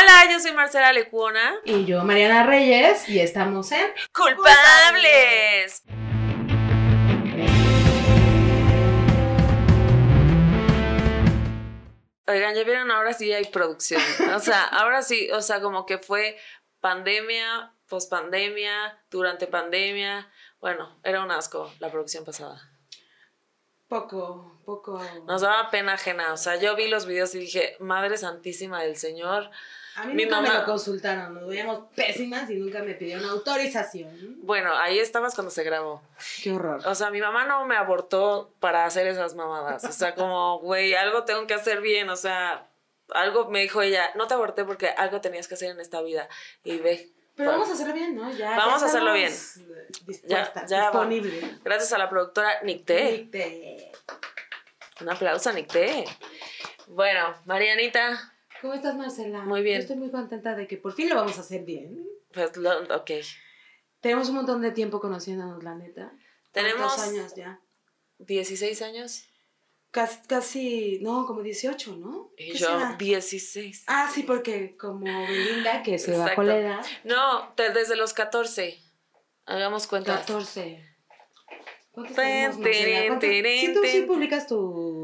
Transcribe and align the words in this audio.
Hola, 0.00 0.30
yo 0.30 0.38
soy 0.38 0.52
Marcela 0.52 0.92
Lecuona. 0.92 1.56
Y 1.64 1.84
yo, 1.84 2.04
Mariana 2.04 2.44
Reyes, 2.44 3.08
y 3.08 3.18
estamos 3.18 3.72
en 3.72 3.90
¡Culpables! 4.12 5.82
Oigan, 12.28 12.54
ya 12.54 12.62
vieron, 12.62 12.92
ahora 12.92 13.12
sí 13.12 13.32
hay 13.32 13.46
producción. 13.46 14.00
O 14.36 14.38
sea, 14.38 14.62
ahora 14.70 15.02
sí, 15.02 15.32
o 15.32 15.42
sea, 15.42 15.60
como 15.60 15.84
que 15.84 15.98
fue 15.98 16.38
pandemia, 16.80 17.72
pospandemia, 17.88 19.02
durante 19.10 19.48
pandemia. 19.48 20.30
Bueno, 20.60 20.96
era 21.02 21.24
un 21.24 21.32
asco 21.32 21.72
la 21.80 21.90
producción 21.90 22.24
pasada. 22.24 22.70
poco, 23.88 24.60
poco. 24.64 25.02
Nos 25.26 25.40
daba 25.40 25.70
pena 25.70 25.94
ajena. 25.94 26.32
O 26.34 26.36
sea, 26.36 26.54
yo 26.54 26.76
vi 26.76 26.86
los 26.86 27.04
videos 27.06 27.34
y 27.34 27.40
dije, 27.40 27.76
Madre 27.80 28.16
Santísima 28.16 28.80
del 28.82 28.94
Señor. 28.94 29.50
A 29.98 30.04
mí 30.06 30.14
mi 30.14 30.24
nunca 30.24 30.40
me 30.40 30.48
lo 30.52 30.64
consultaron, 30.64 31.34
nos 31.34 31.46
veíamos 31.48 31.86
pésimas 31.94 32.48
y 32.50 32.54
nunca 32.56 32.82
me 32.82 32.94
pidieron 32.94 33.24
autorización. 33.28 34.36
Bueno, 34.42 34.74
ahí 34.76 34.98
estabas 34.98 35.34
cuando 35.34 35.50
se 35.50 35.64
grabó. 35.64 36.02
Qué 36.42 36.52
horror. 36.52 36.80
O 36.86 36.94
sea, 36.94 37.10
mi 37.10 37.20
mamá 37.20 37.44
no 37.46 37.64
me 37.66 37.76
abortó 37.76 38.54
para 38.60 38.84
hacer 38.84 39.06
esas 39.08 39.34
mamadas. 39.34 39.84
O 39.84 39.92
sea, 39.92 40.14
como, 40.14 40.60
güey, 40.60 40.94
algo 40.94 41.24
tengo 41.24 41.46
que 41.46 41.54
hacer 41.54 41.80
bien. 41.80 42.08
O 42.10 42.16
sea, 42.16 42.68
algo 43.10 43.50
me 43.50 43.60
dijo 43.60 43.82
ella, 43.82 44.10
no 44.14 44.26
te 44.26 44.34
aborté 44.34 44.64
porque 44.64 44.88
algo 44.88 45.20
tenías 45.20 45.48
que 45.48 45.54
hacer 45.54 45.70
en 45.70 45.80
esta 45.80 46.00
vida. 46.02 46.28
Y 46.62 46.78
ve, 46.78 47.10
Pero 47.34 47.50
vamos 47.50 47.68
a 47.68 47.72
hacerlo 47.72 47.94
bien, 47.94 48.14
¿no? 48.14 48.30
Ya, 48.32 48.56
Vamos 48.56 48.80
ya 48.80 48.86
a 48.86 48.88
hacerlo 48.88 49.12
Dispuestas, 50.06 50.24
Ya- 50.28 50.66
ya 50.66 50.78
va. 50.78 50.90
disponible. 50.90 51.58
gracias 51.64 51.92
a 51.92 51.98
la 51.98 52.08
productora 52.08 52.62
Nicté. 52.62 53.12
Nicte. 53.12 53.92
Un 55.00 55.08
aplauso 55.10 55.50
a 55.50 55.52
Nicté. 55.52 56.04
Bueno, 56.88 57.34
Marianita, 57.44 58.34
¿Cómo 58.60 58.74
estás, 58.74 58.96
Marcela? 58.96 59.42
Muy 59.44 59.62
bien. 59.62 59.76
Yo 59.76 59.82
estoy 59.82 59.96
muy 59.96 60.10
contenta 60.10 60.54
de 60.54 60.66
que 60.66 60.76
por 60.76 60.92
fin 60.92 61.08
lo 61.08 61.14
vamos 61.16 61.38
a 61.38 61.42
hacer 61.42 61.64
bien. 61.64 62.04
pues, 62.32 62.56
lo- 62.56 62.82
ok. 62.94 63.10
Tenemos 64.00 64.28
un 64.28 64.36
montón 64.36 64.60
de 64.60 64.70
tiempo 64.70 65.00
conociéndonos, 65.00 65.62
la 65.64 65.74
neta. 65.74 66.12
Tenemos- 66.52 66.94
¿Cuántos 66.94 67.08
años 67.14 67.34
ya? 67.34 67.60
16 68.18 68.82
años 68.82 69.24
Casi, 69.90 70.18
casi, 70.28 70.98
no, 71.00 71.24
como 71.24 71.40
18, 71.42 71.96
¿no? 71.96 72.30
y 72.36 72.52
¿Qué 72.52 72.58
yo 72.58 72.66
será? 72.66 72.96
16. 72.98 73.84
Ah, 73.86 74.10
sí, 74.14 74.22
porque 74.22 74.76
como 74.76 75.06
Belinda, 75.06 75.82
que 75.82 75.98
se 75.98 76.10
bajó 76.10 76.22
Exacto. 76.24 76.42
la 76.42 76.58
edad, 76.58 76.86
No, 77.04 77.54
te- 77.54 77.70
desde 77.72 77.96
los 77.96 78.12
14. 78.12 78.78
Hagamos 79.46 79.86
cuentas. 79.86 80.20
14. 80.20 80.84
¿Cuántos 81.90 82.14
¿Cuántos- 82.16 82.60
tirin, 82.60 83.60
Sí, 83.60 83.72
tú 83.72 83.80
sí 83.82 84.02
publicas 84.02 84.46
tu... 84.46 84.97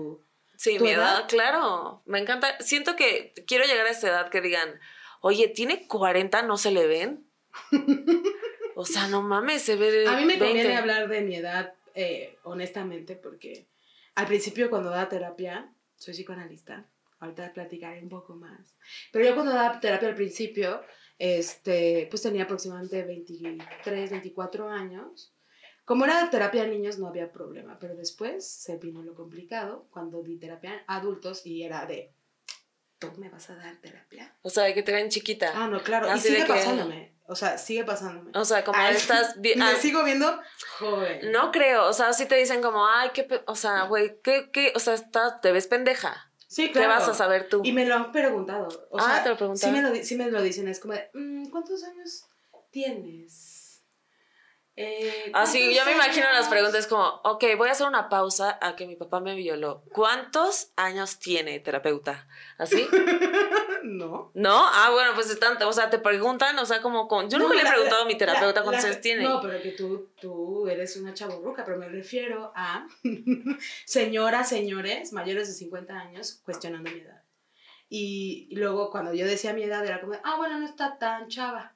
Sí, 0.65 0.79
¿Tu 0.79 0.84
mi 0.84 0.91
edad, 0.93 1.19
edad? 1.19 1.29
claro. 1.29 2.03
Me 2.07 2.19
encanta. 2.19 2.59
Siento 2.61 2.97
que 2.97 3.34
quiero 3.47 3.67
llegar 3.67 3.84
a 3.87 3.91
esa 3.91 4.09
edad 4.09 4.31
que 4.31 4.41
digan, 4.41 4.81
oye, 5.20 5.48
¿tiene 5.48 5.87
40? 5.87 6.41
¿No 6.43 6.57
se 6.57 6.70
le 6.70 6.87
ven? 6.87 7.27
o 8.75 8.87
sea, 8.87 9.09
no 9.09 9.20
mames, 9.20 9.61
se 9.61 9.77
ve 9.77 10.07
A 10.09 10.17
mí 10.17 10.23
me 10.25 10.37
20. 10.39 10.39
conviene 10.39 10.77
hablar 10.77 11.09
de 11.09 11.20
mi 11.20 11.37
edad, 11.37 11.75
eh, 11.95 12.39
honestamente, 12.45 13.15
porque 13.15 13.69
al 14.15 14.27
principio 14.27 14.70
cuando 14.70 14.89
daba 14.89 15.07
terapia, 15.11 15.70
soy 15.97 16.15
psicoanalista, 16.15 16.89
ahorita 17.20 17.53
platicaré 17.53 18.03
un 18.03 18.09
poco 18.09 18.35
más, 18.35 18.75
pero 19.12 19.25
yo 19.27 19.35
cuando 19.35 19.53
daba 19.53 19.79
terapia 19.81 20.09
al 20.09 20.15
principio, 20.15 20.83
este, 21.19 22.07
pues 22.11 22.23
tenía 22.23 22.45
aproximadamente 22.45 23.03
23, 23.03 24.11
24 24.11 24.69
años. 24.70 25.31
Como 25.84 26.04
era 26.06 26.30
terapia 26.30 26.62
de 26.64 26.70
niños 26.70 26.98
no 26.98 27.08
había 27.08 27.30
problema, 27.30 27.78
pero 27.78 27.94
después 27.94 28.46
se 28.46 28.77
vino 28.78 29.02
lo 29.02 29.14
complicado 29.14 29.86
cuando 29.90 30.22
di 30.22 30.38
terapia 30.38 30.82
a 30.86 30.96
adultos 30.96 31.44
y 31.44 31.62
era 31.62 31.84
de, 31.86 32.12
¿tú 32.98 33.12
me 33.18 33.28
vas 33.28 33.50
a 33.50 33.56
dar 33.56 33.77
terapia? 33.77 34.34
O 34.42 34.48
sea, 34.50 34.64
de 34.64 34.72
que 34.74 34.82
te 34.82 34.92
ven 34.92 35.10
chiquita. 35.10 35.52
Ah, 35.55 35.68
no, 35.68 35.82
claro, 35.82 36.06
y 36.06 36.10
Así 36.10 36.28
sigue 36.28 36.42
que- 36.46 36.52
pasándome, 36.52 37.12
o 37.27 37.34
sea, 37.36 37.58
sigue 37.58 37.84
pasándome. 37.84 38.30
O 38.34 38.44
sea, 38.46 38.64
como 38.64 38.78
Ay, 38.78 38.96
estás... 38.96 39.34
vi- 39.40 39.55
Me 39.56 39.77
sigo 39.77 40.02
viendo 40.05 40.40
joven. 40.78 41.30
no 41.32 41.52
creo, 41.52 41.86
o 41.88 41.92
sea, 41.92 42.12
sí 42.14 42.24
te 42.27 42.36
dicen 42.36 42.62
como, 42.62 42.86
ay, 42.86 43.11
qué... 43.12 43.24
pe- 43.24 43.42
O 43.46 43.55
sea, 43.55 43.83
güey, 43.84 44.18
¿qué, 44.23 44.50
qué? 44.52 44.73
O 44.74 44.78
sea, 44.78 44.94
estás, 44.94 45.40
te 45.42 45.52
ves 45.52 45.67
pendeja. 45.67 46.30
Sí, 46.46 46.70
¿Qué 46.70 46.86
vas 46.86 47.08
a 47.08 47.14
saber 47.14 47.48
tú? 47.48 47.62
Y 47.64 47.73
me 47.73 47.84
lo 47.84 47.94
han 47.96 48.12
preguntado. 48.12 48.68
O 48.90 48.98
Ah, 49.00 49.17
sea, 49.17 49.23
te 49.24 49.28
lo 49.30 49.36
preguntaron. 49.36 49.74
Sí 49.77 49.83
me 49.83 49.83
lo, 49.98 50.05
sí 50.05 50.14
me 50.17 50.30
lo 50.30 50.40
dicen, 50.40 50.68
es 50.68 50.78
como 50.78 50.94
de, 50.94 51.11
"Mm, 51.12 51.50
¿cuántos 51.50 51.83
años 51.83 52.27
tienes? 52.70 53.54
Eh, 54.77 55.30
Así, 55.35 55.58
¿cuántos 55.61 55.77
yo 55.79 55.85
me 55.85 55.92
imagino 55.92 56.27
las 56.27 56.36
años?" 56.39 56.48
preguntas 56.48 56.86
como, 56.89 57.07
ok, 57.23 57.45
voy 57.57 57.68
a 57.68 57.73
hacer 57.73 57.86
una 57.86 58.08
pausa 58.08 58.58
a 58.61 58.74
que 58.74 58.86
mi 58.86 58.96
papá 58.96 59.20
me 59.20 59.35
violó. 59.36 59.85
¿Cuántos 59.92 60.73
años 60.77 61.18
tiene 61.20 61.61
terapeuta? 61.61 62.27
¿Así? 62.58 62.85
no. 63.85 64.33
¿No? 64.35 64.64
Ah, 64.67 64.90
bueno, 64.92 65.12
pues 65.14 65.30
están, 65.30 65.62
o 65.62 65.73
sea, 65.73 65.90
te 65.90 65.98
preguntan, 66.01 66.58
o 66.58 66.67
sea, 66.67 66.83
como 66.83 67.07
con... 67.07 67.30
Yo 67.30 67.39
No, 67.39 67.45
nunca 67.45 67.55
le 67.57 67.61
he 67.61 67.64
la- 67.64 67.70
preguntado 67.70 68.02
a 68.02 68.07
mi 68.07 68.17
terapeuta 68.18 68.61
la- 68.61 68.64
cuántos 68.64 68.85
años 68.85 69.01
tiene. 69.01 69.23
No, 69.23 69.40
pero 69.40 69.62
que 69.62 69.70
tú, 69.73 70.08
tú 70.20 70.67
eres 70.68 70.96
una 70.96 71.14
chaburruca, 71.14 71.64
pero 71.64 71.79
me 71.79 71.89
refiero 71.89 72.51
a 72.56 72.86
señoras, 73.85 74.48
señores 74.48 75.12
mayores 75.12 75.48
de 75.48 75.55
50 75.55 75.95
años 75.95 76.41
cuestionando 76.45 76.91
mi 76.91 76.98
edad. 77.01 77.23
Y 77.89 78.48
luego 78.56 78.91
cuando 78.91 79.14
yo 79.14 79.27
decía 79.27 79.52
mi 79.52 79.62
edad 79.62 79.85
era 79.86 80.01
como, 80.01 80.14
ah, 80.24 80.36
bueno, 80.36 80.58
no 80.58 80.67
está 80.67 80.98
tan 80.98 81.29
chava. 81.29 81.73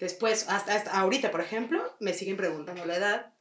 Después, 0.00 0.48
hasta, 0.48 0.74
hasta 0.74 0.98
ahorita, 0.98 1.30
por 1.30 1.42
ejemplo, 1.42 1.94
me 2.00 2.14
siguen 2.14 2.38
preguntando 2.38 2.84
la 2.86 2.96
edad. 2.96 3.34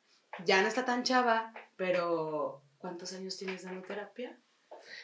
Ya 0.46 0.62
no 0.62 0.68
está 0.68 0.86
tan 0.86 1.04
chava, 1.04 1.54
pero 1.78 2.62
¿cuántos 2.78 3.14
años 3.14 3.38
tienes 3.38 3.64
dando 3.64 3.88
terapia? 3.88 4.38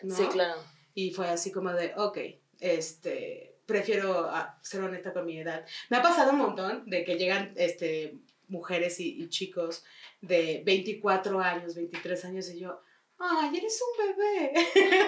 ¿No? 0.03 0.15
Sí, 0.15 0.27
claro. 0.27 0.61
Y 0.93 1.11
fue 1.11 1.29
así 1.29 1.51
como 1.51 1.71
de, 1.71 1.93
ok, 1.95 2.17
este, 2.59 3.57
prefiero 3.65 4.29
ah, 4.29 4.59
ser 4.61 4.81
honesta 4.81 5.13
con 5.13 5.25
mi 5.25 5.39
edad. 5.39 5.65
Me 5.89 5.97
ha 5.97 6.01
pasado 6.01 6.31
un 6.31 6.39
montón 6.39 6.89
de 6.89 7.03
que 7.05 7.17
llegan 7.17 7.53
este, 7.55 8.19
mujeres 8.47 8.99
y, 8.99 9.21
y 9.21 9.29
chicos 9.29 9.83
de 10.21 10.61
24 10.65 11.39
años, 11.39 11.75
23 11.75 12.25
años 12.25 12.49
y 12.49 12.59
yo, 12.59 12.81
ay, 13.17 13.57
eres 13.57 13.81
un 13.81 14.07
bebé. 14.07 14.53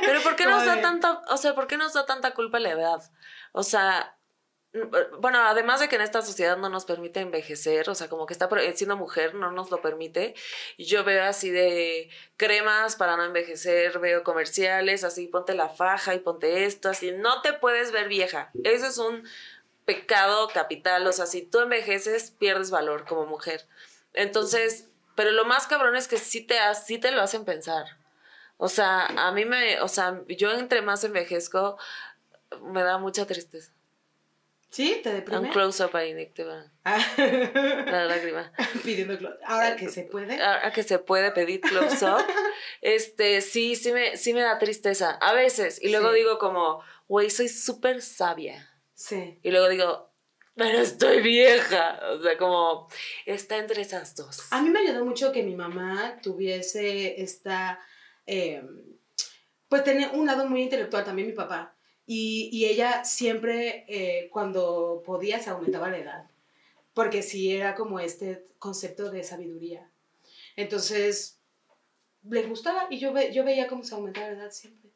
Pero 0.05 0.21
¿por 0.21 0.35
qué 0.35 0.45
nos 0.49 0.65
da 0.65 0.81
tanta, 0.81 1.21
o 1.29 1.37
sea, 1.37 1.55
por 1.55 1.67
qué 1.67 1.77
nos 1.77 1.93
da 1.93 2.05
tanta 2.05 2.33
culpa 2.33 2.59
la 2.59 2.71
edad? 2.71 3.11
O 3.51 3.63
sea, 3.63 4.16
bueno, 5.19 5.39
además 5.41 5.79
de 5.79 5.87
que 5.89 5.95
en 5.95 6.01
esta 6.01 6.21
sociedad 6.21 6.57
no 6.57 6.69
nos 6.69 6.85
permite 6.85 7.19
envejecer, 7.21 7.89
o 7.89 7.95
sea, 7.95 8.09
como 8.09 8.25
que 8.27 8.33
está 8.33 8.47
pro- 8.49 8.61
siendo 8.75 8.95
mujer 8.95 9.33
no 9.33 9.51
nos 9.51 9.71
lo 9.71 9.81
permite. 9.81 10.35
Yo 10.77 11.03
veo 11.03 11.23
así 11.23 11.49
de 11.49 12.09
cremas 12.35 12.95
para 12.95 13.17
no 13.17 13.23
envejecer, 13.23 13.97
veo 13.99 14.23
comerciales, 14.23 15.03
así 15.03 15.27
ponte 15.27 15.55
la 15.55 15.69
faja 15.69 16.13
y 16.13 16.19
ponte 16.19 16.65
esto, 16.65 16.89
así 16.89 17.11
no 17.11 17.41
te 17.41 17.53
puedes 17.53 17.91
ver 17.91 18.07
vieja. 18.07 18.51
Eso 18.63 18.85
es 18.87 18.97
un 18.99 19.27
pecado 19.85 20.49
capital, 20.49 21.07
o 21.07 21.11
sea, 21.13 21.25
si 21.25 21.41
tú 21.43 21.59
envejeces 21.61 22.31
pierdes 22.31 22.69
valor 22.69 23.05
como 23.07 23.25
mujer. 23.25 23.65
Entonces, 24.13 24.89
pero 25.15 25.31
lo 25.31 25.45
más 25.45 25.65
cabrón 25.67 25.95
es 25.95 26.07
que 26.07 26.17
sí 26.17 26.41
te, 26.41 26.57
sí 26.85 26.97
te 26.99 27.11
lo 27.11 27.21
hacen 27.21 27.45
pensar. 27.45 27.85
O 28.57 28.67
sea, 28.69 29.05
a 29.05 29.31
mí 29.31 29.45
me, 29.45 29.79
o 29.81 29.87
sea, 29.87 30.21
yo 30.27 30.51
entre 30.51 30.81
más 30.81 31.03
envejezco, 31.03 31.77
me 32.61 32.83
da 32.83 32.97
mucha 32.97 33.25
tristeza. 33.25 33.71
¿Sí? 34.69 34.99
¿Te 35.01 35.09
Un 35.09 35.15
deprime? 35.15 35.49
close-up 35.49 35.95
ahí, 35.95 36.13
Nick, 36.13 36.33
te 36.33 36.43
va 36.43 36.65
Ah. 36.83 36.99
la 37.17 38.05
lágrima. 38.05 38.51
Pidiendo 38.83 39.17
clo- 39.17 39.37
Ahora 39.45 39.75
que 39.75 39.89
se 39.89 40.03
puede. 40.03 40.41
Ahora 40.41 40.71
que 40.73 40.83
se 40.83 40.99
puede 40.99 41.31
pedir 41.31 41.61
close-up, 41.61 42.25
este, 42.81 43.41
sí, 43.41 43.75
sí 43.75 43.91
me, 43.93 44.17
sí 44.17 44.33
me 44.33 44.41
da 44.41 44.59
tristeza. 44.59 45.11
A 45.21 45.33
veces. 45.33 45.81
Y 45.81 45.89
luego 45.89 46.11
Sí. 46.11 46.17
digo 46.17 46.37
como, 46.37 46.83
güey, 47.07 47.29
soy 47.29 47.47
súper 47.49 48.01
sabia. 48.01 48.69
Sí. 48.93 49.39
Y 49.41 49.51
luego 49.51 49.69
digo, 49.69 50.13
pero 50.55 50.79
estoy 50.79 51.21
vieja. 51.21 51.99
O 52.11 52.21
sea, 52.21 52.37
como, 52.37 52.89
está 53.25 53.57
entre 53.57 53.81
esas 53.81 54.15
dos. 54.15 54.51
A 54.51 54.61
mí 54.61 54.69
me 54.69 54.79
ayudó 54.79 55.05
mucho 55.05 55.31
que 55.31 55.43
mi 55.43 55.55
mamá 55.55 56.19
tuviese 56.21 57.21
esta, 57.21 57.79
eh, 58.25 58.63
pues 59.69 59.83
tenía 59.83 60.09
un 60.11 60.25
lado 60.25 60.45
muy 60.47 60.61
intelectual, 60.63 61.05
también 61.05 61.27
mi 61.29 61.33
papá. 61.33 61.76
Y, 62.07 62.49
y 62.51 62.65
ella 62.65 63.03
siempre, 63.03 63.85
eh, 63.89 64.29
cuando 64.31 65.03
podía, 65.05 65.39
se 65.39 65.49
aumentaba 65.51 65.89
la 65.91 65.97
edad. 65.99 66.31
Porque 66.93 67.21
sí 67.21 67.53
era 67.53 67.75
como 67.75 67.99
este 67.99 68.45
concepto 68.57 69.11
de 69.11 69.23
sabiduría. 69.23 69.91
Entonces, 70.55 71.39
les 72.27 72.47
gustaba 72.49 72.87
y 72.89 72.97
yo, 72.97 73.13
ve- 73.13 73.31
yo 73.33 73.43
veía 73.43 73.67
cómo 73.67 73.83
se 73.83 73.93
aumentaba 73.93 74.27
la 74.31 74.37
edad 74.37 74.51
siempre. 74.51 74.89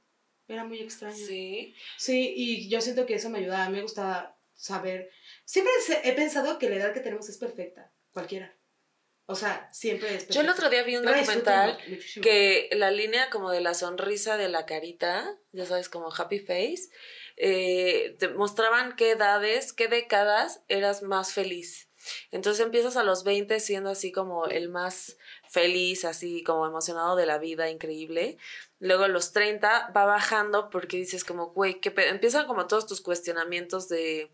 Era 0.48 0.64
muy 0.64 0.80
extraño. 0.80 1.16
Sí. 1.16 1.76
Sí, 1.98 2.34
y 2.36 2.70
yo 2.70 2.82
siento 2.82 3.06
que 3.06 3.16
eso 3.16 3.30
me 3.30 3.40
ayudaba. 3.40 3.70
Me 3.70 3.82
gustaba 3.82 4.38
saber. 4.56 5.12
Siempre 5.46 5.72
he 6.04 6.14
pensado 6.14 6.58
que 6.60 6.70
la 6.70 6.78
edad 6.78 6.94
que 6.94 7.00
tenemos 7.02 7.30
es 7.30 7.38
perfecta, 7.38 7.92
cualquiera. 8.14 8.56
O 9.32 9.36
sea, 9.36 9.70
siempre 9.72 10.16
es. 10.16 10.28
Yo 10.28 10.42
el 10.42 10.50
otro 10.50 10.70
día 10.70 10.84
vi 10.84 10.98
un 10.98 11.06
documental 11.06 11.78
que 12.22 12.70
la 12.74 12.92
línea 12.92 13.30
como 13.30 13.50
de 13.50 13.62
la 13.62 13.74
sonrisa 13.74 14.36
de 14.38 14.50
la 14.50 14.66
carita, 14.66 15.38
ya 15.54 15.66
sabes, 15.66 15.88
como 15.88 16.14
happy 16.14 16.40
face, 16.40 16.90
eh, 17.38 18.16
te 18.20 18.28
mostraban 18.28 18.96
qué 18.96 19.12
edades, 19.12 19.72
qué 19.74 19.88
décadas 19.88 20.62
eras 20.68 21.02
más 21.02 21.34
feliz. 21.34 21.88
Entonces 22.32 22.66
empiezas 22.66 22.98
a 22.98 23.04
los 23.04 23.24
20 23.24 23.60
siendo 23.60 23.90
así 23.90 24.12
como 24.12 24.48
el 24.48 24.70
más 24.70 25.18
feliz, 25.50 26.04
así 26.04 26.44
como 26.44 26.66
emocionado 26.66 27.16
de 27.16 27.26
la 27.26 27.38
vida, 27.38 27.70
increíble. 27.70 28.38
Luego 28.80 29.04
a 29.04 29.08
los 29.08 29.32
30 29.32 29.92
va 29.96 30.06
bajando 30.06 30.70
porque 30.70 30.98
dices 30.98 31.24
como, 31.24 31.52
güey, 31.52 31.80
¿qué 31.80 31.92
pedo? 31.92 32.10
Empiezan 32.10 32.48
como 32.48 32.68
todos 32.68 32.88
tus 32.88 33.02
cuestionamientos 33.02 33.88
de, 33.88 34.32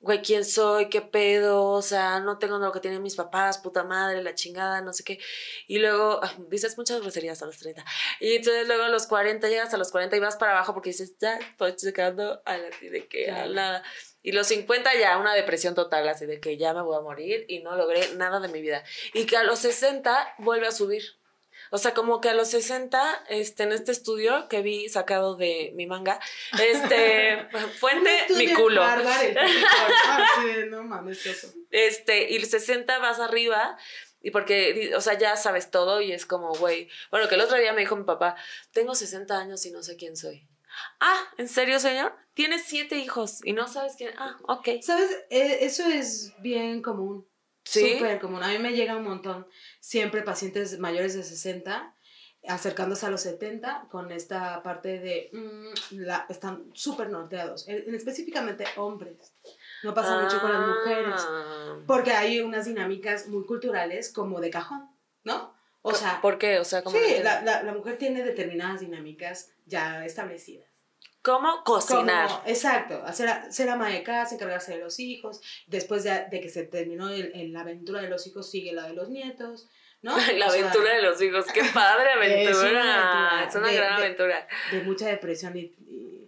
güey, 0.00 0.20
¿quién 0.20 0.44
soy? 0.44 0.88
¿Qué 0.88 1.00
pedo? 1.00 1.64
O 1.64 1.82
sea, 1.82 2.20
no 2.20 2.38
tengo 2.38 2.58
lo 2.58 2.72
que 2.72 2.80
tienen 2.80 3.02
mis 3.02 3.16
papás, 3.16 3.58
puta 3.58 3.84
madre, 3.84 4.22
la 4.22 4.34
chingada, 4.34 4.80
no 4.82 4.92
sé 4.92 5.02
qué. 5.02 5.18
Y 5.66 5.78
luego 5.78 6.20
dices 6.48 6.76
muchas 6.76 7.00
groserías 7.00 7.42
a 7.42 7.46
los 7.46 7.58
30. 7.58 7.84
Y 8.20 8.36
entonces 8.36 8.66
luego 8.66 8.84
a 8.84 8.88
los 8.88 9.06
40 9.06 9.48
llegas 9.48 9.72
a 9.72 9.78
los 9.78 9.90
40 9.90 10.16
y 10.16 10.20
vas 10.20 10.36
para 10.36 10.52
abajo 10.52 10.74
porque 10.74 10.90
dices, 10.90 11.16
ya 11.18 11.38
estoy 11.38 11.74
llegando 11.80 12.42
a 12.44 12.56
la 12.56 12.68
de 12.80 13.08
que 13.08 13.30
a 13.30 13.46
la... 13.46 13.82
Y 14.22 14.32
los 14.32 14.46
50 14.46 14.94
ya 14.98 15.18
una 15.18 15.34
depresión 15.34 15.74
total, 15.74 16.08
así 16.08 16.24
de 16.24 16.40
que 16.40 16.56
ya 16.56 16.72
me 16.72 16.82
voy 16.82 16.96
a 16.96 17.00
morir 17.00 17.44
y 17.48 17.60
no 17.60 17.76
logré 17.76 18.14
nada 18.14 18.40
de 18.40 18.48
mi 18.48 18.62
vida. 18.62 18.82
Y 19.12 19.26
que 19.26 19.36
a 19.36 19.44
los 19.44 19.58
60 19.58 20.36
vuelve 20.38 20.66
a 20.66 20.72
subir. 20.72 21.02
O 21.70 21.78
sea, 21.78 21.94
como 21.94 22.20
que 22.20 22.28
a 22.28 22.34
los 22.34 22.48
60, 22.48 23.24
este, 23.28 23.62
en 23.64 23.72
este 23.72 23.92
estudio 23.92 24.48
que 24.48 24.62
vi 24.62 24.88
sacado 24.88 25.36
de 25.36 25.72
mi 25.74 25.86
manga, 25.86 26.20
este, 26.60 27.48
fuente, 27.80 28.10
mi 28.36 28.52
culo. 28.52 28.82
no 30.70 30.82
mames, 30.84 31.24
eso. 31.26 31.52
Este, 31.70 32.30
y 32.30 32.38
los 32.38 32.48
60 32.48 32.98
vas 32.98 33.18
arriba 33.20 33.76
y 34.22 34.30
porque, 34.30 34.92
o 34.96 35.00
sea, 35.02 35.18
ya 35.18 35.36
sabes 35.36 35.70
todo 35.70 36.00
y 36.00 36.12
es 36.12 36.24
como, 36.24 36.54
güey. 36.54 36.88
Bueno, 37.10 37.28
que 37.28 37.34
el 37.34 37.42
otro 37.42 37.58
día 37.58 37.72
me 37.74 37.82
dijo 37.82 37.94
mi 37.94 38.04
papá, 38.04 38.36
tengo 38.72 38.94
60 38.94 39.38
años 39.38 39.66
y 39.66 39.70
no 39.70 39.82
sé 39.82 39.96
quién 39.96 40.16
soy. 40.16 40.48
Ah, 40.98 41.28
¿en 41.36 41.48
serio, 41.48 41.78
señor? 41.78 42.14
Tienes 42.32 42.64
siete 42.64 42.96
hijos 42.96 43.40
y 43.44 43.52
no 43.52 43.68
sabes 43.68 43.94
quién. 43.96 44.12
Ah, 44.18 44.38
ok. 44.44 44.68
¿Sabes? 44.82 45.10
E, 45.30 45.64
eso 45.64 45.86
es 45.86 46.32
bien 46.40 46.82
común. 46.82 47.26
Sí. 47.64 47.94
Súper 47.94 48.20
común. 48.20 48.42
A 48.42 48.48
mí 48.48 48.58
me 48.58 48.72
llega 48.72 48.96
un 48.96 49.04
montón. 49.04 49.46
Siempre 49.80 50.22
pacientes 50.22 50.78
mayores 50.78 51.14
de 51.14 51.22
60 51.22 51.94
acercándose 52.46 53.06
a 53.06 53.10
los 53.10 53.22
70 53.22 53.88
con 53.90 54.10
esta 54.12 54.62
parte 54.62 54.98
de 55.00 55.30
mm, 55.32 56.00
la, 56.00 56.26
están 56.28 56.70
súper 56.74 57.08
norteados, 57.10 57.66
en, 57.68 57.94
específicamente 57.94 58.66
hombres. 58.76 59.34
No 59.82 59.94
pasa 59.94 60.20
mucho 60.20 60.40
con 60.40 60.52
las 60.52 60.66
mujeres, 60.66 61.26
ah. 61.26 61.78
porque 61.86 62.12
hay 62.12 62.40
unas 62.40 62.66
dinámicas 62.66 63.28
muy 63.28 63.44
culturales 63.44 64.12
como 64.12 64.40
de 64.40 64.50
cajón, 64.50 64.90
¿no? 65.24 65.54
O 65.82 65.92
sea, 65.92 66.20
¿por 66.22 66.38
qué? 66.38 66.58
O 66.58 66.64
sea, 66.64 66.82
¿cómo 66.82 66.96
sí, 66.96 67.22
la, 67.22 67.42
la, 67.42 67.62
la, 67.62 67.72
mujer 67.74 67.98
tiene 67.98 68.22
determinadas 68.22 68.80
dinámicas 68.80 69.52
ya 69.66 70.04
establecidas. 70.06 70.66
¿Cómo 71.24 71.64
cocinar? 71.64 72.28
exacto, 72.44 73.02
hacer, 73.06 73.30
ser 73.50 73.70
ama 73.70 73.88
de 73.88 74.02
casa, 74.02 74.34
encargarse 74.34 74.72
de 74.72 74.84
los 74.84 75.00
hijos. 75.00 75.40
Después 75.66 76.04
de, 76.04 76.26
de 76.30 76.38
que 76.38 76.50
se 76.50 76.64
terminó 76.64 77.08
el, 77.08 77.50
la 77.50 77.62
aventura 77.62 78.02
de 78.02 78.10
los 78.10 78.26
hijos, 78.26 78.50
sigue 78.50 78.74
la 78.74 78.86
de 78.86 78.92
los 78.92 79.08
nietos. 79.08 79.66
¿no? 80.02 80.14
La 80.36 80.48
aventura 80.48 80.96
de 80.96 81.00
los 81.00 81.20
hijos, 81.22 81.46
qué 81.46 81.62
padre 81.72 82.12
aventura. 82.16 83.46
Es 83.48 83.54
una, 83.56 83.72
gran 83.72 83.94
aventura. 83.94 84.46
De, 84.70 84.82
mucha 84.82 85.08
depresión 85.08 85.56
y, 85.56 85.72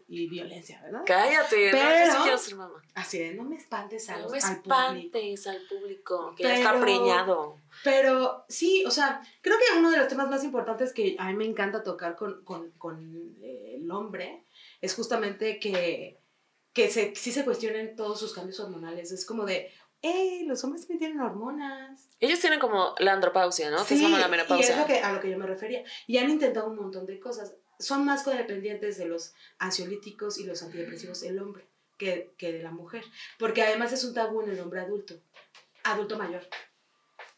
y, 0.09 0.27
violencia, 0.29 0.81
¿verdad? 0.81 1.03
Cállate, 1.05 1.69
Pero, 1.73 1.85
no, 1.85 2.07
yo 2.07 2.13
sí 2.13 2.19
quiero 2.23 2.39
ser 2.39 2.55
mamá. 2.55 2.83
Así 2.95 3.19
de, 3.19 3.35
no 3.35 3.45
me 3.45 3.57
espantes 3.57 4.09
a 4.09 4.17
no 4.17 4.31
me 4.31 4.39
espantes 4.39 5.47
al 5.47 5.61
público, 5.69 6.35
que 6.35 6.45
ya 6.45 6.55
está 6.55 6.81
preñado. 6.81 7.59
Pero 7.85 8.47
sí, 8.49 8.83
o 8.87 8.91
sea, 8.91 9.21
creo 9.43 9.59
que 9.59 9.79
uno 9.79 9.91
de 9.91 9.99
los 9.99 10.09
temas 10.09 10.31
más 10.31 10.43
importantes 10.43 10.95
que 10.95 11.17
a 11.19 11.27
mí 11.27 11.35
me 11.35 11.45
encanta 11.45 11.83
tocar 11.83 12.17
con, 12.17 12.43
con, 12.45 12.71
con 12.79 13.37
eh, 13.43 13.75
el 13.77 13.91
hombre 13.91 14.46
es 14.81 14.95
justamente 14.95 15.59
que, 15.59 16.21
que 16.73 16.91
se, 16.91 17.15
sí 17.15 17.33
se 17.33 17.45
cuestionen 17.45 17.97
todos 17.97 18.21
sus 18.21 18.35
cambios 18.35 18.61
hormonales. 18.61 19.13
Es 19.13 19.25
como 19.25 19.45
de, 19.45 19.71
hey, 20.03 20.45
los 20.47 20.63
hombres 20.65 20.83
también 20.83 20.99
tienen 20.99 21.21
hormonas. 21.21 22.09
Ellos 22.21 22.41
tienen 22.41 22.61
como 22.61 22.95
la 22.99 23.13
andropausia, 23.13 23.71
¿no? 23.71 23.79
Sí, 23.81 23.89
que 23.89 23.95
es 23.95 24.03
como 24.03 24.19
la 24.19 24.29
menopausia. 24.29 24.69
Y 24.69 24.73
es 24.73 24.79
lo 24.79 24.87
que, 24.87 25.01
a 25.01 25.13
lo 25.13 25.21
que 25.21 25.31
yo 25.31 25.39
me 25.39 25.47
refería. 25.47 25.85
Y 26.07 26.19
han 26.19 26.31
intentado 26.31 26.69
un 26.69 26.77
montón 26.77 27.07
de 27.07 27.19
cosas. 27.19 27.55
Son 27.79 28.05
más 28.05 28.23
codependientes 28.23 28.97
de 28.99 29.07
los 29.07 29.35
ansiolíticos 29.59 30.39
y 30.39 30.45
los 30.45 30.63
antidepresivos 30.63 31.23
el 31.23 31.39
hombre 31.39 31.69
que, 31.99 32.35
que 32.39 32.53
de 32.53 32.63
la 32.63 32.71
mujer. 32.71 33.05
Porque 33.39 33.63
además 33.63 33.93
es 33.93 34.05
un 34.05 34.15
tabú 34.15 34.43
en 34.43 34.51
el 34.51 34.61
hombre 34.61 34.81
adulto, 34.81 35.15
adulto 35.85 36.17
mayor. 36.19 36.47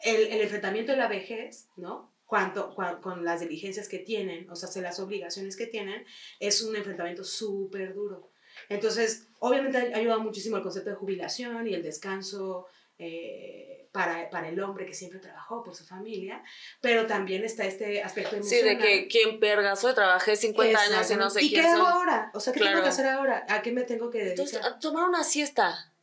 El, 0.00 0.29
el 0.29 0.41
enfrentamiento 0.43 0.93
de 0.93 0.99
la 0.99 1.08
vejez, 1.08 1.69
¿no? 1.76 2.12
Cuanto, 2.28 2.75
con 3.00 3.25
las 3.25 3.40
diligencias 3.40 3.88
que 3.88 3.98
tienen, 3.98 4.48
o 4.50 4.54
sea, 4.54 4.82
las 4.82 5.00
obligaciones 5.00 5.56
que 5.56 5.66
tienen, 5.66 6.04
es 6.38 6.60
un 6.60 6.76
enfrentamiento 6.76 7.25
súper 7.25 7.94
duro. 7.94 8.30
Entonces, 8.69 9.28
obviamente 9.38 9.78
ha 9.78 9.96
ayudado 9.96 10.20
muchísimo 10.20 10.58
el 10.58 10.62
concepto 10.62 10.90
de 10.90 10.96
jubilación 10.96 11.66
y 11.66 11.72
el 11.72 11.82
descanso 11.82 12.66
eh, 12.98 13.88
para, 13.92 14.28
para, 14.28 14.50
el 14.50 14.60
hombre 14.60 14.84
que 14.84 14.92
siempre 14.92 15.20
trabajó 15.20 15.64
por 15.64 15.75
su 15.75 15.86
familia, 15.86 16.42
pero 16.82 17.06
también 17.06 17.44
está 17.44 17.64
este 17.64 18.02
aspecto 18.02 18.36
emocional. 18.36 18.62
Sí, 18.62 18.69
de 18.69 18.78
que 18.78 19.08
quien 19.08 19.40
pergazo 19.40 19.94
trabajé 19.94 20.36
50 20.36 20.78
años 20.78 21.10
y 21.10 21.16
no 21.16 21.31
sé 21.31 21.42
¿Y 21.42 21.50
qué 21.50 21.62
hago 21.62 21.86
ahora? 21.86 22.31
O 22.34 22.40
sea, 22.40 22.52
¿qué 22.52 22.60
tengo 22.60 22.82
que 22.82 22.88
hacer 22.88 23.06
ahora? 23.06 23.46
¿A 23.48 23.62
qué 23.62 23.72
me 23.72 23.84
tengo 23.84 24.10
que 24.10 24.19
dedicar? 24.19 24.46
Entonces, 24.46 24.81
tomar 24.82 25.08
una 25.08 25.24
siesta. 25.24 25.94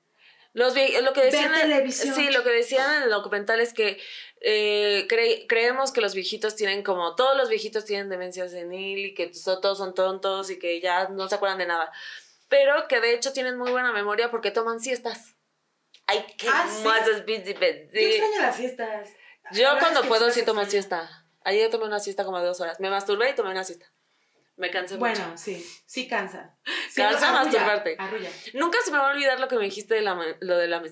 Los 0.56 0.74
lo 0.74 1.12
que 1.12 1.26
decían 1.26 1.52
televisión. 1.52 2.16
Sí, 2.16 2.32
lo 2.32 2.42
que 2.46 2.52
decían 2.52 2.96
en 2.96 3.04
el 3.04 3.10
documental 3.10 3.60
es 3.60 3.74
que 3.74 4.00
eh, 4.48 5.08
creemos 5.48 5.92
que 5.92 6.02
los 6.02 6.14
viejitos 6.14 6.56
tienen 6.56 6.84
como, 6.84 7.16
todos 7.16 7.36
los 7.36 7.50
viejitos 7.50 7.84
tienen 7.84 8.10
demencia 8.10 8.48
senil 8.48 9.08
y 9.08 9.16
que 9.16 9.32
todos 9.44 9.80
son 9.80 9.96
tontos 9.96 10.52
y 10.52 10.60
que 10.60 10.80
ya 10.80 11.08
no 11.08 11.28
se 11.28 11.34
acuerdan 11.34 11.58
de 11.58 11.66
nada. 11.66 11.92
Pero 12.48 12.88
que 12.88 13.02
de 13.02 13.16
hecho 13.16 13.34
tienen 13.34 13.58
muy 13.58 13.72
buena 13.72 13.92
memoria 13.92 14.30
porque 14.30 14.52
toman 14.52 14.80
siestas. 14.80 15.34
Ay, 16.06 16.24
qué 16.38 16.48
ah, 16.48 16.64
más 16.84 17.08
Yo 17.92 18.08
extraño 18.08 18.42
las 18.42 18.56
siestas. 18.56 19.10
Yo 19.52 19.68
cuando 19.80 20.04
puedo 20.04 20.30
sí 20.30 20.46
tomo 20.46 20.64
siesta. 20.66 21.26
Ayer 21.44 21.72
tomé 21.72 21.86
una 21.86 22.00
siesta 22.00 22.24
como 22.24 22.40
de 22.40 22.46
dos 22.46 22.62
horas. 22.62 22.80
Me 22.80 22.92
masturbé 22.92 23.32
y 23.32 23.34
tomé 23.34 23.50
una 23.50 23.64
siesta. 23.64 23.92
Me 24.58 24.70
cansé 24.70 24.98
bueno, 24.98 25.16
mucho. 25.16 25.24
Bueno, 25.24 25.38
sí, 25.40 25.66
sí 25.88 26.08
cansa. 26.08 26.56
cansa 26.96 27.32
masturbarte. 27.32 27.98
Nunca 28.54 28.78
se 28.86 28.92
me 28.92 29.00
va 29.00 29.10
a 29.10 29.14
olvidar 29.14 29.40
lo 29.40 29.48
que 29.48 29.56
me 29.56 29.64
dijiste 29.64 29.96
de 29.96 30.02
la, 30.02 30.16
lo 30.40 30.58
de 30.58 30.68
la, 30.68 30.84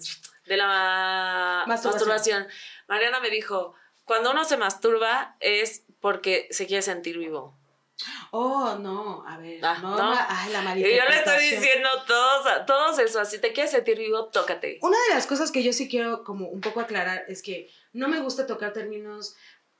de 0.45 0.57
la 0.57 1.63
masturbación. 1.68 2.48
Mariana 2.88 3.19
me 3.19 3.30
dijo, 3.30 3.75
cuando 4.06 4.31
uno 4.31 4.45
se 4.45 4.57
masturba 4.57 5.36
es 5.40 5.84
porque 6.00 6.48
se 6.51 6.68
quiere 6.68 6.81
sentir 6.81 7.18
vivo. 7.18 7.57
Oh, 8.31 8.75
no, 8.80 9.24
a 9.28 9.38
ver, 9.38 9.63
ah, 9.63 9.78
no, 9.81 10.16
Ay, 10.28 10.51
la 10.51 10.78
Y 10.78 10.81
yo 10.81 11.06
le 11.07 11.16
estoy 11.16 11.50
diciendo 11.50 11.90
todos, 12.07 12.66
todos 12.66 13.00
eso, 13.00 13.19
así 13.19 13.40
te 13.40 13.54
quieres 13.54 13.72
sentir 13.72 13.98
vivo, 14.00 14.25
tócate. 14.25 14.80
Una 14.81 14.98
de 15.07 15.13
las 15.13 15.28
cosas 15.28 15.51
que 15.51 15.63
yo 15.63 15.72
sí 15.72 15.88
quiero 15.88 16.24
como 16.24 16.48
un 16.48 16.60
poco 16.60 16.80
aclarar 16.80 17.24
es 17.28 17.44
que 17.44 17.69
no 17.94 18.07
me 18.07 18.19
gusta 18.19 18.48
tocar 18.48 18.74
términos 18.74 19.36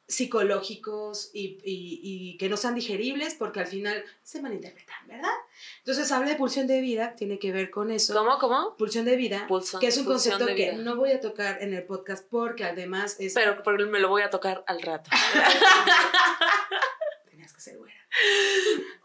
psicológicos 0.08 1.32
y, 1.34 1.58
y, 1.64 2.38
que 2.38 2.50
no 2.50 2.58
sean 2.58 2.76
digeribles 2.76 3.36
porque 3.36 3.62
al 3.62 3.68
final 3.68 4.04
se 4.22 4.42
malinterpretan, 4.42 5.08
¿verdad? 5.08 5.32
Entonces 5.80 6.12
habla 6.12 6.30
de 6.30 6.36
pulsión 6.36 6.68
de 6.68 6.82
vida, 6.82 7.16
tiene 7.16 7.40
que 7.40 7.52
ver 7.52 7.72
con 7.72 7.90
eso. 7.90 8.14
¿Cómo, 8.14 8.38
cómo? 8.38 8.76
Pulsión 8.76 9.06
de 9.06 9.16
vida, 9.16 9.48
que 9.80 9.88
es 9.88 9.98
un 9.98 10.06
concepto 10.06 10.46
que 10.48 10.74
no 10.74 10.98
voy 10.98 11.12
a 11.12 11.22
tocar 11.22 11.62
en 11.62 11.74
el 11.74 11.84
podcast 11.84 12.28
porque 12.30 12.66
además 12.66 13.16
es... 13.20 13.34
Pero, 13.34 13.64
me 13.88 14.00
lo 14.00 14.10
voy 14.10 14.24
a 14.24 14.30
tocar 14.30 14.64
al 14.68 14.82
rato. 14.82 15.10
Tenías 17.30 17.54
que 17.54 17.62
ser 17.62 17.78
buena. 17.78 17.96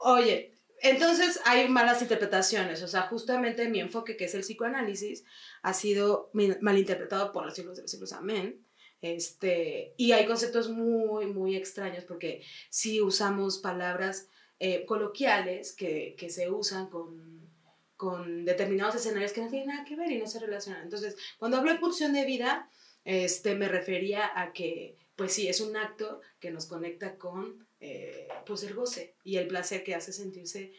Oye, 0.00 0.52
entonces 0.80 1.40
hay 1.44 1.68
malas 1.68 2.02
interpretaciones, 2.02 2.82
o 2.82 2.88
sea, 2.88 3.02
justamente 3.02 3.68
mi 3.68 3.80
enfoque, 3.80 4.16
que 4.16 4.24
es 4.24 4.34
el 4.34 4.42
psicoanálisis, 4.42 5.24
ha 5.62 5.74
sido 5.74 6.30
malinterpretado 6.60 7.32
por 7.32 7.44
los 7.44 7.54
siglos 7.54 7.76
de 7.76 7.82
los 7.82 7.90
siglos, 7.90 8.12
amén 8.12 8.64
este, 9.00 9.94
y 9.96 10.12
hay 10.12 10.26
conceptos 10.26 10.68
muy, 10.70 11.26
muy 11.26 11.56
extraños 11.56 12.04
porque 12.04 12.42
si 12.68 13.00
usamos 13.00 13.58
palabras 13.58 14.28
eh, 14.58 14.84
coloquiales 14.86 15.72
que, 15.72 16.16
que, 16.18 16.30
se 16.30 16.50
usan 16.50 16.88
con, 16.88 17.48
con, 17.96 18.44
determinados 18.44 18.96
escenarios 18.96 19.32
que 19.32 19.40
no 19.40 19.48
tienen 19.48 19.68
nada 19.68 19.84
que 19.84 19.94
ver 19.94 20.10
y 20.10 20.18
no 20.18 20.26
se 20.26 20.40
relacionan. 20.40 20.82
Entonces, 20.82 21.16
cuando 21.38 21.58
hablo 21.58 21.72
de 21.72 21.78
pulsión 21.78 22.12
de 22.12 22.24
vida, 22.24 22.68
este, 23.04 23.54
me 23.54 23.68
refería 23.68 24.30
a 24.34 24.52
que, 24.52 24.96
pues 25.14 25.32
sí, 25.32 25.48
es 25.48 25.60
un 25.60 25.76
acto 25.76 26.20
que 26.40 26.50
nos 26.50 26.66
conecta 26.66 27.16
con 27.16 27.68
eh, 27.80 28.26
pues 28.44 28.64
el 28.64 28.74
goce 28.74 29.14
y 29.22 29.36
el 29.36 29.46
placer 29.46 29.84
que 29.84 29.94
hace 29.94 30.12
sentirse 30.12 30.72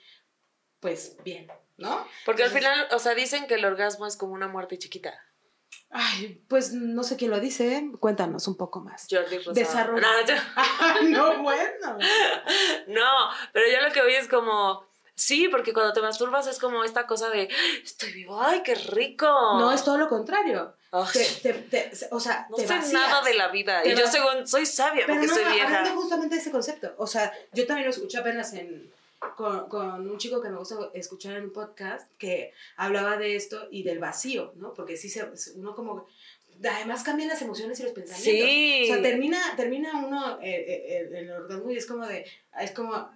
pues 0.81 1.17
bien, 1.23 1.47
¿no? 1.77 2.05
Porque 2.25 2.43
al 2.43 2.51
final, 2.51 2.87
o 2.91 2.99
sea, 2.99 3.15
dicen 3.15 3.47
que 3.47 3.55
el 3.55 3.65
orgasmo 3.65 4.07
es 4.07 4.15
como 4.15 4.33
una 4.33 4.47
muerte 4.47 4.77
chiquita. 4.77 5.13
Ay, 5.91 6.39
pues 6.47 6.71
no 6.71 7.03
sé 7.03 7.17
quién 7.17 7.31
lo 7.31 7.39
dice, 7.39 7.89
cuéntanos 7.99 8.47
un 8.47 8.55
poco 8.55 8.79
más. 8.79 9.07
Jordi 9.09 9.39
Rosado. 9.39 9.93
No, 9.93 10.01
no, 11.09 11.43
bueno. 11.43 11.97
No, 12.87 13.29
pero 13.53 13.65
yo 13.71 13.81
lo 13.81 13.91
que 13.91 14.01
oí 14.01 14.13
es 14.13 14.27
como, 14.27 14.85
sí, 15.15 15.47
porque 15.47 15.73
cuando 15.73 15.93
te 15.93 16.01
masturbas 16.01 16.47
es 16.47 16.59
como 16.59 16.83
esta 16.83 17.07
cosa 17.07 17.29
de, 17.29 17.49
estoy 17.83 18.11
vivo, 18.13 18.39
ay, 18.39 18.61
qué 18.63 18.75
rico. 18.75 19.25
No, 19.25 19.71
es 19.71 19.83
todo 19.83 19.97
lo 19.97 20.07
contrario. 20.07 20.75
Te, 21.43 21.91
o 22.11 22.19
sea, 22.19 22.47
no 22.49 22.57
sé 22.57 22.93
nada 22.93 23.21
de 23.21 23.35
la 23.35 23.49
vida. 23.49 23.85
y 23.85 23.95
yo 23.95 24.07
según, 24.07 24.47
soy 24.47 24.65
sabia 24.65 25.05
porque 25.05 25.27
no, 25.27 25.33
soy 25.33 25.45
vieja. 25.45 25.81
Pero 25.83 25.95
justamente 25.95 26.35
ese 26.37 26.51
concepto. 26.51 26.93
O 26.97 27.05
sea, 27.05 27.31
yo 27.53 27.65
también 27.67 27.85
lo 27.85 27.91
escuché 27.91 28.17
apenas 28.17 28.53
en 28.53 28.91
con, 29.35 29.67
con, 29.67 30.09
un 30.09 30.17
chico 30.17 30.41
que 30.41 30.49
me 30.49 30.57
gusta 30.57 30.75
escuchar 30.93 31.37
en 31.37 31.45
un 31.45 31.53
podcast 31.53 32.11
que 32.17 32.53
hablaba 32.77 33.17
de 33.17 33.35
esto 33.35 33.67
y 33.71 33.83
del 33.83 33.99
vacío, 33.99 34.53
¿no? 34.55 34.73
Porque 34.73 34.97
sí, 34.97 35.09
se, 35.09 35.29
uno 35.55 35.75
como 35.75 36.07
además 36.67 37.03
cambian 37.03 37.29
las 37.29 37.41
emociones 37.41 37.79
y 37.79 37.83
los 37.83 37.91
pensamientos. 37.93 38.49
Sí. 38.49 38.81
O 38.83 38.93
sea, 38.93 39.01
termina, 39.01 39.39
termina 39.55 40.05
uno 40.05 40.39
eh, 40.41 40.65
eh, 40.67 40.97
el, 40.99 41.15
el 41.15 41.31
orgasmo 41.31 41.71
y 41.71 41.77
es 41.77 41.85
como 41.85 42.05
de, 42.05 42.25
es 42.59 42.71
como, 42.71 43.11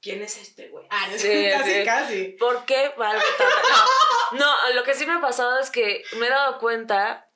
¿quién 0.00 0.22
es 0.22 0.36
este 0.38 0.68
güey? 0.68 0.86
Ah, 0.90 1.08
no, 1.10 1.18
Sí, 1.18 1.46
casi, 1.52 1.72
sí. 1.72 1.84
casi. 1.84 2.24
¿Por 2.38 2.64
qué? 2.64 2.92
No, 4.32 4.38
no, 4.38 4.74
lo 4.74 4.82
que 4.82 4.94
sí 4.94 5.06
me 5.06 5.12
ha 5.12 5.20
pasado 5.20 5.60
es 5.60 5.70
que 5.70 6.02
me 6.18 6.26
he 6.26 6.30
dado 6.30 6.58
cuenta 6.58 7.30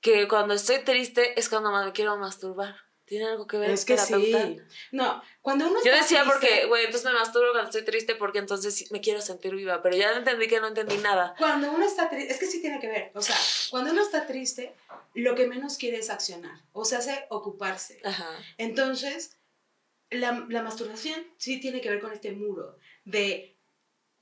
que 0.00 0.26
cuando 0.26 0.54
estoy 0.54 0.80
triste 0.80 1.38
es 1.38 1.48
cuando 1.48 1.70
me 1.70 1.92
quiero 1.92 2.16
masturbar. 2.16 2.74
¿Tiene 3.12 3.26
algo 3.26 3.46
que 3.46 3.58
ver 3.58 3.70
Es 3.70 3.84
que 3.84 3.94
terapeuta? 3.94 4.46
sí. 4.46 4.58
No, 4.90 5.22
cuando 5.42 5.66
uno 5.66 5.74
Yo 5.84 5.90
está 5.90 5.96
decía 6.02 6.22
triste- 6.22 6.32
porque, 6.32 6.64
güey, 6.64 6.86
entonces 6.86 7.12
me 7.12 7.18
masturbo 7.18 7.50
cuando 7.52 7.68
estoy 7.68 7.84
triste 7.84 8.14
porque 8.14 8.38
entonces 8.38 8.90
me 8.90 9.02
quiero 9.02 9.20
sentir 9.20 9.54
viva, 9.54 9.82
pero 9.82 9.94
ya 9.98 10.12
entendí 10.16 10.48
que 10.48 10.60
no 10.60 10.68
entendí 10.68 10.96
nada. 10.96 11.34
Cuando 11.36 11.70
uno 11.72 11.84
está 11.84 12.08
triste, 12.08 12.32
es 12.32 12.38
que 12.40 12.46
sí 12.46 12.62
tiene 12.62 12.80
que 12.80 12.88
ver, 12.88 13.12
o 13.14 13.20
sea, 13.20 13.36
cuando 13.70 13.90
uno 13.90 14.00
está 14.00 14.26
triste, 14.26 14.74
lo 15.12 15.34
que 15.34 15.46
menos 15.46 15.76
quiere 15.76 15.98
es 15.98 16.08
accionar, 16.08 16.58
o 16.72 16.86
sea, 16.86 17.00
hace 17.00 17.26
ocuparse. 17.28 18.00
Ajá. 18.02 18.30
Entonces, 18.56 19.36
la, 20.08 20.46
la 20.48 20.62
masturbación 20.62 21.22
sí 21.36 21.60
tiene 21.60 21.82
que 21.82 21.90
ver 21.90 22.00
con 22.00 22.12
este 22.14 22.32
muro 22.32 22.78
de 23.04 23.58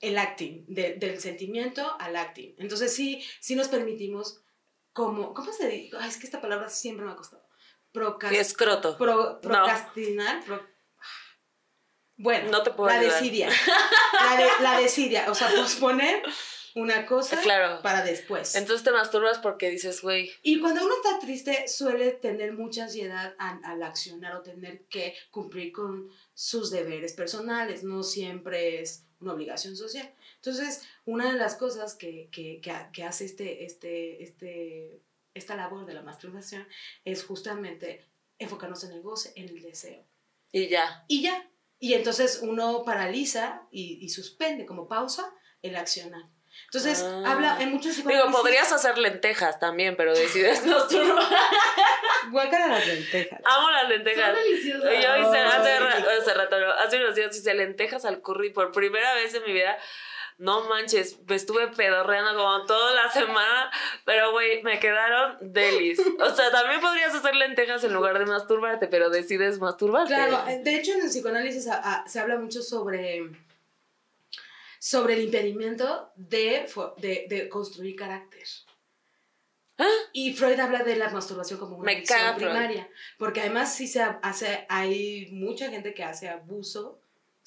el 0.00 0.18
acting, 0.18 0.64
de- 0.66 0.94
del 0.94 1.20
sentimiento 1.20 1.94
al 2.00 2.16
acting. 2.16 2.56
Entonces, 2.58 2.92
sí, 2.92 3.22
sí 3.38 3.54
nos 3.54 3.68
permitimos 3.68 4.42
como, 4.92 5.32
¿cómo 5.32 5.52
se 5.52 5.68
dice? 5.68 5.96
Ay, 5.96 6.08
es 6.08 6.16
que 6.16 6.26
esta 6.26 6.40
palabra 6.40 6.68
siempre 6.68 7.06
me 7.06 7.12
ha 7.12 7.16
costado. 7.16 7.48
Y 8.30 8.36
escroto. 8.36 8.96
pro- 8.96 9.40
procrastinar. 9.40 10.44
pro- 10.44 10.66
bueno, 12.16 12.50
No 12.50 12.62
te 12.62 12.70
puedo 12.70 12.90
la 12.90 12.98
ayudar. 13.00 13.14
desidia. 13.20 13.48
La, 13.48 14.36
de- 14.36 14.62
la 14.62 14.78
desidia, 14.80 15.30
o 15.30 15.34
sea, 15.34 15.48
posponer 15.56 16.22
una 16.74 17.06
cosa 17.06 17.40
Claro. 17.40 17.80
para 17.82 18.04
después. 18.04 18.54
Entonces 18.54 18.84
te 18.84 18.92
masturbas 18.92 19.38
porque 19.38 19.70
dices, 19.70 20.02
güey, 20.02 20.30
Y 20.42 20.60
cuando 20.60 20.84
uno 20.84 20.94
está 21.02 21.18
triste, 21.18 21.66
suele 21.66 22.12
tener 22.12 22.52
mucha 22.52 22.84
ansiedad 22.84 23.34
al, 23.38 23.82
accionar 23.82 24.36
o 24.36 24.42
tener 24.42 24.84
que 24.84 25.14
cumplir 25.30 25.72
con 25.72 26.10
sus 26.34 26.70
deberes 26.70 27.14
personales. 27.14 27.82
No 27.82 28.02
siempre 28.02 28.82
es 28.82 29.04
una 29.20 29.32
obligación 29.32 29.74
social. 29.76 30.14
Entonces, 30.36 30.82
una 31.06 31.32
de 31.32 31.38
las 31.38 31.56
cosas 31.56 31.94
que, 31.94 32.28
que, 32.30 32.60
que, 32.60 32.72
que 32.92 33.02
hace 33.04 33.24
este, 33.24 33.64
este, 33.64 34.22
este, 34.22 35.00
esta 35.34 35.54
labor 35.56 35.86
de 35.86 35.94
la 35.94 36.02
masturbación 36.02 36.66
es 37.04 37.24
justamente 37.24 38.06
enfocarnos 38.38 38.82
en 38.84 38.92
el 38.92 39.02
goce, 39.02 39.32
en 39.36 39.48
el 39.48 39.62
deseo. 39.62 40.04
y 40.52 40.68
ya. 40.68 41.04
Y 41.08 41.22
ya. 41.22 41.46
Y 41.78 41.94
entonces 41.94 42.40
uno 42.42 42.82
paraliza 42.84 43.62
y, 43.70 43.98
y 44.04 44.08
suspende 44.10 44.66
como 44.66 44.86
pausa 44.88 45.32
el 45.62 45.76
accionar. 45.76 46.22
Entonces, 46.64 47.00
Ah. 47.02 47.22
habla 47.32 47.62
en 47.62 47.70
muchos 47.70 47.96
Digo, 48.04 48.30
podrías 48.32 48.70
hacer 48.72 48.98
lentejas 48.98 49.60
también, 49.60 49.96
pero 49.96 50.12
decides 50.12 50.66
masturbar. 50.66 51.24
Guácala 52.30 52.66
las 52.68 52.86
lentejas. 52.86 53.40
Amo 53.44 53.70
las 53.70 53.88
lentejas. 53.88 54.34
Son 54.34 54.44
deliciosas. 54.44 54.82
Yo 54.92 55.16
hice 55.16 55.38
hace, 55.38 55.80
ra- 55.80 55.96
qué- 55.96 56.10
hace 56.20 56.34
rato, 56.34 56.58
no, 56.60 56.70
hace 56.72 56.96
unos 56.98 57.14
días 57.14 57.34
hice 57.36 57.54
lentejas 57.54 58.04
al 58.04 58.20
curry 58.20 58.50
por 58.52 58.72
primera 58.72 59.14
vez 59.14 59.32
en 59.34 59.44
mi 59.44 59.52
vida. 59.52 59.78
No 60.40 60.66
manches, 60.70 61.18
me 61.28 61.34
estuve 61.36 61.68
pedorreando 61.68 62.34
como 62.34 62.64
toda 62.64 62.94
la 62.94 63.10
semana, 63.12 63.70
pero 64.06 64.32
güey, 64.32 64.62
me 64.62 64.78
quedaron 64.80 65.36
delis. 65.40 66.00
O 66.18 66.34
sea, 66.34 66.50
también 66.50 66.80
podrías 66.80 67.14
hacer 67.14 67.34
lentejas 67.36 67.84
en 67.84 67.92
lugar 67.92 68.18
de 68.18 68.24
masturbarte, 68.24 68.88
pero 68.88 69.10
decides 69.10 69.58
masturbarte. 69.58 70.14
Claro, 70.14 70.42
de 70.64 70.74
hecho 70.74 70.92
en 70.94 71.02
el 71.02 71.08
psicoanálisis 71.10 71.68
a- 71.68 71.76
a- 72.02 72.08
se 72.08 72.20
habla 72.20 72.38
mucho 72.38 72.62
sobre, 72.62 73.30
sobre 74.78 75.14
el 75.14 75.24
impedimento 75.24 76.10
de, 76.16 76.66
de, 76.98 77.26
de 77.28 77.48
construir 77.48 77.96
carácter. 77.96 78.44
¿Ah? 79.78 79.88
Y 80.12 80.32
Freud 80.34 80.58
habla 80.60 80.82
de 80.84 80.96
la 80.96 81.08
masturbación 81.10 81.58
como 81.58 81.76
una 81.76 81.90
adicción 81.90 82.18
primaria, 82.36 82.88
porque 83.18 83.40
además 83.40 83.74
sí 83.74 83.86
se 83.88 84.02
hace, 84.02 84.66
hay 84.68 85.28
mucha 85.32 85.70
gente 85.70 85.94
que 85.94 86.04
hace 86.04 86.28
abuso, 86.28 86.99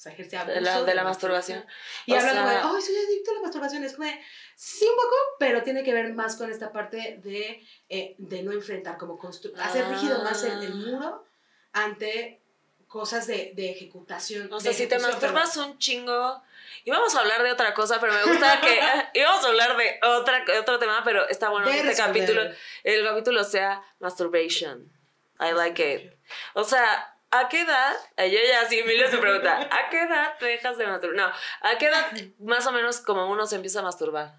sea, 0.04 0.12
ejerce 0.12 0.36
abuso 0.36 0.54
De 0.54 0.60
la- 0.60 0.82
de 0.82 0.94
la 0.94 1.04
masturbación. 1.04 1.64
Y 2.06 2.12
O 2.12 2.16
como 2.16 2.26
de, 2.28 2.32
sea- 2.32 2.62
ay, 2.74 2.82
soy 2.82 2.96
adicto 2.96 3.30
a 3.30 3.34
la 3.34 3.40
masturbación, 3.40 3.84
es 3.84 3.92
como 3.94 4.08
de, 4.08 4.20
sí 4.54 4.86
un 4.88 4.96
poco, 4.96 5.14
pero 5.38 5.62
tiene 5.62 5.82
que 5.82 5.92
ver 5.92 6.12
más 6.14 6.36
con 6.36 6.50
esta 6.50 6.72
parte 6.72 7.18
de, 7.22 7.66
eh, 7.88 8.14
de 8.18 8.42
no 8.42 8.52
enfrentar, 8.52 8.96
como 8.98 9.18
constru- 9.18 9.56
hacer 9.58 9.86
rígido 9.88 10.22
más 10.22 10.42
el, 10.44 10.62
el 10.62 10.72
Ah. 10.72 10.74
muro 10.76 11.26
ante 11.72 12.40
cosas 12.88 13.26
de, 13.26 13.52
de 13.56 13.70
ejecutación. 13.70 14.52
O 14.52 14.60
sea, 14.60 14.72
si 14.72 14.86
te 14.86 14.98
masturbas 14.98 15.56
un 15.56 15.78
chingo. 15.78 16.42
Íbamos 16.84 17.14
a 17.14 17.20
hablar 17.20 17.42
de 17.42 17.50
otra 17.50 17.72
cosa, 17.74 17.98
pero 17.98 18.12
me 18.12 18.24
gusta 18.24 18.60
que. 18.60 18.78
íbamos 19.18 19.44
a 19.44 19.48
hablar 19.48 19.76
de 19.76 19.98
otra, 20.02 20.44
otro 20.60 20.78
tema, 20.78 21.02
pero 21.04 21.26
está 21.28 21.48
bueno 21.48 21.66
que 21.66 21.80
este 21.80 21.96
capítulo. 21.96 22.42
El 22.84 23.04
capítulo 23.04 23.42
sea 23.42 23.82
masturbation. 24.00 24.92
I 25.40 25.52
like 25.52 25.94
it. 25.94 26.12
O 26.54 26.62
sea, 26.62 27.13
¿a 27.38 27.48
qué 27.48 27.60
edad? 27.62 27.94
Yo 28.18 28.38
ya 28.48 28.68
sí, 28.68 28.78
Emilio 28.78 29.10
se 29.10 29.18
pregunta, 29.18 29.60
¿a 29.60 29.90
qué 29.90 30.02
edad 30.02 30.38
te 30.38 30.46
dejas 30.46 30.78
de 30.78 30.86
masturbar? 30.86 31.16
No, 31.16 31.68
¿a 31.68 31.78
qué 31.78 31.86
edad 31.86 32.12
más 32.38 32.66
o 32.66 32.72
menos 32.72 33.00
como 33.00 33.30
uno 33.30 33.46
se 33.46 33.56
empieza 33.56 33.80
a 33.80 33.82
masturbar? 33.82 34.34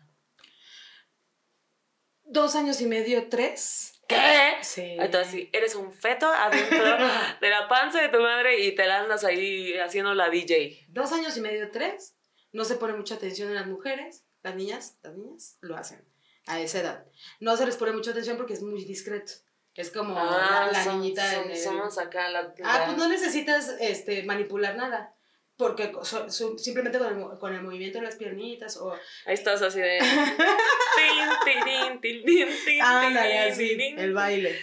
Dos 2.23 2.55
años 2.55 2.81
y 2.81 2.87
medio, 2.87 3.29
tres. 3.29 4.01
¿Qué? 4.07 4.57
Sí. 4.61 4.97
Entonces, 4.99 5.31
sí, 5.31 5.49
eres 5.51 5.75
un 5.75 5.91
feto 5.91 6.27
adentro 6.27 6.83
de 7.41 7.49
la 7.49 7.67
panza 7.67 8.01
de 8.01 8.09
tu 8.09 8.19
madre 8.19 8.59
y 8.59 8.75
te 8.75 8.85
la 8.85 8.99
andas 8.99 9.23
ahí 9.23 9.77
haciendo 9.77 10.13
la 10.13 10.29
DJ. 10.29 10.85
Dos 10.89 11.11
años 11.11 11.35
y 11.37 11.41
medio, 11.41 11.71
tres. 11.71 12.15
No 12.51 12.65
se 12.65 12.75
pone 12.75 12.93
mucha 12.93 13.15
atención 13.15 13.49
en 13.49 13.55
las 13.55 13.67
mujeres. 13.67 14.25
Las 14.43 14.55
niñas, 14.55 14.99
las 15.01 15.15
niñas 15.15 15.57
lo 15.61 15.75
hacen 15.75 16.07
a 16.47 16.59
esa 16.59 16.79
edad. 16.79 17.05
No 17.39 17.57
se 17.57 17.65
les 17.65 17.77
pone 17.77 17.91
mucha 17.93 18.11
atención 18.11 18.37
porque 18.37 18.53
es 18.53 18.61
muy 18.61 18.85
discreto. 18.85 19.33
Es 19.75 19.91
como 19.91 20.15
la, 20.15 20.69
la 20.71 20.79
Ah, 20.79 20.83
son- 20.83 21.01
niñita 21.01 21.29
son- 21.31 21.43
en 21.45 21.51
el... 21.51 21.57
Somos 21.57 21.97
acá 21.97 22.29
la. 22.29 22.53
Ah, 22.63 22.83
pues 22.85 22.97
no 22.97 23.09
necesitas 23.09 23.75
este, 23.79 24.23
manipular 24.23 24.75
nada. 24.75 25.13
Porque 25.57 25.91
so- 26.03 26.29
so- 26.29 26.57
simplemente 26.57 26.97
con 26.99 27.07
el, 27.33 27.39
con 27.39 27.53
el 27.53 27.61
movimiento 27.61 27.99
de 27.99 28.05
las 28.05 28.15
piernitas 28.17 28.75
o... 28.77 28.91
Ahí 29.25 29.33
estás 29.33 29.61
así 29.61 29.79
de. 29.79 29.99
Tin, 32.01 32.81
Ándale, 32.81 33.39
así, 33.39 33.77
el 33.97 34.13
baile. 34.13 34.57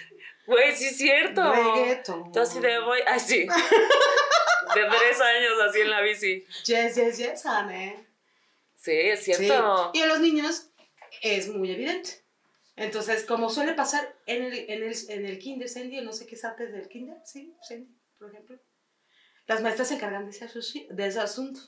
Güey, 0.46 0.74
sí 0.74 0.86
es 0.86 0.96
cierto. 0.96 1.52
Reggaeton. 1.52 2.32
Así 2.36 2.60
de 2.60 2.78
voy. 2.80 3.00
Así. 3.06 3.46
De 4.74 4.80
tres 4.84 5.20
años 5.20 5.52
así 5.68 5.80
en 5.82 5.90
la 5.90 6.00
bici. 6.00 6.46
Yes, 6.64 6.94
yes, 6.96 7.18
yes, 7.18 7.44
honey. 7.44 7.94
Sí, 8.74 8.92
es 8.92 9.22
Sí. 9.22 9.34
cierto. 9.34 9.90
Y 9.92 10.00
en 10.00 10.08
los 10.08 10.20
niños 10.20 10.70
es 11.20 11.48
muy 11.48 11.70
evidente. 11.72 12.21
Entonces, 12.84 13.24
como 13.24 13.48
suele 13.48 13.74
pasar 13.74 14.16
en 14.26 14.44
el, 14.44 14.52
en 14.70 14.82
el, 14.82 14.94
en 15.08 15.26
el 15.26 15.38
kinder, 15.38 15.68
Sandy, 15.68 16.00
no 16.00 16.12
sé 16.12 16.26
qué 16.26 16.34
es 16.34 16.44
antes 16.44 16.72
del 16.72 16.88
kinder, 16.88 17.16
sí, 17.24 17.56
Sandy, 17.62 17.88
por 18.18 18.30
ejemplo. 18.30 18.58
Las 19.46 19.62
maestras 19.62 19.88
se 19.88 19.94
encargan 19.94 20.24
de 20.24 20.30
ese, 20.30 20.48
de 20.90 21.06
ese 21.06 21.20
asunto. 21.20 21.60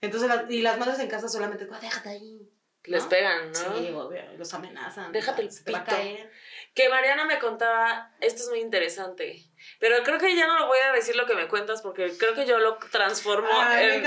Entonces, 0.00 0.28
las- 0.28 0.50
y 0.50 0.62
las 0.62 0.78
madres 0.78 0.98
en 0.98 1.08
casa 1.08 1.28
solamente, 1.28 1.66
"Ah, 1.70 1.78
déjate 1.80 2.08
ahí. 2.08 2.50
Les 2.84 3.02
¿no? 3.04 3.08
pegan, 3.08 3.50
¿no? 3.50 3.54
Sí, 3.78 3.88
obvio, 3.94 4.22
los 4.36 4.52
amenazan. 4.52 5.10
Déjate 5.10 5.42
el 5.42 5.50
se 5.50 5.64
te 5.64 5.72
va 5.72 5.78
a 5.78 5.84
pito. 5.84 5.96
caer. 5.96 6.30
Que 6.74 6.88
Mariana 6.88 7.24
me 7.24 7.38
contaba, 7.38 8.12
esto 8.20 8.42
es 8.42 8.48
muy 8.48 8.58
interesante, 8.58 9.44
pero 9.78 10.02
creo 10.02 10.18
que 10.18 10.34
ya 10.34 10.48
no 10.48 10.58
lo 10.58 10.66
voy 10.66 10.80
a 10.80 10.90
decir 10.90 11.14
lo 11.14 11.24
que 11.24 11.36
me 11.36 11.46
cuentas 11.46 11.82
porque 11.82 12.16
creo 12.18 12.34
que 12.34 12.46
yo 12.46 12.58
lo 12.58 12.78
transformo 12.90 13.48
Ay, 13.52 14.02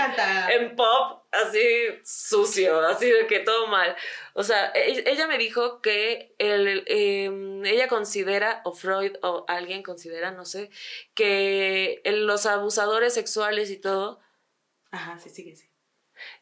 en, 0.50 0.75
pop 0.75 1.24
así 1.31 1.62
sucio, 2.03 2.81
así 2.81 3.09
de 3.09 3.25
que 3.25 3.39
todo 3.39 3.67
mal. 3.67 3.95
O 4.33 4.43
sea, 4.43 4.71
e- 4.75 5.09
ella 5.09 5.27
me 5.27 5.38
dijo 5.38 5.81
que 5.81 6.36
el, 6.39 6.83
em, 6.88 7.65
ella 7.65 7.88
considera, 7.88 8.62
o 8.65 8.74
Freud 8.74 9.15
o 9.21 9.45
alguien 9.47 9.81
considera, 9.81 10.31
no 10.31 10.43
sé, 10.43 10.69
que 11.13 12.01
los 12.03 12.45
abusadores 12.45 13.13
sexuales 13.13 13.71
y 13.71 13.77
todo 13.77 14.19
Ajá, 14.91 15.17
sí, 15.19 15.29
sigue, 15.29 15.55
sí. 15.55 15.69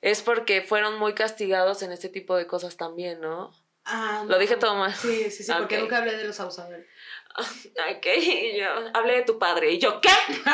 es 0.01 0.23
porque 0.23 0.63
fueron 0.63 0.97
muy 0.97 1.13
castigados 1.13 1.83
en 1.83 1.91
este 1.91 2.09
tipo 2.09 2.35
de 2.35 2.47
cosas 2.47 2.77
también, 2.77 3.21
¿no? 3.21 3.53
Ah, 3.85 4.23
Lo 4.27 4.37
dije 4.39 4.57
todo 4.57 4.75
mal. 4.75 4.93
Sí, 4.93 5.29
sí, 5.31 5.43
sí, 5.43 5.51
porque 5.57 5.77
nunca 5.77 5.97
hablé 5.97 6.15
de 6.17 6.23
los 6.25 6.39
abusadores. 6.39 6.85
Ok, 7.97 8.05
y 8.17 8.57
yo 8.57 8.65
hablé 8.93 9.15
de 9.17 9.21
tu 9.23 9.37
padre. 9.37 9.71
¿Y 9.73 9.77
yo 9.79 9.99
qué? 9.99 10.09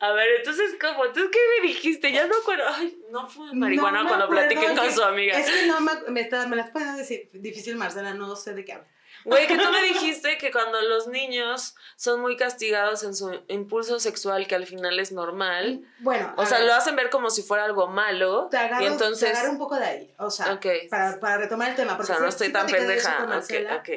A 0.00 0.12
ver, 0.12 0.28
entonces, 0.38 0.74
¿cómo? 0.80 1.04
¿Tú 1.12 1.30
qué 1.30 1.38
me 1.60 1.68
dijiste? 1.68 2.10
Ya 2.12 2.26
no 2.26 2.34
acuerdo. 2.36 2.64
Ay, 2.74 2.98
no 3.10 3.28
fue 3.28 3.52
marihuana 3.54 4.02
No 4.02 4.08
cuando 4.08 4.28
platiquen 4.28 4.74
con 4.76 4.90
su 4.92 5.02
amiga. 5.02 5.38
Es 5.38 5.48
que 5.50 5.66
no 5.66 5.80
me, 5.80 5.92
me, 6.08 6.20
está- 6.22 6.46
me 6.48 6.56
las 6.56 6.70
puedes 6.70 6.96
decir 6.96 7.28
difícil, 7.32 7.76
Marcela, 7.76 8.12
no 8.14 8.34
sé 8.34 8.54
de 8.54 8.64
qué 8.64 8.72
hablas. 8.72 8.90
Güey, 9.24 9.46
que 9.46 9.56
tú 9.58 9.70
me 9.70 9.82
dijiste 9.82 10.38
que 10.38 10.50
cuando 10.50 10.80
los 10.82 11.06
niños 11.06 11.74
son 11.96 12.20
muy 12.20 12.36
castigados 12.36 13.02
en 13.02 13.14
su 13.14 13.30
impulso 13.48 14.00
sexual, 14.00 14.46
que 14.46 14.54
al 14.54 14.66
final 14.66 14.98
es 14.98 15.12
normal, 15.12 15.82
Bueno, 15.98 16.32
o 16.36 16.46
sea, 16.46 16.58
ver, 16.58 16.66
lo 16.68 16.74
hacen 16.74 16.96
ver 16.96 17.10
como 17.10 17.28
si 17.30 17.42
fuera 17.42 17.64
algo 17.64 17.86
malo. 17.86 18.48
te 18.50 18.56
agarro, 18.56 18.82
y 18.82 18.86
entonces. 18.86 19.38
te 19.40 19.48
un 19.48 19.58
poco 19.58 19.76
de 19.76 19.84
ahí. 19.84 20.14
O 20.18 20.30
sea, 20.30 20.58
para, 20.90 21.20
para 21.20 21.36
retomar 21.38 21.70
el 21.70 21.76
tema. 21.76 21.92
o 21.94 21.96
Porque 21.96 22.12
sea, 22.12 22.20
no 22.20 22.28
estoy 22.28 22.50
tan 22.50 22.66
pendeja. 22.66 23.16
con 23.16 23.24
Ok, 23.26 23.30
Marcela. 23.30 23.76
ok. 23.76 23.88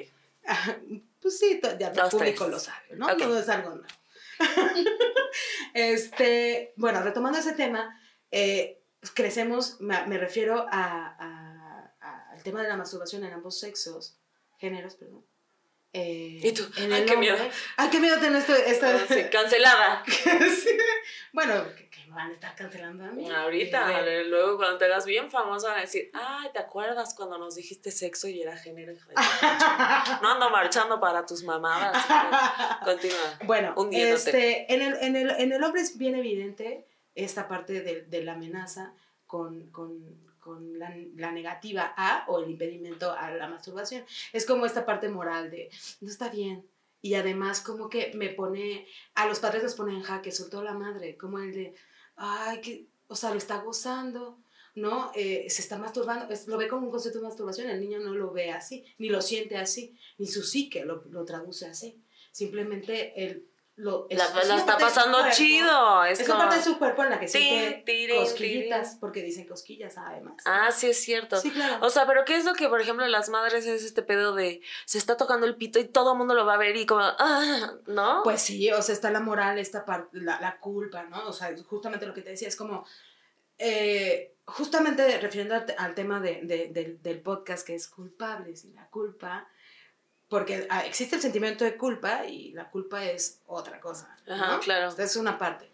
Ajá, 0.46 0.78
Pues 1.22 1.40
sí, 1.40 1.62
ya 1.80 1.88
el 1.88 2.10
público 2.10 2.48
lo 2.48 2.60
sabe, 2.60 2.96
¿no? 2.96 3.08
No 3.08 3.38
es 3.38 3.48
algo 3.48 3.70
nuevo. 3.70 3.86
este, 5.74 6.74
bueno, 6.76 7.02
retomando 7.02 7.40
ese 7.40 7.54
tema, 7.54 8.00
eh, 8.32 8.82
crecemos, 9.14 9.80
me, 9.80 10.06
me 10.08 10.18
refiero 10.18 10.66
a, 10.70 11.16
a- 11.18 11.94
a- 12.02 12.32
al 12.32 12.44
tema 12.44 12.62
de 12.62 12.68
la 12.68 12.76
masturbación 12.78 13.24
en 13.24 13.34
ambos 13.34 13.60
sexos, 13.60 14.18
géneros, 14.64 14.96
perdón. 14.96 15.26
Eh, 15.92 16.40
¿Y 16.42 16.52
tú? 16.54 16.64
en 16.78 16.94
Ay, 16.94 17.06
qué 17.06 17.18
miedo. 17.18 17.38
Ay, 17.76 17.90
qué 17.92 18.00
miedo 18.00 18.18
tener 18.18 18.40
esto, 18.40 18.56
esta... 18.56 19.08
Sí, 19.08 19.26
cancelada. 19.30 20.04
Sí. 20.64 20.70
Bueno, 21.34 21.66
que, 21.76 21.90
que 21.90 22.06
me 22.08 22.16
van 22.16 22.32
a 22.32 22.34
estar 22.34 22.56
cancelando 22.56 23.04
a 23.04 23.12
mí. 23.12 23.30
Ahorita, 23.30 24.00
Eh, 24.08 24.24
luego 24.24 24.56
cuando 24.58 24.78
te 24.78 24.86
hagas 24.86 25.06
bien 25.06 25.30
famosa 25.30 25.68
van 25.70 25.80
a 25.80 25.82
decir, 25.82 26.10
ay, 26.14 26.50
¿te 26.54 26.60
acuerdas 26.60 27.14
cuando 27.14 27.38
nos 27.38 27.56
dijiste 27.56 27.92
sexo 27.92 28.30
y 28.30 28.42
era 28.42 28.56
género? 28.58 28.94
No 30.22 30.32
ando 30.32 30.50
marchando 30.50 31.00
para 31.02 31.26
tus 31.26 31.44
mamadas. 31.44 31.94
Continúa. 32.86 33.40
Bueno, 33.44 33.74
hundiéndote. 33.76 34.14
este, 34.16 34.74
en, 34.74 34.82
el, 34.82 34.96
en, 35.02 35.16
el, 35.18 35.30
en 35.32 35.52
el 35.52 35.62
hombre 35.64 35.82
es 35.82 35.98
bien 35.98 36.16
evidente 36.16 36.88
esta 37.16 37.48
parte 37.50 37.82
de, 37.82 38.04
de 38.04 38.24
la 38.24 38.34
amenaza 38.34 38.94
con, 39.28 39.70
con, 39.72 40.23
con 40.44 40.78
la, 40.78 40.96
la 41.16 41.32
negativa 41.32 41.94
a 41.96 42.26
o 42.28 42.40
el 42.40 42.52
impedimento 42.52 43.12
a 43.12 43.32
la 43.32 43.48
masturbación. 43.48 44.04
Es 44.34 44.46
como 44.46 44.66
esta 44.66 44.86
parte 44.86 45.10
moral 45.10 45.50
de 45.50 45.70
no 46.02 46.10
está 46.10 46.30
bien. 46.30 46.66
Y 47.02 47.16
además 47.16 47.60
como 47.62 47.90
que 47.90 48.12
me 48.16 48.30
pone, 48.30 48.88
a 49.16 49.28
los 49.28 49.40
padres 49.40 49.64
los 49.64 49.76
pone 49.76 49.94
en 49.94 50.02
jaque, 50.04 50.32
sobre 50.32 50.52
todo 50.52 50.64
la 50.64 50.74
madre, 50.74 51.18
como 51.18 51.40
el 51.40 51.54
de, 51.54 51.74
ay, 52.16 52.62
que, 52.62 52.86
o 53.08 53.16
sea, 53.16 53.32
lo 53.32 53.38
está 53.38 53.58
gozando, 53.58 54.40
¿no? 54.76 55.12
Eh, 55.14 55.48
se 55.50 55.62
está 55.62 55.78
masturbando, 55.78 56.34
es- 56.34 56.48
lo 56.48 56.58
ve 56.58 56.68
como 56.70 56.86
un 56.86 56.92
concepto 56.92 57.20
de 57.20 57.26
masturbación, 57.28 57.70
el 57.70 57.82
niño 57.82 58.00
no 58.00 58.14
lo 58.14 58.32
ve 58.32 58.52
así, 58.52 58.86
ni 59.00 59.10
lo 59.10 59.22
siente 59.22 59.58
así, 59.58 59.98
ni 60.18 60.28
su 60.28 60.44
psique 60.44 60.86
lo, 60.86 61.04
lo 61.10 61.26
traduce 61.26 61.66
así. 61.68 62.02
Simplemente 62.32 63.14
él 63.24 63.48
lo... 63.76 64.06
es- 64.10 64.18
La, 64.18 64.26
es 64.26 64.34
la 64.48 64.54
una 64.54 64.58
está 64.58 64.78
pasando 64.78 65.18
cuerpo. 65.20 65.36
chido. 65.36 66.06
Es, 66.06 66.20
Es 66.20 66.28
una 66.28 66.36
como... 66.36 66.50
parte 66.50 66.58
de 66.60 66.64
su 66.72 66.78
cuerpo 66.78 67.04
en 67.04 67.10
la 67.10 67.20
que 67.20 67.28
siente 67.28 67.84
tirin, 67.86 68.18
cosquillitas, 68.22 68.88
tirin. 68.88 69.00
porque 69.00 69.24
dicen 69.24 69.48
cosquillas 69.48 69.98
además. 69.98 70.36
Ah, 70.46 70.72
sí 70.72 70.88
es 70.90 71.02
cierto. 71.04 71.38
sí, 71.38 71.50
claro. 71.52 71.78
O 71.86 71.90
sea, 71.90 72.06
pero 72.06 72.24
¿qué 72.26 72.36
es 72.38 72.46
lo 72.46 72.54
que, 72.54 72.70
por 72.70 72.80
ejemplo, 72.82 73.06
las 73.08 73.30
madres 73.30 73.66
es 73.66 73.84
este 73.84 74.04
pedo 74.04 74.36
de 74.36 74.62
se 74.86 74.98
está 74.98 75.18
tocando 75.18 75.46
el 75.48 75.56
pito 75.56 75.80
y 75.80 75.86
todo 75.86 76.12
el 76.12 76.18
mundo 76.18 76.34
lo 76.36 76.46
va 76.46 76.54
a 76.54 76.58
ver 76.58 76.76
y 76.78 76.86
como, 76.86 77.02
ah, 77.04 77.74
¿no? 77.88 78.22
Pues 78.24 78.42
sí, 78.42 78.72
o 78.72 78.82
sea, 78.82 78.94
está 78.94 79.10
la 79.12 79.20
moral, 79.22 79.58
esta 79.58 79.86
parte, 79.86 80.10
la, 80.20 80.40
la 80.40 80.60
culpa, 80.60 81.04
¿no? 81.04 81.28
O 81.28 81.34
sea, 81.34 81.54
justamente 81.66 82.06
lo 82.06 82.14
que 82.14 82.22
te 82.22 82.30
decía 82.32 82.48
es 82.48 82.56
como, 82.56 82.86
eh, 83.58 84.36
justamente 84.46 85.18
refiriendo 85.20 85.56
al, 85.56 85.66
te- 85.66 85.76
al 85.78 85.96
tema 85.96 86.20
de, 86.20 86.42
de- 86.44 86.68
del, 86.70 87.02
del 87.02 87.22
podcast 87.22 87.66
que 87.66 87.76
es 87.76 87.88
culpables 87.88 88.66
y 88.66 88.74
la 88.74 88.88
culpa, 88.90 89.48
porque 90.34 90.66
ah, 90.72 90.84
existe 90.84 91.16
el 91.16 91.22
sentimiento 91.22 91.64
de 91.64 91.78
culpa 91.78 92.26
y 92.26 92.52
la 92.54 92.72
culpa 92.72 93.06
es 93.06 93.40
otra 93.46 93.80
cosa. 93.80 94.18
¿no? 94.26 94.34
Ajá, 94.34 94.60
claro. 94.62 94.90
Esta 94.90 95.04
es 95.04 95.16
una 95.16 95.38
parte. 95.38 95.70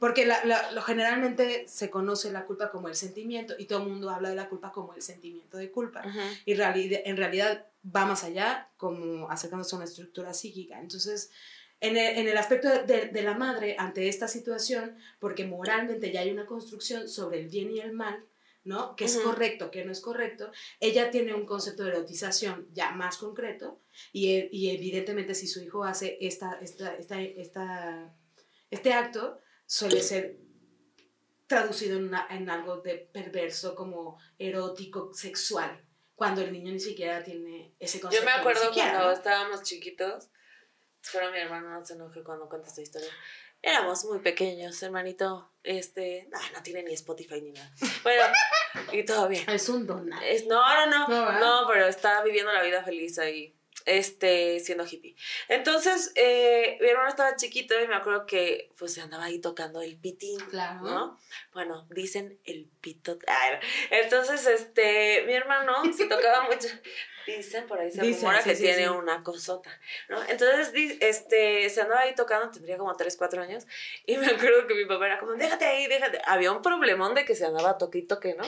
Porque 0.00 0.26
la- 0.26 0.44
la- 0.44 0.72
lo, 0.72 0.82
generalmente 0.82 1.68
se 1.68 1.90
conoce 1.90 2.32
la 2.32 2.44
culpa 2.44 2.72
como 2.72 2.88
el 2.88 2.96
sentimiento 2.96 3.54
y 3.56 3.66
todo 3.66 3.82
el 3.84 3.88
mundo 3.88 4.10
habla 4.10 4.30
de 4.30 4.34
la 4.34 4.48
culpa 4.48 4.72
como 4.72 4.94
el 4.94 5.02
sentimiento 5.02 5.58
de 5.58 5.70
culpa. 5.70 6.02
Ujú. 6.04 6.18
Y 6.44 6.54
reali- 6.54 7.02
en 7.04 7.16
realidad 7.16 7.66
va 7.94 8.04
más 8.04 8.24
allá, 8.24 8.68
como 8.76 9.30
acercándose 9.30 9.76
a 9.76 9.78
una 9.78 9.84
estructura 9.84 10.34
psíquica. 10.34 10.80
Entonces, 10.80 11.30
en 11.80 11.96
el, 11.96 12.18
en 12.18 12.26
el 12.26 12.36
aspecto 12.36 12.68
de- 12.68 13.06
de 13.06 13.22
la 13.22 13.34
madre 13.34 13.76
ante 13.78 14.08
esta 14.08 14.26
situación, 14.26 14.96
porque 15.20 15.44
moralmente 15.46 16.10
ya 16.10 16.22
hay 16.22 16.32
una 16.32 16.46
construcción 16.46 17.08
sobre 17.08 17.38
el 17.42 17.48
bien 17.48 17.70
y 17.70 17.78
el 17.78 17.92
mal, 17.92 18.24
¿no? 18.64 18.94
Que 18.96 19.06
es 19.06 19.16
correcto, 19.18 19.70
que 19.70 19.84
no 19.84 19.92
es 19.92 20.00
correcto, 20.00 20.50
ella 20.80 21.10
tiene 21.10 21.32
un 21.34 21.46
concepto 21.46 21.82
de 21.84 21.90
erotización 21.90 22.68
ya 22.72 22.90
más 22.92 23.16
concreto 23.16 23.80
y, 24.12 24.32
e- 24.34 24.48
y 24.52 24.70
evidentemente 24.70 25.34
si 25.34 25.46
su 25.46 25.60
hijo 25.62 25.84
hace 25.84 26.18
esta, 26.20 26.58
esta, 26.60 26.94
esta, 26.96 27.20
esta- 27.20 28.14
este 28.70 28.92
acto, 28.92 29.40
suele 29.66 30.02
ser 30.02 30.36
traducido 31.46 31.98
en, 31.98 32.04
una- 32.08 32.26
en 32.30 32.48
algo 32.50 32.76
de 32.78 32.96
perverso 32.98 33.74
como 33.74 34.18
erótico, 34.38 35.12
sexual, 35.14 35.84
cuando 36.14 36.42
el 36.42 36.52
niño 36.52 36.70
ni 36.72 36.80
siquiera 36.80 37.24
tiene 37.24 37.74
ese 37.78 37.98
Yo 37.98 38.02
concepto. 38.02 38.26
me 38.26 38.32
ni 38.32 38.38
acuerdo 38.38 38.72
cuando 38.72 38.98
¿no? 39.06 39.10
estábamos 39.10 39.62
chiquitos, 39.62 40.28
espero 41.02 41.32
mi 41.32 41.38
hermano 41.38 41.70
no 41.70 41.84
se 41.84 41.94
enoje 41.94 42.22
cuando 42.22 42.48
cuente 42.48 42.68
esta 42.68 42.82
historia. 42.82 43.08
Éramos 43.62 44.04
muy 44.04 44.20
pequeños, 44.20 44.82
hermanito. 44.82 45.50
Este, 45.62 46.26
no, 46.30 46.38
no 46.54 46.62
tiene 46.62 46.82
ni 46.82 46.94
Spotify 46.94 47.42
ni 47.42 47.52
nada. 47.52 47.70
Bueno, 48.02 48.24
y 48.92 49.04
todo 49.04 49.28
bien. 49.28 49.48
Es 49.50 49.68
un 49.68 49.86
don. 49.86 50.10
Es, 50.22 50.46
no, 50.46 50.62
no, 50.86 51.08
no, 51.08 51.32
No, 51.38 51.68
pero 51.68 51.86
está 51.86 52.22
viviendo 52.22 52.50
la 52.52 52.62
vida 52.62 52.82
feliz 52.82 53.18
ahí, 53.18 53.54
este, 53.84 54.58
siendo 54.60 54.86
hippie. 54.86 55.14
Entonces, 55.48 56.12
eh, 56.14 56.78
mi 56.80 56.88
hermano 56.88 57.10
estaba 57.10 57.36
chiquito 57.36 57.74
y 57.78 57.86
me 57.86 57.94
acuerdo 57.96 58.24
que, 58.24 58.70
pues, 58.78 58.94
se 58.94 59.02
andaba 59.02 59.24
ahí 59.24 59.38
tocando 59.38 59.82
el 59.82 59.98
pitín, 59.98 60.40
Claro. 60.48 60.80
¿no? 60.80 61.18
Bueno, 61.52 61.86
dicen 61.90 62.40
el 62.44 62.70
pito. 62.80 63.18
Entonces, 63.90 64.46
este, 64.46 65.24
mi 65.26 65.34
hermano 65.34 65.74
se 65.94 66.06
tocaba 66.06 66.42
mucho. 66.50 66.68
Dicen, 67.26 67.66
por 67.66 67.78
ahí 67.78 67.90
se 67.90 68.00
Dicen, 68.02 68.22
rumora 68.22 68.42
sí, 68.42 68.50
que 68.50 68.56
sí, 68.56 68.62
tiene 68.62 68.84
sí. 68.84 68.88
una 68.88 69.22
cosota, 69.22 69.70
¿no? 70.08 70.20
Entonces, 70.28 70.72
este, 71.00 71.68
se 71.70 71.80
andaba 71.80 72.02
ahí 72.02 72.14
tocando, 72.14 72.50
tendría 72.50 72.76
como 72.78 72.94
3, 72.96 73.16
4 73.16 73.42
años, 73.42 73.66
y 74.06 74.16
me 74.16 74.26
acuerdo 74.26 74.66
que 74.66 74.74
mi 74.74 74.84
papá 74.86 75.06
era 75.06 75.18
como, 75.18 75.32
déjate 75.34 75.64
ahí, 75.64 75.86
déjate. 75.86 76.20
Había 76.26 76.52
un 76.52 76.62
problemón 76.62 77.14
de 77.14 77.24
que 77.24 77.34
se 77.34 77.46
andaba 77.46 77.78
toque 77.78 77.98
y 77.98 78.02
toque, 78.06 78.34
¿no? 78.34 78.44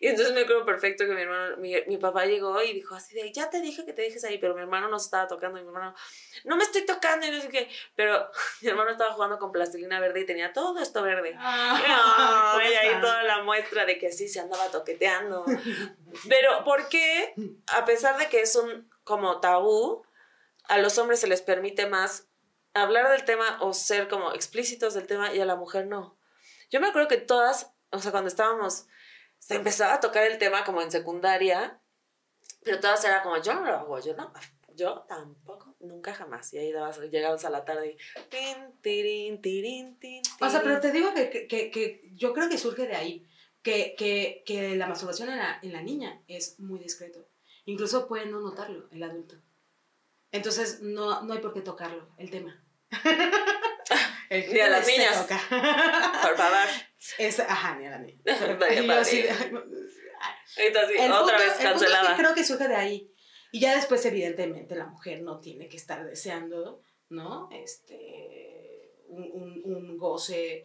Y 0.00 0.08
entonces 0.08 0.34
me 0.34 0.42
acuerdo 0.42 0.64
perfecto 0.64 1.04
que 1.06 1.12
mi 1.12 1.22
hermano, 1.22 1.56
mi, 1.58 1.74
mi 1.86 1.96
papá 1.98 2.24
llegó 2.26 2.62
y 2.62 2.72
dijo 2.72 2.94
así 2.94 3.14
de, 3.14 3.32
ya 3.32 3.50
te 3.50 3.60
dije 3.60 3.84
que 3.84 3.92
te 3.92 4.02
dejes 4.02 4.24
ahí, 4.24 4.38
pero 4.38 4.54
mi 4.54 4.60
hermano 4.60 4.88
no 4.88 4.98
se 4.98 5.06
estaba 5.06 5.28
tocando, 5.28 5.58
y 5.58 5.62
mi 5.62 5.68
hermano, 5.68 5.94
no 6.44 6.56
me 6.56 6.64
estoy 6.64 6.86
tocando, 6.86 7.26
y 7.26 7.30
no 7.30 7.40
sé 7.40 7.48
qué, 7.48 7.68
pero 7.94 8.30
mi 8.62 8.68
hermano 8.68 8.90
estaba 8.90 9.12
jugando 9.12 9.38
con 9.38 9.52
plastilina 9.52 10.00
verde 10.00 10.20
y 10.20 10.26
tenía 10.26 10.52
todo 10.52 10.78
esto 10.80 11.02
verde. 11.02 11.34
Ah, 11.38 12.56
Ay, 12.58 12.74
ahí 12.80 12.88
cosa. 12.88 13.00
toda 13.00 13.22
la 13.24 13.42
muestra 13.42 13.84
de 13.84 13.98
que 13.98 14.12
sí 14.12 14.28
se 14.28 14.40
andaba 14.40 14.68
toqueteando. 14.70 15.44
Pero, 16.28 16.64
¿por 16.64 16.88
qué, 16.88 17.34
a 17.76 17.84
pesar 17.84 18.18
de 18.18 18.28
que 18.28 18.40
es 18.40 18.56
un 18.56 18.90
como 19.04 19.40
tabú, 19.40 20.04
a 20.64 20.78
los 20.78 20.98
hombres 20.98 21.20
se 21.20 21.26
les 21.26 21.42
permite 21.42 21.86
más 21.86 22.28
hablar 22.74 23.10
del 23.10 23.24
tema 23.24 23.58
o 23.60 23.72
ser 23.72 24.08
como 24.08 24.32
explícitos 24.32 24.94
del 24.94 25.06
tema 25.06 25.34
y 25.34 25.40
a 25.40 25.44
la 25.44 25.56
mujer 25.56 25.86
no? 25.86 26.16
Yo 26.70 26.80
me 26.80 26.88
acuerdo 26.88 27.08
que 27.08 27.16
todas, 27.16 27.72
o 27.90 27.98
sea, 27.98 28.12
cuando 28.12 28.28
estábamos, 28.28 28.86
se 29.38 29.56
empezaba 29.56 29.94
a 29.94 30.00
tocar 30.00 30.24
el 30.24 30.38
tema 30.38 30.64
como 30.64 30.82
en 30.82 30.90
secundaria, 30.90 31.80
pero 32.62 32.78
todas 32.78 33.04
era 33.04 33.22
como, 33.22 33.38
yo 33.38 33.54
no 33.54 33.64
lo 33.64 33.74
hago, 33.74 33.98
yo 34.00 34.14
no, 34.14 34.32
yo 34.74 35.04
tampoco, 35.08 35.74
nunca 35.80 36.14
jamás. 36.14 36.52
Y 36.52 36.58
ahí 36.58 36.72
dabas, 36.72 36.98
llegabas 36.98 37.44
a 37.44 37.50
la 37.50 37.64
tarde 37.64 37.92
y... 37.92 37.96
O 40.40 40.48
sea, 40.48 40.62
pero 40.62 40.80
te 40.80 40.92
digo 40.92 41.12
que, 41.14 41.30
que, 41.30 41.70
que 41.70 42.10
yo 42.14 42.32
creo 42.32 42.48
que 42.48 42.58
surge 42.58 42.86
de 42.86 42.96
ahí. 42.96 43.26
Que, 43.62 43.94
que, 43.96 44.42
que 44.46 44.74
la 44.76 44.86
masturbación 44.86 45.28
en 45.28 45.36
la, 45.38 45.58
en 45.62 45.72
la 45.72 45.82
niña 45.82 46.22
es 46.28 46.58
muy 46.60 46.78
discreto. 46.80 47.26
Incluso 47.66 48.08
puede 48.08 48.26
no 48.26 48.40
notarlo 48.40 48.88
el 48.90 49.02
adulto. 49.02 49.36
Entonces, 50.32 50.80
no, 50.80 51.22
no 51.22 51.32
hay 51.34 51.40
por 51.40 51.52
qué 51.52 51.60
tocarlo, 51.60 52.08
el 52.16 52.30
tema. 52.30 52.64
El 54.30 54.52
Ni 54.52 54.60
a 54.60 54.68
las 54.70 54.86
niñas. 54.86 55.20
toca. 55.22 55.40
Por 56.22 56.36
favor. 56.36 56.68
Es, 57.18 57.40
ajá, 57.40 57.74
ni 57.76 57.86
a 57.86 57.90
la 57.90 57.98
niña. 57.98 58.20
Vaya 58.60 58.80
Y 58.80 58.86
yo 58.86 58.92
así 58.92 59.22
padre. 59.24 59.50
de- 59.50 59.60
Ahorita 60.62 60.86
sí, 60.88 60.94
otra 61.12 61.38
vez 61.38 61.52
cancelada. 61.54 62.02
es 62.04 62.08
que 62.10 62.22
creo 62.22 62.34
que 62.34 62.44
surge 62.44 62.68
de 62.68 62.76
ahí. 62.76 63.12
Y 63.50 63.58
ya 63.60 63.74
después, 63.74 64.04
evidentemente, 64.06 64.76
la 64.76 64.86
mujer 64.86 65.22
no 65.22 65.40
tiene 65.40 65.68
que 65.68 65.76
estar 65.76 66.04
deseando, 66.06 66.80
¿no? 67.08 67.48
Este, 67.50 68.92
un, 69.08 69.24
un, 69.32 69.62
un 69.64 69.98
goce 69.98 70.64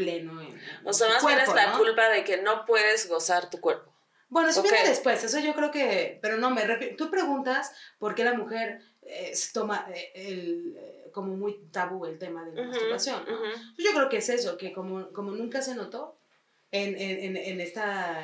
pleno 0.00 0.40
en, 0.40 0.58
O 0.84 0.92
sea, 0.92 1.08
más 1.08 1.24
bien 1.24 1.38
es 1.40 1.48
la 1.54 1.72
¿no? 1.72 1.78
culpa 1.78 2.08
de 2.08 2.24
que 2.24 2.40
no 2.42 2.64
puedes 2.64 3.08
gozar 3.08 3.50
tu 3.50 3.60
cuerpo. 3.60 3.94
Bueno, 4.28 4.48
eso 4.48 4.60
Ok. 4.60 4.68
viene 4.70 4.88
después, 4.88 5.22
eso 5.24 5.38
yo 5.40 5.54
creo 5.54 5.70
que, 5.70 6.18
pero 6.22 6.36
no, 6.38 6.50
me 6.50 6.64
refiero, 6.64 6.96
tú 6.96 7.10
preguntas 7.10 7.72
por 7.98 8.14
qué 8.14 8.22
la 8.24 8.34
mujer 8.34 8.80
eh, 9.02 9.34
se 9.34 9.52
toma 9.52 9.86
eh, 9.92 10.12
el, 10.14 10.76
eh, 10.78 11.10
como 11.12 11.36
muy 11.36 11.54
tabú 11.72 12.06
el 12.06 12.16
tema 12.18 12.44
de 12.44 12.52
la 12.54 12.60
Ujú, 12.62 12.70
masturbación, 12.70 13.24
¿no? 13.26 13.34
ujú. 13.34 13.44
Yo 13.76 13.90
creo 13.92 14.08
que 14.08 14.18
es 14.18 14.28
eso, 14.28 14.56
que 14.56 14.72
como, 14.72 15.12
como 15.12 15.32
nunca 15.32 15.60
se 15.62 15.74
notó 15.74 16.16
en, 16.70 16.96
en, 16.96 17.36
en, 17.36 17.60
esta 17.60 18.20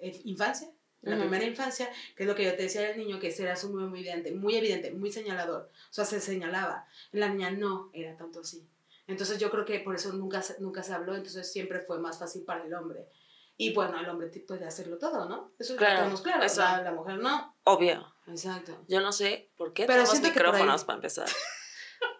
eh, 0.00 0.20
infancia, 0.24 0.68
en 1.02 1.10
la 1.10 1.16
Ujú. 1.16 1.24
primera 1.24 1.44
infancia, 1.44 1.90
que 2.16 2.22
es 2.22 2.26
lo 2.26 2.34
que 2.34 2.44
yo 2.44 2.56
te 2.56 2.62
decía 2.62 2.80
del 2.80 2.96
niño, 2.96 3.20
que 3.20 3.28
era 3.38 3.54
su 3.56 3.68
muy 3.70 3.84
evidente, 3.84 4.32
muy 4.32 4.56
evidente, 4.56 4.90
muy 4.92 5.12
señalador. 5.12 5.70
O 5.90 5.92
sea, 5.92 6.06
se 6.06 6.20
señalaba. 6.20 6.86
En 7.12 7.20
la 7.20 7.28
niña 7.28 7.50
no 7.50 7.90
era 7.92 8.16
tanto 8.16 8.40
así. 8.40 8.66
Entonces 9.06 9.38
yo 9.38 9.50
creo 9.50 9.64
que 9.64 9.80
por 9.80 9.94
eso 9.94 10.12
nunca, 10.12 10.42
se- 10.42 10.60
nunca 10.60 10.82
se 10.82 10.92
habló, 10.94 11.14
entonces 11.14 11.50
siempre 11.52 11.80
fue 11.80 11.98
más 11.98 12.18
fácil 12.18 12.44
para 12.44 12.64
el 12.64 12.74
hombre. 12.74 13.06
Y 13.56 13.72
bueno, 13.72 13.98
el 14.00 14.08
hombre 14.08 14.28
puede 14.46 14.66
hacerlo 14.66 14.98
todo, 14.98 15.28
¿no? 15.28 15.52
Eso 15.58 15.76
Claro, 15.76 15.94
lo 15.94 15.98
tenemos 16.00 16.22
claro. 16.22 16.42
eso. 16.44 16.60
La, 16.60 16.82
la 16.82 16.92
mujer 16.92 17.18
no. 17.18 17.56
Obvio. 17.64 18.12
Exacto. 18.26 18.84
Yo 18.88 19.00
no 19.00 19.12
sé 19.12 19.50
por 19.56 19.72
qué 19.72 19.86
Pero 19.86 20.02
tenemos 20.04 20.20
micrófonos 20.22 20.80
ahí- 20.80 20.86
para 20.86 20.96
empezar. 20.96 21.28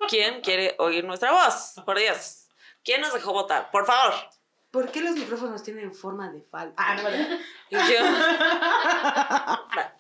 ¿Quién 0.08 0.40
quiere 0.42 0.76
oír 0.78 1.04
nuestra 1.04 1.32
voz? 1.32 1.74
Por 1.84 1.98
Dios. 1.98 2.48
¿Quién 2.84 3.00
nos 3.00 3.14
dejó 3.14 3.32
votar? 3.32 3.70
Por 3.70 3.86
favor. 3.86 4.12
¿Por 4.70 4.90
qué 4.90 5.00
los 5.00 5.14
micrófonos 5.16 5.62
tienen 5.62 5.94
forma 5.94 6.30
de 6.30 6.42
falda? 6.42 6.74
Ah, 6.76 6.96
no, 6.96 7.08
yo- 7.70 7.78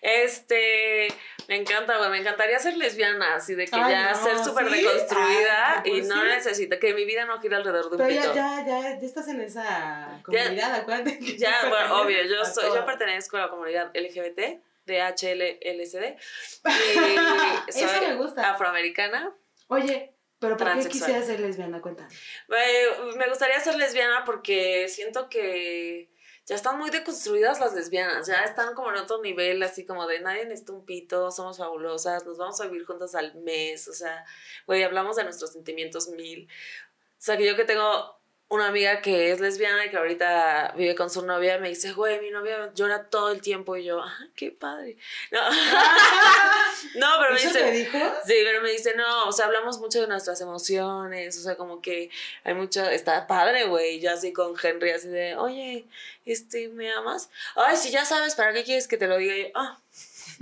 Este, 0.00 1.08
me 1.48 1.56
encanta, 1.56 1.96
güey. 1.98 2.10
Me 2.10 2.18
encantaría 2.18 2.58
ser 2.58 2.76
lesbiana, 2.76 3.36
así 3.36 3.54
de 3.54 3.66
que 3.66 3.76
Ay, 3.76 3.92
ya 3.92 4.10
no, 4.12 4.22
ser 4.24 4.38
súper 4.38 4.70
¿sí? 4.70 4.76
deconstruida 4.82 5.82
Ay, 5.84 5.90
y 5.98 6.02
no 6.02 6.20
sí. 6.20 6.26
necesita 6.28 6.78
que 6.78 6.94
mi 6.94 7.04
vida 7.04 7.24
no 7.24 7.40
gire 7.40 7.56
alrededor 7.56 7.90
de 7.90 7.96
un 7.96 8.08
Pero 8.08 8.08
pito. 8.22 8.34
ya, 8.34 8.62
ya, 8.66 8.80
ya, 8.82 8.98
ya 9.00 9.06
estás 9.06 9.28
en 9.28 9.40
esa 9.40 10.20
comunidad, 10.24 10.74
acuérdate. 10.74 11.18
que 11.18 11.36
Ya, 11.38 11.54
bueno, 11.68 12.02
obvio, 12.02 12.22
yo, 12.24 12.44
soy, 12.44 12.66
yo 12.74 12.84
pertenezco 12.84 13.36
a 13.36 13.40
la 13.40 13.48
comunidad 13.50 13.90
LGBT, 13.94 14.60
de 14.86 15.00
HLLSD. 15.00 16.16
Y 17.66 17.70
Eso 17.70 17.88
soy 17.88 18.06
me 18.06 18.14
gusta. 18.16 18.50
afroamericana. 18.52 19.32
Oye, 19.68 20.12
pero 20.38 20.56
¿por 20.58 20.78
qué 20.78 20.88
quisieras 20.88 21.26
ser 21.26 21.40
lesbiana? 21.40 21.80
Cuéntame. 21.80 22.12
Eh, 22.14 22.86
me 23.16 23.28
gustaría 23.28 23.58
ser 23.60 23.76
lesbiana 23.76 24.24
porque 24.26 24.88
siento 24.88 25.28
que 25.30 26.10
ya 26.46 26.54
están 26.54 26.78
muy 26.78 26.90
deconstruidas 26.90 27.60
las 27.60 27.74
lesbianas, 27.74 28.26
ya 28.26 28.44
están 28.44 28.74
como 28.74 28.90
en 28.90 28.96
otro 28.96 29.22
nivel, 29.22 29.62
así 29.62 29.86
como 29.86 30.06
de 30.06 30.20
nadie 30.20 30.44
necesita 30.44 30.72
un 30.72 30.84
pito, 30.84 31.30
somos 31.30 31.58
fabulosas, 31.58 32.26
nos 32.26 32.38
vamos 32.38 32.60
a 32.60 32.66
vivir 32.66 32.84
juntas 32.84 33.14
al 33.14 33.34
mes, 33.36 33.88
o 33.88 33.94
sea, 33.94 34.24
güey, 34.66 34.82
hablamos 34.82 35.16
de 35.16 35.24
nuestros 35.24 35.52
sentimientos 35.52 36.08
mil. 36.08 36.48
O 36.48 37.22
sea, 37.24 37.38
que 37.38 37.46
yo 37.46 37.56
que 37.56 37.64
tengo 37.64 38.20
una 38.54 38.68
amiga 38.68 39.02
que 39.02 39.32
es 39.32 39.40
lesbiana 39.40 39.84
y 39.84 39.90
que 39.90 39.96
ahorita 39.96 40.74
vive 40.76 40.94
con 40.94 41.10
su 41.10 41.24
novia, 41.26 41.58
me 41.58 41.68
dice, 41.68 41.92
güey, 41.92 42.20
mi 42.20 42.30
novia 42.30 42.70
llora 42.74 43.04
todo 43.04 43.30
el 43.30 43.40
tiempo 43.40 43.76
y 43.76 43.84
yo, 43.84 44.00
ah, 44.00 44.18
qué 44.36 44.50
padre. 44.50 44.96
No, 45.30 45.40
no 46.94 47.06
pero 47.20 47.32
me 47.32 47.36
¿Eso 47.36 47.48
dice... 47.48 47.60
te 47.60 47.70
dijo? 47.72 47.98
Sí, 48.24 48.34
pero 48.44 48.62
me 48.62 48.70
dice, 48.70 48.94
no, 48.96 49.28
o 49.28 49.32
sea, 49.32 49.46
hablamos 49.46 49.78
mucho 49.78 50.00
de 50.00 50.06
nuestras 50.06 50.40
emociones, 50.40 51.36
o 51.38 51.42
sea, 51.42 51.56
como 51.56 51.82
que 51.82 52.10
hay 52.44 52.54
mucho, 52.54 52.84
está 52.84 53.26
padre, 53.26 53.64
güey, 53.66 54.00
yo 54.00 54.12
así 54.12 54.32
con 54.32 54.54
Henry, 54.60 54.90
así 54.90 55.08
de, 55.08 55.36
oye, 55.36 55.84
este, 56.24 56.68
¿me 56.68 56.92
amas? 56.92 57.30
Ay, 57.56 57.76
si 57.76 57.90
ya 57.90 58.04
sabes, 58.04 58.34
¿para 58.34 58.52
qué 58.52 58.64
quieres 58.64 58.88
que 58.88 58.96
te 58.96 59.06
lo 59.06 59.18
diga? 59.18 59.36
Y 59.36 59.42
yo, 59.42 59.48
ah. 59.54 59.78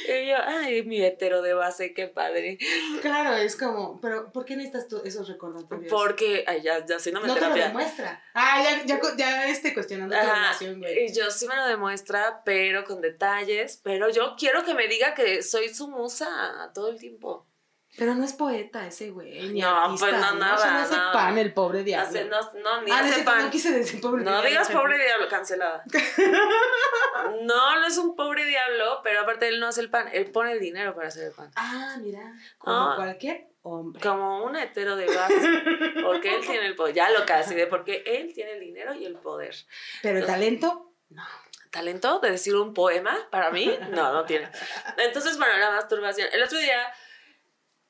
y 0.07 0.27
yo, 0.27 0.35
ay, 0.45 0.83
mi 0.83 1.01
hetero 1.01 1.41
de 1.41 1.53
base, 1.53 1.93
qué 1.93 2.07
padre. 2.07 2.57
Claro, 3.01 3.35
es 3.37 3.55
como, 3.55 3.99
pero 4.01 4.31
¿por 4.31 4.45
qué 4.45 4.55
necesitas 4.55 4.87
tú 4.87 5.01
esos 5.05 5.27
recordatorios? 5.27 5.89
Porque, 5.89 6.43
ay, 6.47 6.61
ya, 6.61 6.85
ya, 6.85 6.99
sí, 6.99 7.11
no 7.11 7.21
me 7.21 7.27
no 7.27 7.33
te 7.33 7.39
lo 7.39 7.45
terapia. 7.47 7.67
demuestra. 7.67 8.23
Ah, 8.33 8.61
ya, 8.63 8.83
ya, 8.85 8.99
ya 9.17 9.47
este, 9.49 9.73
cuestionando 9.73 10.15
tu 10.15 10.21
Ajá, 10.21 10.33
relación, 10.35 10.79
güey. 10.79 11.05
y 11.05 11.13
yo 11.13 11.31
sí 11.31 11.47
me 11.47 11.55
lo 11.55 11.65
demuestra, 11.65 12.41
pero 12.43 12.83
con 12.83 13.01
detalles, 13.01 13.79
pero 13.83 14.09
yo 14.09 14.35
quiero 14.37 14.63
que 14.65 14.73
me 14.73 14.87
diga 14.87 15.13
que 15.13 15.41
soy 15.43 15.73
su 15.73 15.87
musa 15.87 16.71
todo 16.73 16.89
el 16.89 16.99
tiempo. 16.99 17.47
Pero 17.95 18.15
no 18.15 18.23
es 18.23 18.33
poeta 18.33 18.87
ese 18.87 19.11
güey, 19.11 19.49
ni 19.49 19.61
No, 19.61 19.67
artista, 19.69 20.07
pues 20.07 20.19
no, 20.19 20.33
nada, 20.35 20.55
O 20.55 20.57
sea, 20.57 20.71
no 20.71 20.79
hace 20.79 20.95
nada. 20.97 21.11
pan 21.11 21.37
el 21.37 21.53
pobre 21.53 21.83
diablo. 21.83 22.07
Hace- 22.09 22.25
no, 22.25 22.39
no, 22.63 22.81
ni 22.81 22.91
ah, 22.91 23.01
no, 23.03 23.09
hace 23.11 23.23
pan. 23.23 23.45
no 23.45 23.51
quise 23.51 23.71
decir 23.71 24.01
pobre 24.01 24.23
No 24.23 24.31
diablo. 24.31 24.49
digas 24.49 24.67
pero- 24.67 24.79
pobre 24.81 24.97
diablo, 25.03 25.27
cancelada. 25.29 25.83
No, 27.43 27.79
no 27.79 27.87
es 27.87 27.97
un 27.97 28.15
pobre 28.15 28.45
diablo, 28.45 28.99
pero 29.03 29.21
aparte 29.21 29.47
él 29.47 29.59
no 29.59 29.67
hace 29.67 29.81
el 29.81 29.89
pan, 29.89 30.09
él 30.13 30.31
pone 30.31 30.51
el 30.53 30.59
dinero 30.59 30.95
para 30.95 31.07
hacer 31.09 31.25
el 31.27 31.31
pan. 31.33 31.51
Ah, 31.55 31.95
mira, 32.01 32.33
como 32.57 32.95
cualquier 32.95 33.47
hombre. 33.61 34.01
Como 34.01 34.43
un 34.43 34.55
hetero 34.55 34.95
de 34.95 35.05
base, 35.15 35.63
porque 36.03 36.35
él 36.35 36.41
tiene 36.41 36.65
el 36.65 36.75
poder, 36.75 36.95
ya 36.95 37.09
lo 37.11 37.25
casi, 37.25 37.53
de 37.55 37.67
porque 37.67 38.03
él 38.05 38.33
tiene 38.33 38.53
el 38.53 38.59
dinero 38.59 38.93
y 38.93 39.05
el 39.05 39.15
poder. 39.15 39.55
Pero 40.01 40.19
el 40.19 40.25
talento, 40.25 40.91
no. 41.09 41.23
¿Talento 41.71 42.19
de 42.19 42.29
decir 42.31 42.55
un 42.55 42.73
poema 42.73 43.17
para 43.31 43.49
mí? 43.49 43.75
No, 43.89 44.13
no 44.13 44.25
tiene. 44.25 44.47
Entonces, 44.97 45.37
bueno, 45.39 45.57
la 45.57 45.71
masturbación. 45.71 46.27
El 46.31 46.43
otro 46.43 46.59
día 46.59 46.79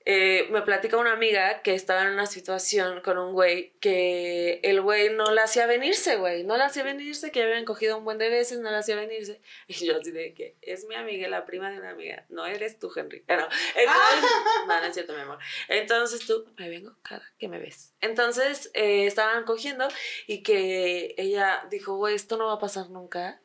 eh, 0.05 0.47
me 0.51 0.61
platica 0.63 0.97
una 0.97 1.13
amiga 1.13 1.61
que 1.61 1.73
estaba 1.73 2.03
en 2.03 2.09
una 2.09 2.25
situación 2.25 3.01
con 3.01 3.17
un 3.17 3.31
güey 3.31 3.73
que 3.79 4.59
el 4.63 4.81
güey 4.81 5.13
no 5.13 5.31
la 5.31 5.43
hacía 5.43 5.65
venirse, 5.65 6.17
güey. 6.17 6.43
No 6.43 6.57
la 6.57 6.65
hacía 6.65 6.83
venirse, 6.83 7.31
que 7.31 7.41
habían 7.41 7.63
cogido 7.63 7.97
un 7.97 8.03
buen 8.03 8.17
de 8.17 8.29
veces, 8.29 8.59
no 8.59 8.69
la 8.69 8.79
hacía 8.79 8.95
venirse. 8.95 9.41
Y 9.67 9.85
yo 9.85 9.97
así 9.97 10.11
de 10.11 10.33
que 10.33 10.57
es 10.61 10.85
mi 10.85 10.95
amiga, 10.95 11.27
la 11.29 11.45
prima 11.45 11.71
de 11.71 11.79
una 11.79 11.91
amiga. 11.91 12.25
No 12.29 12.45
eres 12.45 12.79
tú, 12.79 12.91
Henry. 12.93 13.23
Ah, 13.29 13.37
no. 13.37 13.47
Entonces, 13.75 14.29
no, 14.67 14.79
no 14.81 14.85
es 14.85 14.93
cierto, 14.93 15.13
mi 15.13 15.21
amor. 15.21 15.39
Entonces 15.69 16.25
tú, 16.25 16.45
me 16.57 16.69
vengo 16.69 16.95
cada 17.01 17.23
que 17.39 17.47
me 17.47 17.59
ves. 17.59 17.93
Entonces 18.01 18.71
eh, 18.73 19.05
estaban 19.05 19.45
cogiendo 19.45 19.87
y 20.27 20.43
que 20.43 21.15
ella 21.17 21.65
dijo, 21.69 21.95
güey, 21.95 22.15
esto 22.15 22.35
no 22.37 22.47
va 22.47 22.53
a 22.53 22.59
pasar 22.59 22.89
nunca. 22.89 23.41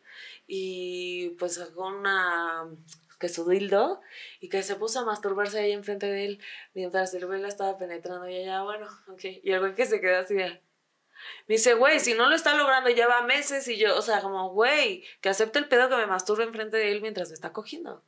Y 0.49 1.31
pues 1.38 1.55
sacó 1.55 1.87
una 1.87 2.68
que 3.18 3.28
su 3.28 3.48
dildo 3.48 4.00
y 4.40 4.48
que 4.48 4.62
se 4.62 4.76
puso 4.76 5.00
a 5.00 5.04
masturbarse 5.04 5.59
ahí 5.59 5.72
enfrente 5.72 6.07
de 6.07 6.24
él 6.24 6.40
mientras 6.74 7.12
el 7.14 7.26
güey 7.26 7.40
la 7.40 7.48
estaba 7.48 7.76
penetrando 7.78 8.28
y 8.28 8.37
ella, 8.37 8.62
bueno, 8.62 8.87
ok. 9.09 9.24
Y 9.42 9.52
el 9.52 9.61
güey 9.61 9.74
que 9.74 9.87
se 9.87 10.00
quedó 10.00 10.18
así 10.18 10.35
de... 10.35 10.62
Me 11.48 11.57
dice, 11.57 11.74
güey, 11.74 11.98
si 11.98 12.14
no 12.14 12.28
lo 12.28 12.37
está 12.37 12.54
logrando, 12.54 12.90
lleva 12.90 13.22
meses 13.22 13.66
y 13.66 13.76
yo, 13.76 13.96
o 13.96 14.02
sea, 14.02 14.20
como, 14.20 14.50
güey, 14.50 15.04
que 15.20 15.28
acepte 15.28 15.59
el 15.59 15.66
pedo 15.66 15.88
que 15.88 15.96
me 15.96 16.07
masturbe 16.07 16.44
enfrente 16.44 16.76
de 16.76 16.92
él 16.92 17.00
mientras 17.00 17.28
me 17.28 17.35
está 17.35 17.52
cogiendo. 17.52 18.04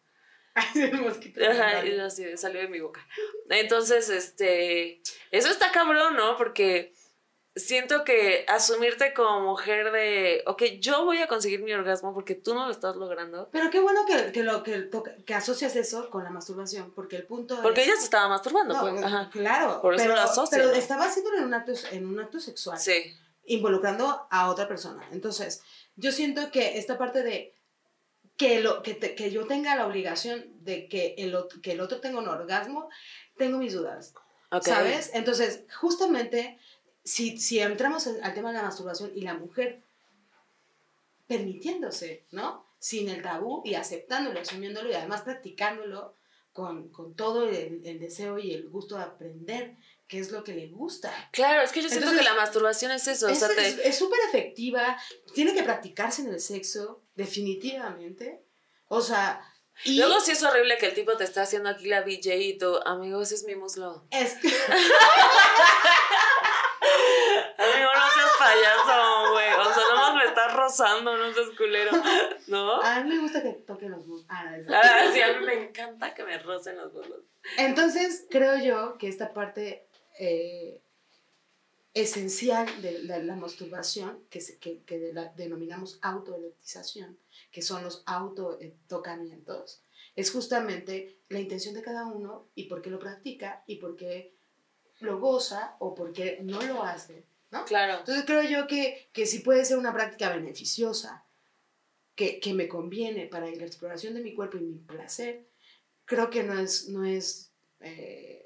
el 0.75 1.01
mosquito. 1.01 1.41
Ajá, 1.49 1.85
y 1.85 1.99
así 1.99 2.37
salió 2.37 2.61
de 2.61 2.69
mi 2.69 2.81
boca. 2.81 3.07
Entonces, 3.49 4.09
este, 4.11 5.01
eso 5.31 5.49
está 5.49 5.73
cabrón, 5.73 6.17
¿no? 6.17 6.37
Porque 6.37 6.93
siento 7.61 8.03
que 8.05 8.45
asumirte 8.49 9.15
como 9.15 9.41
mujer 9.41 9.93
de, 9.93 10.43
ok, 10.47 10.63
yo 10.81 11.05
voy 11.05 11.19
a 11.19 11.29
conseguir 11.29 11.63
mi 11.63 11.73
orgasmo 11.73 12.13
porque 12.13 12.35
tú 12.35 12.55
no 12.55 12.67
lo 12.67 12.73
estás 12.73 12.97
logrando. 12.97 13.49
Pero 13.53 13.71
qué 13.71 13.79
bueno 13.81 14.01
que, 14.07 14.33
que, 14.33 14.43
lo, 14.43 14.63
que, 14.65 14.91
que 15.25 15.35
asocias 15.35 15.77
eso 15.77 16.11
con 16.11 16.25
la 16.25 16.31
masturbación, 16.31 16.91
porque 16.93 17.17
el 17.17 17.25
punto 17.27 17.61
Porque 17.63 17.83
es... 17.83 17.87
ella 17.89 17.97
se 17.97 18.05
estaba 18.05 18.29
masturbando, 18.29 18.75
No, 18.75 18.81
pues. 18.81 19.05
Ajá. 19.05 19.31
claro, 19.31 19.81
Por 19.81 19.95
eso 19.95 20.03
pero, 20.05 20.17
lo 20.17 20.21
asocio, 20.23 20.49
pero 20.59 20.71
¿no? 20.71 20.75
estaba 20.75 21.05
haciéndolo 21.07 21.39
en 21.39 21.45
un 21.45 21.55
acto, 21.55 21.73
en 21.93 22.07
un 22.07 22.19
acto 22.19 22.41
sexual, 22.41 22.79
Sí. 22.79 23.15
involucrando 23.47 24.27
a 24.31 24.51
otra 24.51 24.67
persona. 24.67 25.07
Entonces, 25.13 25.63
yo 25.97 26.13
siento 26.13 26.51
que 26.51 26.79
esta 26.79 26.99
parte 26.99 27.23
de 27.23 27.55
que, 28.37 28.61
lo, 28.61 28.83
que, 28.83 28.95
te- 28.95 29.15
que 29.15 29.31
yo 29.31 29.47
tenga 29.47 29.77
la 29.77 29.87
obligación 29.87 30.47
de 30.65 30.89
que 30.89 31.15
el, 31.19 31.37
que 31.63 31.73
el 31.73 31.81
otro 31.81 32.01
tenga 32.01 32.19
un 32.19 32.29
orgasmo, 32.29 32.89
tengo 33.37 33.59
mis 33.59 33.75
dudas. 33.75 34.15
Ok. 34.51 34.65
¿Sabes? 34.65 35.11
Entonces, 35.15 35.65
justamente, 35.79 36.59
si, 37.11 37.39
si 37.39 37.59
entramos 37.61 38.07
en- 38.07 38.23
al 38.25 38.35
tema 38.35 38.51
de 38.53 38.59
la 38.59 38.63
masturbación 38.65 39.11
y 39.15 39.23
la 39.23 39.35
mujer 39.35 39.83
permitiéndose, 41.27 42.25
¿no? 42.33 42.67
Sin 42.79 43.09
el 43.09 43.23
tabú 43.23 43.63
y 43.65 43.75
aceptándolo, 43.75 44.41
asumiéndolo 44.41 44.91
y 44.91 44.95
además 44.95 45.23
practicándolo 45.23 46.15
con, 46.53 46.89
con 46.91 47.15
todo 47.15 47.49
el, 47.49 47.83
el 47.85 48.01
deseo 48.01 48.39
y 48.39 48.53
el 48.53 48.69
gusto 48.69 48.97
de 48.97 49.03
aprender 49.05 49.77
qué 50.09 50.19
es 50.19 50.33
lo 50.33 50.43
que 50.43 50.55
le 50.55 50.67
gusta. 50.69 51.13
Claro, 51.31 51.63
es 51.63 51.71
que 51.71 51.83
yo 51.83 51.89
siento 51.89 52.07
Entonces, 52.09 52.27
que 52.27 52.35
la 52.35 52.41
masturbación 52.41 52.91
es 52.91 53.07
eso. 53.07 53.27
o 53.27 53.29
Es 53.29 53.39
sea, 53.39 53.49
te- 53.49 53.69
es- 53.69 53.79
es 53.79 53.97
súper 53.99 54.19
efectiva, 54.29 54.99
tiene 55.35 55.55
que 55.55 55.63
practicarse 55.63 56.23
en 56.23 56.29
el 56.29 56.41
sexo, 56.41 57.03
definitivamente. 57.15 58.43
O 58.89 59.01
sea, 59.01 59.41
y 59.85 59.97
Luego 59.99 60.21
sí 60.21 60.33
es 60.33 60.43
horrible 60.43 60.77
que 60.79 60.87
el 60.87 60.95
tipo 60.95 61.17
te 61.17 61.25
está 61.25 61.43
haciendo 61.43 61.69
aquí 61.71 61.87
la 61.87 62.03
BJ 62.03 62.35
y 62.37 62.59
tú, 62.59 62.77
amigo, 62.85 63.23
ese 63.23 63.37
es 63.37 63.45
mi 63.45 63.55
muslo. 63.55 64.05
es, 64.11 64.35
Amigo, 67.61 67.91
no 67.95 68.11
seas 68.15 68.31
payaso, 68.39 69.33
güey. 69.33 69.53
O 69.53 69.75
sea, 69.75 69.83
nomás 69.91 70.15
me 70.15 70.25
estás 70.25 70.53
rozando, 70.55 71.17
no 71.17 71.33
seas 71.33 71.49
culero. 71.57 71.91
¿No? 72.49 72.81
a 72.83 73.01
mí 73.03 73.09
me 73.11 73.19
gusta 73.21 73.43
que 73.43 73.51
toquen 73.53 73.91
los 73.91 74.07
muslos. 74.07 74.27
Ah, 74.31 74.57
Ah, 74.73 75.11
sí, 75.13 75.21
a 75.21 75.39
mí 75.39 75.45
me 75.47 75.65
encanta 75.69 76.15
que 76.15 76.25
me 76.25 76.39
rocen 76.39 76.77
los 76.77 76.93
muslos. 76.93 77.21
Entonces, 77.59 78.27
creo 78.31 78.57
yo 78.59 78.97
que 78.99 79.09
esta 79.09 79.33
parte 79.33 79.87
eh, 80.19 80.81
esencial 81.95 82.67
de 82.83 83.03
la, 83.05 83.19
la 83.19 83.35
masturbación, 83.37 84.25
que, 84.31 84.41
se- 84.41 84.59
que, 84.59 84.83
que 84.85 84.99
de 84.99 85.13
la- 85.13 85.33
denominamos 85.37 85.99
autoerotización, 86.03 87.19
que 87.51 87.63
son 87.63 87.83
los 87.83 88.03
autotocamientos, 88.07 89.83
es 90.17 90.31
justamente 90.31 91.19
la 91.29 91.41
intención 91.41 91.75
de 91.75 91.83
cada 91.83 92.07
uno 92.07 92.49
y 92.55 92.65
por 92.65 92.83
qué 92.83 92.91
lo 92.91 92.99
practica 92.99 93.63
y 93.67 93.77
por 93.77 93.97
qué 93.97 94.35
lo 95.01 95.19
goza 95.19 95.77
o 95.79 95.95
por 95.95 96.13
qué 96.13 96.39
no 96.43 96.61
lo 96.63 96.83
hace, 96.83 97.25
¿no? 97.51 97.65
Claro. 97.65 97.99
Entonces 97.99 98.25
creo 98.25 98.43
yo 98.43 98.67
que, 98.67 99.09
que 99.13 99.27
sí 99.27 99.41
puede 99.41 99.65
ser 99.65 99.79
una 99.79 99.93
práctica 99.93 100.31
beneficiosa, 100.31 101.27
que, 102.15 102.39
que 102.41 102.53
me 102.55 102.69
conviene 102.69 103.27
para 103.27 103.47
la 103.47 103.65
exploración 103.65 104.15
de 104.15 104.21
mi 104.23 104.35
cuerpo 104.35 104.57
y 104.59 104.61
mi 104.63 104.79
placer, 104.79 105.47
creo 106.05 106.31
que 106.31 106.43
no 106.43 106.59
es, 106.59 106.89
no 106.89 107.05
es 107.05 107.53
eh, 107.81 108.45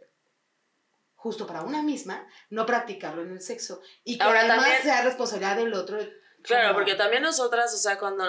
justo 1.16 1.46
para 1.46 1.62
una 1.62 1.82
misma 1.82 2.26
no 2.50 2.66
practicarlo 2.66 3.22
en 3.22 3.32
el 3.32 3.40
sexo 3.40 3.80
y 4.04 4.16
que 4.18 4.22
Ahora, 4.24 4.40
además 4.40 4.60
también- 4.60 4.82
sea 4.82 5.02
responsabilidad 5.02 5.56
del 5.56 5.74
otro. 5.74 5.98
Claro, 6.42 6.68
como- 6.68 6.78
porque 6.80 6.94
también 6.94 7.22
nosotras, 7.22 7.74
o 7.74 7.78
sea, 7.78 7.98
cuando 7.98 8.24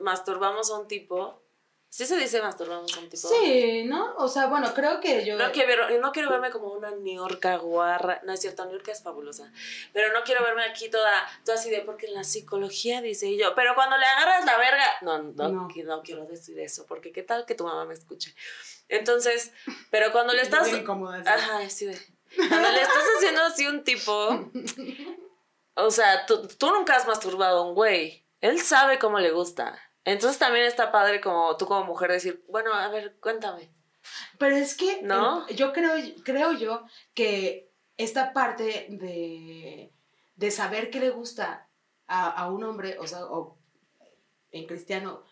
masturbamos 0.00 0.70
a 0.70 0.78
un 0.78 0.88
tipo, 0.88 1.42
¿sí 1.88 2.06
se 2.06 2.16
dice 2.16 2.40
masturbamos 2.42 2.96
un 2.96 3.08
tipo? 3.08 3.28
Sí, 3.28 3.84
¿no? 3.84 4.14
O 4.16 4.28
sea, 4.28 4.46
bueno, 4.46 4.72
creo 4.74 5.00
que 5.00 5.24
yo... 5.24 5.36
No 5.36 5.50
quiero, 5.52 5.88
no 6.00 6.12
quiero 6.12 6.30
verme 6.30 6.50
como 6.50 6.72
una 6.72 6.90
niorca 6.90 7.56
guarra. 7.56 8.20
No 8.24 8.32
es 8.32 8.40
cierto, 8.40 8.64
niorca 8.66 8.92
es 8.92 9.02
fabulosa. 9.02 9.50
Pero 9.92 10.12
no 10.12 10.22
quiero 10.24 10.42
verme 10.44 10.64
aquí 10.64 10.88
toda, 10.88 11.12
toda 11.44 11.58
así 11.58 11.70
de, 11.70 11.80
porque 11.80 12.06
en 12.06 12.14
la 12.14 12.24
psicología 12.24 13.00
dice 13.00 13.26
y 13.28 13.38
yo, 13.38 13.54
pero 13.54 13.74
cuando 13.74 13.96
le 13.96 14.06
agarras 14.06 14.44
la 14.44 14.58
verga. 14.58 14.84
No, 15.02 15.18
no, 15.18 15.48
No. 15.48 15.68
no 15.84 16.02
quiero 16.02 16.24
decir 16.26 16.58
eso, 16.60 16.86
porque 16.86 17.12
qué 17.12 17.22
tal 17.22 17.46
que 17.46 17.54
tu 17.54 17.64
mamá 17.64 17.84
me 17.84 17.94
escuche. 17.94 18.34
Entonces, 18.88 19.52
pero 19.90 20.12
cuando 20.12 20.32
le 20.32 20.42
estás. 20.42 20.68
Muy 20.70 20.80
incómoda, 20.80 21.22
sí. 21.22 21.28
Ajá. 21.28 21.60
Cuando 22.48 22.70
le 22.70 22.82
estás 22.82 23.04
haciendo 23.16 23.42
así 23.42 23.66
un 23.66 23.84
tipo. 23.84 24.50
O 25.80 25.92
sea, 25.92 26.26
tú, 26.26 26.48
tú 26.48 26.70
nunca 26.72 26.96
has 26.96 27.06
masturbado 27.06 27.60
a 27.60 27.62
un 27.68 27.72
güey. 27.76 28.26
Él 28.40 28.60
sabe 28.60 28.98
cómo 28.98 29.20
le 29.20 29.30
gusta. 29.30 29.78
Entonces 30.08 30.38
también 30.38 30.64
está 30.64 30.90
padre 30.90 31.20
como 31.20 31.56
tú 31.56 31.66
como 31.66 31.84
mujer 31.84 32.10
decir, 32.10 32.44
bueno, 32.48 32.72
a 32.72 32.88
ver, 32.88 33.18
cuéntame. 33.20 33.70
Pero 34.38 34.56
es 34.56 34.74
que 34.74 35.02
¿No? 35.02 35.46
eh, 35.48 35.54
yo 35.54 35.72
creo, 35.72 35.92
creo 36.24 36.52
yo 36.52 36.84
que 37.14 37.70
esta 37.98 38.32
parte 38.32 38.86
de, 38.88 39.92
de 40.36 40.50
saber 40.50 40.90
qué 40.90 40.98
le 41.00 41.10
gusta 41.10 41.68
a, 42.06 42.30
a 42.30 42.50
un 42.50 42.64
hombre, 42.64 42.96
o 42.98 43.06
sea, 43.06 43.24
o 43.26 43.58
en 44.50 44.66
cristiano, 44.66 45.24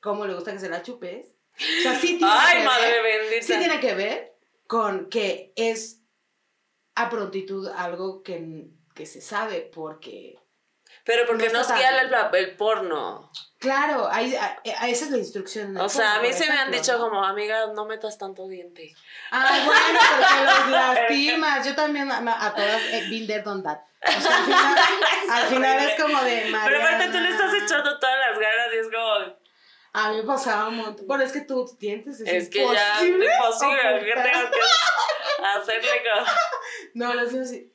cómo 0.00 0.26
le 0.26 0.34
gusta 0.34 0.52
que 0.52 0.58
se 0.58 0.68
la 0.68 0.82
chupes. 0.82 1.36
O 1.56 1.82
sea, 1.82 1.94
sí 1.94 2.18
tiene 2.18 2.32
Ay, 2.36 2.58
que 2.58 2.64
madre 2.64 3.02
ver, 3.02 3.20
bendita. 3.22 3.46
sí 3.46 3.58
tiene 3.58 3.78
que 3.78 3.94
ver 3.94 4.34
con 4.66 5.08
que 5.08 5.52
es 5.54 6.00
a 6.96 7.08
prontitud 7.08 7.68
algo 7.68 8.22
que, 8.24 8.68
que 8.94 9.06
se 9.06 9.20
sabe 9.20 9.60
porque 9.72 10.40
Pero 11.04 11.26
porque 11.26 11.48
No 11.48 11.58
nos 11.58 11.72
guía 11.74 12.00
el, 12.00 12.14
el 12.34 12.56
porno. 12.56 13.30
Claro, 13.58 14.08
ahí, 14.10 14.34
a- 14.36 14.60
a- 14.78 14.88
esa 14.88 15.04
es 15.06 15.10
la 15.10 15.18
instrucción. 15.18 15.76
O 15.76 15.88
sea, 15.88 16.16
a 16.16 16.20
mí 16.20 16.32
se 16.32 16.46
me 16.48 16.58
han 16.58 16.70
dicho 16.70 16.98
como, 16.98 17.22
amiga, 17.24 17.66
no 17.74 17.84
metas 17.86 18.18
tanto 18.18 18.46
diente. 18.48 18.94
Ay, 19.30 19.64
bueno, 19.64 19.80
porque 20.18 20.44
los 20.44 20.68
lastimas. 20.70 21.66
Yo 21.66 21.74
también 21.74 22.10
a, 22.10 22.46
a 22.46 22.54
todas 22.54 22.82
eh, 22.90 23.06
been 23.10 23.26
there, 23.26 23.42
done 23.42 23.62
that. 23.62 23.78
O 24.06 24.20
sea, 24.20 24.36
al 24.36 24.44
final, 24.44 24.78
al 25.30 25.46
final 25.46 25.78
es 25.88 26.00
como 26.00 26.22
de 26.22 26.44
Mariana. 26.50 26.64
Pero 26.64 26.82
aparte 26.82 27.08
tú 27.12 27.18
le 27.20 27.30
estás 27.30 27.54
echando 27.54 27.98
todas 27.98 28.16
las 28.30 28.38
ganas 28.38 28.68
y 28.74 28.78
es 28.78 28.86
como, 28.86 29.36
A 29.94 30.10
mí 30.10 30.16
me 30.18 30.22
pasaba 30.24 30.68
un 30.68 30.76
montón. 30.76 31.06
Bueno, 31.06 31.24
es 31.24 31.32
que 31.32 31.40
tus 31.42 31.78
dientes 31.78 32.20
es, 32.20 32.28
es 32.28 32.50
que 32.50 32.60
ya 32.60 33.02
imposible 33.04 33.26
imposible 33.34 34.04
que 34.04 34.12
tengas 34.12 34.50
que 34.50 35.46
hacerle 35.46 36.02
como... 36.12 36.26
No, 36.94 37.14
los 37.14 37.32
míos 37.32 37.48
sí. 37.48 37.70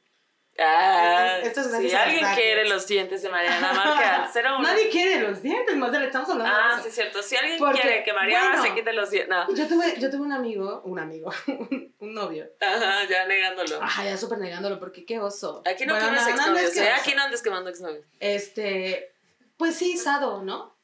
Ah, 0.62 1.39
Esto 1.41 1.62
es 1.62 1.67
si 1.67 1.95
alguien 1.95 2.26
quiere 2.36 2.67
los 2.67 2.86
dientes 2.88 3.22
de 3.22 3.30
Mariana, 3.30 3.72
marca 3.74 4.24
al 4.26 4.30
01. 4.34 4.60
Nadie 4.63 4.89
quiere 4.89 5.22
los 5.22 5.41
dientes, 5.41 5.76
más 5.76 5.91
de 5.91 6.00
le 6.00 6.06
estamos 6.08 6.30
hablando 6.30 6.54
Ah, 6.54 6.80
sí, 6.82 6.89
es 6.89 6.95
cierto. 6.95 7.24
Si 7.24 7.36
alguien 7.38 7.58
Porque, 7.58 7.82
quiere 7.82 8.04
que 8.04 8.13
Mariana 8.13 8.50
bueno. 8.58 8.63
se 8.63 8.74
quite 8.74 8.93
los 8.93 9.10
dientes. 9.10 9.30
No. 9.30 9.54
Yo 9.56 9.67
tuve, 9.67 10.00
yo 10.00 10.10
tuve 10.10 10.22
un 10.22 10.34
amigo, 10.34 10.82
un 10.84 11.00
amigo, 11.00 11.32
un 12.00 12.13
novio. 12.13 12.45
Ajá, 12.60 13.08
ya 13.10 13.26
negándolo. 13.26 13.82
Ajá, 13.82 14.04
ya 14.04 14.17
súper 14.17 14.39
negándolo, 14.39 14.80
porque 14.80 15.06
qué 15.06 15.19
oso. 15.19 15.62
Aquí 15.65 15.86
no 15.86 15.93
Bueno, 15.93 16.10
quieres 16.10 16.26
no, 16.26 16.30
no, 16.32 16.36
no 16.36 16.60
exnovios, 16.60 16.72
que 16.74 16.84
¿eh? 16.84 16.91
Aquí 16.91 17.13
no 17.15 17.24
andes 17.24 17.41
quemando 17.41 17.69
exnovios. 17.69 18.06
Este, 18.19 19.13
pues 19.58 19.76
sí, 19.76 19.98
sado, 19.98 20.43
¿no? 20.43 20.78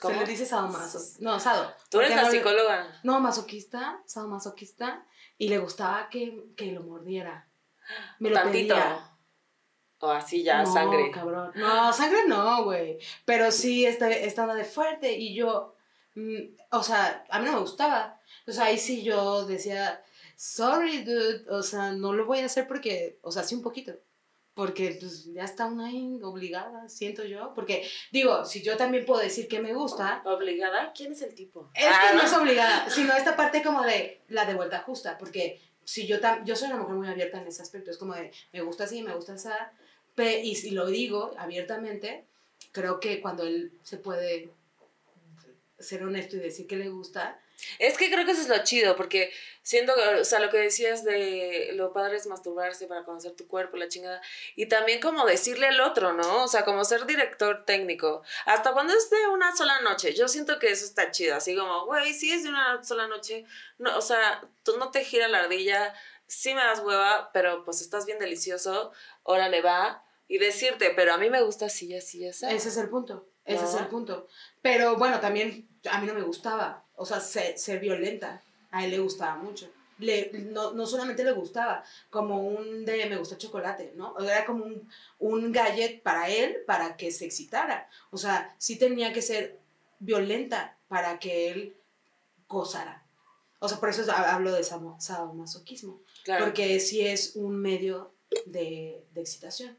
¿Cómo? 0.00 0.14
Se 0.14 0.20
le 0.20 0.30
dice 0.32 0.46
sadomaso. 0.46 0.98
No, 1.20 1.38
sado. 1.38 1.72
Tú 1.90 2.00
eres 2.00 2.16
la 2.16 2.22
no 2.22 2.30
psicóloga. 2.30 3.00
No, 3.04 3.20
masoquista, 3.20 4.00
sadomasoquista, 4.06 5.04
y 5.38 5.48
le 5.48 5.58
gustaba 5.58 6.08
que, 6.08 6.44
que 6.56 6.72
lo 6.72 6.82
mordiera. 6.82 7.46
Me 8.18 8.30
lo 8.30 8.36
Tantito. 8.36 8.74
pedía. 8.74 9.08
O 10.00 10.10
así 10.10 10.42
ya, 10.42 10.62
no, 10.64 10.72
sangre. 10.72 11.10
cabrón. 11.12 11.52
No, 11.54 11.92
sangre 11.92 12.26
no, 12.26 12.64
güey. 12.64 12.98
Pero 13.24 13.52
sí, 13.52 13.86
esta, 13.86 14.10
esta 14.10 14.42
onda 14.42 14.54
de 14.54 14.64
fuerte, 14.64 15.12
y 15.12 15.32
yo, 15.34 15.76
mm, 16.16 16.56
o 16.72 16.82
sea, 16.82 17.24
a 17.30 17.38
mí 17.38 17.46
no 17.46 17.52
me 17.52 17.60
gustaba. 17.60 18.20
O 18.48 18.52
sea, 18.52 18.64
ahí 18.64 18.78
sí 18.78 19.04
yo 19.04 19.44
decía, 19.46 20.02
sorry, 20.36 21.04
dude, 21.04 21.44
o 21.50 21.62
sea, 21.62 21.92
no 21.92 22.12
lo 22.12 22.26
voy 22.26 22.40
a 22.40 22.46
hacer 22.46 22.66
porque, 22.66 23.20
o 23.22 23.30
sea, 23.30 23.44
sí 23.44 23.54
un 23.54 23.62
poquito. 23.62 23.92
Porque 24.54 24.98
pues, 25.00 25.32
ya 25.32 25.44
está 25.44 25.66
una 25.66 25.88
obligada, 26.26 26.88
siento 26.88 27.24
yo. 27.24 27.54
Porque, 27.54 27.88
digo, 28.10 28.44
si 28.44 28.60
yo 28.62 28.76
también 28.76 29.06
puedo 29.06 29.20
decir 29.20 29.46
que 29.48 29.60
me 29.60 29.72
gusta, 29.72 30.20
¿Obligada? 30.26 30.92
¿Quién 30.94 31.12
es 31.12 31.22
el 31.22 31.34
tipo? 31.34 31.70
es 31.74 31.86
Ah, 31.88 32.08
que 32.10 32.16
no 32.16 32.22
es 32.24 32.32
obligada, 32.34 32.90
sino 32.90 33.14
esta 33.14 33.34
parte 33.36 33.62
como 33.62 33.82
de 33.82 34.20
la 34.28 34.44
de 34.44 34.54
vuelta 34.54 34.80
justa, 34.80 35.16
porque 35.16 35.58
si 35.84 36.06
yo 36.06 36.20
tam 36.20 36.44
yo 36.44 36.56
soy 36.56 36.68
una 36.68 36.78
mujer 36.78 36.96
muy 36.96 37.08
abierta 37.08 37.40
en 37.40 37.48
ese 37.48 37.62
aspecto, 37.62 37.90
es 37.90 37.98
como 37.98 38.14
de 38.14 38.30
me 38.52 38.62
gusta 38.62 38.84
así, 38.84 39.02
me 39.02 39.14
gusta 39.14 39.34
así, 39.34 39.48
y 40.42 40.54
si 40.54 40.70
lo 40.70 40.86
digo 40.86 41.34
abiertamente, 41.38 42.26
creo 42.72 43.00
que 43.00 43.20
cuando 43.20 43.44
él 43.44 43.72
se 43.82 43.96
puede 43.96 44.50
ser 45.78 46.04
honesto 46.04 46.36
y 46.36 46.40
decir 46.40 46.66
que 46.66 46.76
le 46.76 46.88
gusta, 46.88 47.40
Es 47.78 47.96
que 47.96 48.10
creo 48.10 48.24
que 48.24 48.32
eso 48.32 48.42
es 48.42 48.48
lo 48.48 48.62
chido, 48.64 48.96
porque 48.96 49.32
siento 49.62 49.94
que, 49.94 50.20
o 50.20 50.24
sea, 50.24 50.40
lo 50.40 50.50
que 50.50 50.58
decías 50.58 51.04
de 51.04 51.70
lo 51.74 51.92
padre 51.92 52.16
es 52.16 52.26
masturbarse 52.26 52.86
para 52.86 53.04
conocer 53.04 53.32
tu 53.32 53.46
cuerpo, 53.46 53.76
la 53.76 53.88
chingada, 53.88 54.20
y 54.56 54.66
también 54.66 55.00
como 55.00 55.24
decirle 55.24 55.66
al 55.66 55.80
otro, 55.80 56.12
¿no? 56.12 56.44
O 56.44 56.48
sea, 56.48 56.64
como 56.64 56.84
ser 56.84 57.06
director 57.06 57.64
técnico. 57.64 58.22
Hasta 58.46 58.72
cuando 58.72 58.94
es 58.94 59.08
de 59.10 59.28
una 59.28 59.54
sola 59.56 59.80
noche, 59.80 60.14
yo 60.14 60.28
siento 60.28 60.58
que 60.58 60.70
eso 60.70 60.84
está 60.84 61.10
chido, 61.10 61.36
así 61.36 61.56
como, 61.56 61.86
güey, 61.86 62.12
si 62.14 62.32
es 62.32 62.42
de 62.42 62.48
una 62.48 62.82
sola 62.82 63.06
noche, 63.06 63.44
no, 63.78 63.96
o 63.96 64.02
sea, 64.02 64.42
tú 64.62 64.76
no 64.78 64.90
te 64.90 65.04
gira 65.04 65.28
la 65.28 65.40
ardilla, 65.40 65.94
sí 66.26 66.54
me 66.54 66.62
das 66.62 66.80
hueva, 66.80 67.30
pero 67.32 67.64
pues 67.64 67.80
estás 67.80 68.06
bien 68.06 68.18
delicioso, 68.18 68.92
órale 69.22 69.60
va, 69.60 70.04
y 70.28 70.38
decirte, 70.38 70.92
pero 70.96 71.12
a 71.12 71.18
mí 71.18 71.28
me 71.28 71.42
gusta 71.42 71.66
así, 71.66 71.94
así, 71.94 72.26
así. 72.26 72.46
ese 72.46 72.70
es 72.70 72.76
el 72.78 72.88
punto, 72.88 73.28
ese 73.54 73.64
es 73.64 73.74
el 73.74 73.86
punto. 73.88 74.26
Pero 74.60 74.96
bueno, 74.96 75.20
también 75.20 75.68
a 75.90 76.00
mí 76.00 76.06
no 76.06 76.14
me 76.14 76.22
gustaba, 76.22 76.84
o 76.96 77.04
sea, 77.06 77.20
ser, 77.20 77.58
ser 77.58 77.80
violenta, 77.80 78.42
a 78.70 78.84
él 78.84 78.90
le 78.92 78.98
gustaba 78.98 79.36
mucho. 79.36 79.68
Le, 79.98 80.30
no, 80.32 80.72
no 80.72 80.86
solamente 80.86 81.22
le 81.22 81.32
gustaba, 81.32 81.84
como 82.10 82.40
un 82.40 82.84
de 82.84 83.06
me 83.06 83.16
gusta 83.18 83.34
el 83.36 83.40
chocolate, 83.40 83.92
¿no? 83.94 84.18
Era 84.18 84.44
como 84.44 84.64
un, 84.64 84.88
un 85.20 85.52
gadget 85.52 86.02
para 86.02 86.28
él, 86.28 86.58
para 86.66 86.96
que 86.96 87.12
se 87.12 87.24
excitara. 87.24 87.88
O 88.10 88.16
sea, 88.16 88.52
sí 88.58 88.76
tenía 88.76 89.12
que 89.12 89.22
ser 89.22 89.60
violenta 90.00 90.76
para 90.88 91.18
que 91.20 91.50
él 91.50 91.76
gozara. 92.48 93.04
O 93.60 93.68
sea, 93.68 93.78
por 93.78 93.90
eso 93.90 94.10
ha- 94.10 94.34
hablo 94.34 94.52
de 94.52 94.64
sadomasoquismo. 94.64 96.00
Claro. 96.24 96.46
Porque 96.46 96.80
sí 96.80 97.06
es 97.06 97.36
un 97.36 97.56
medio 97.60 98.12
de, 98.46 99.04
de 99.12 99.20
excitación. 99.20 99.76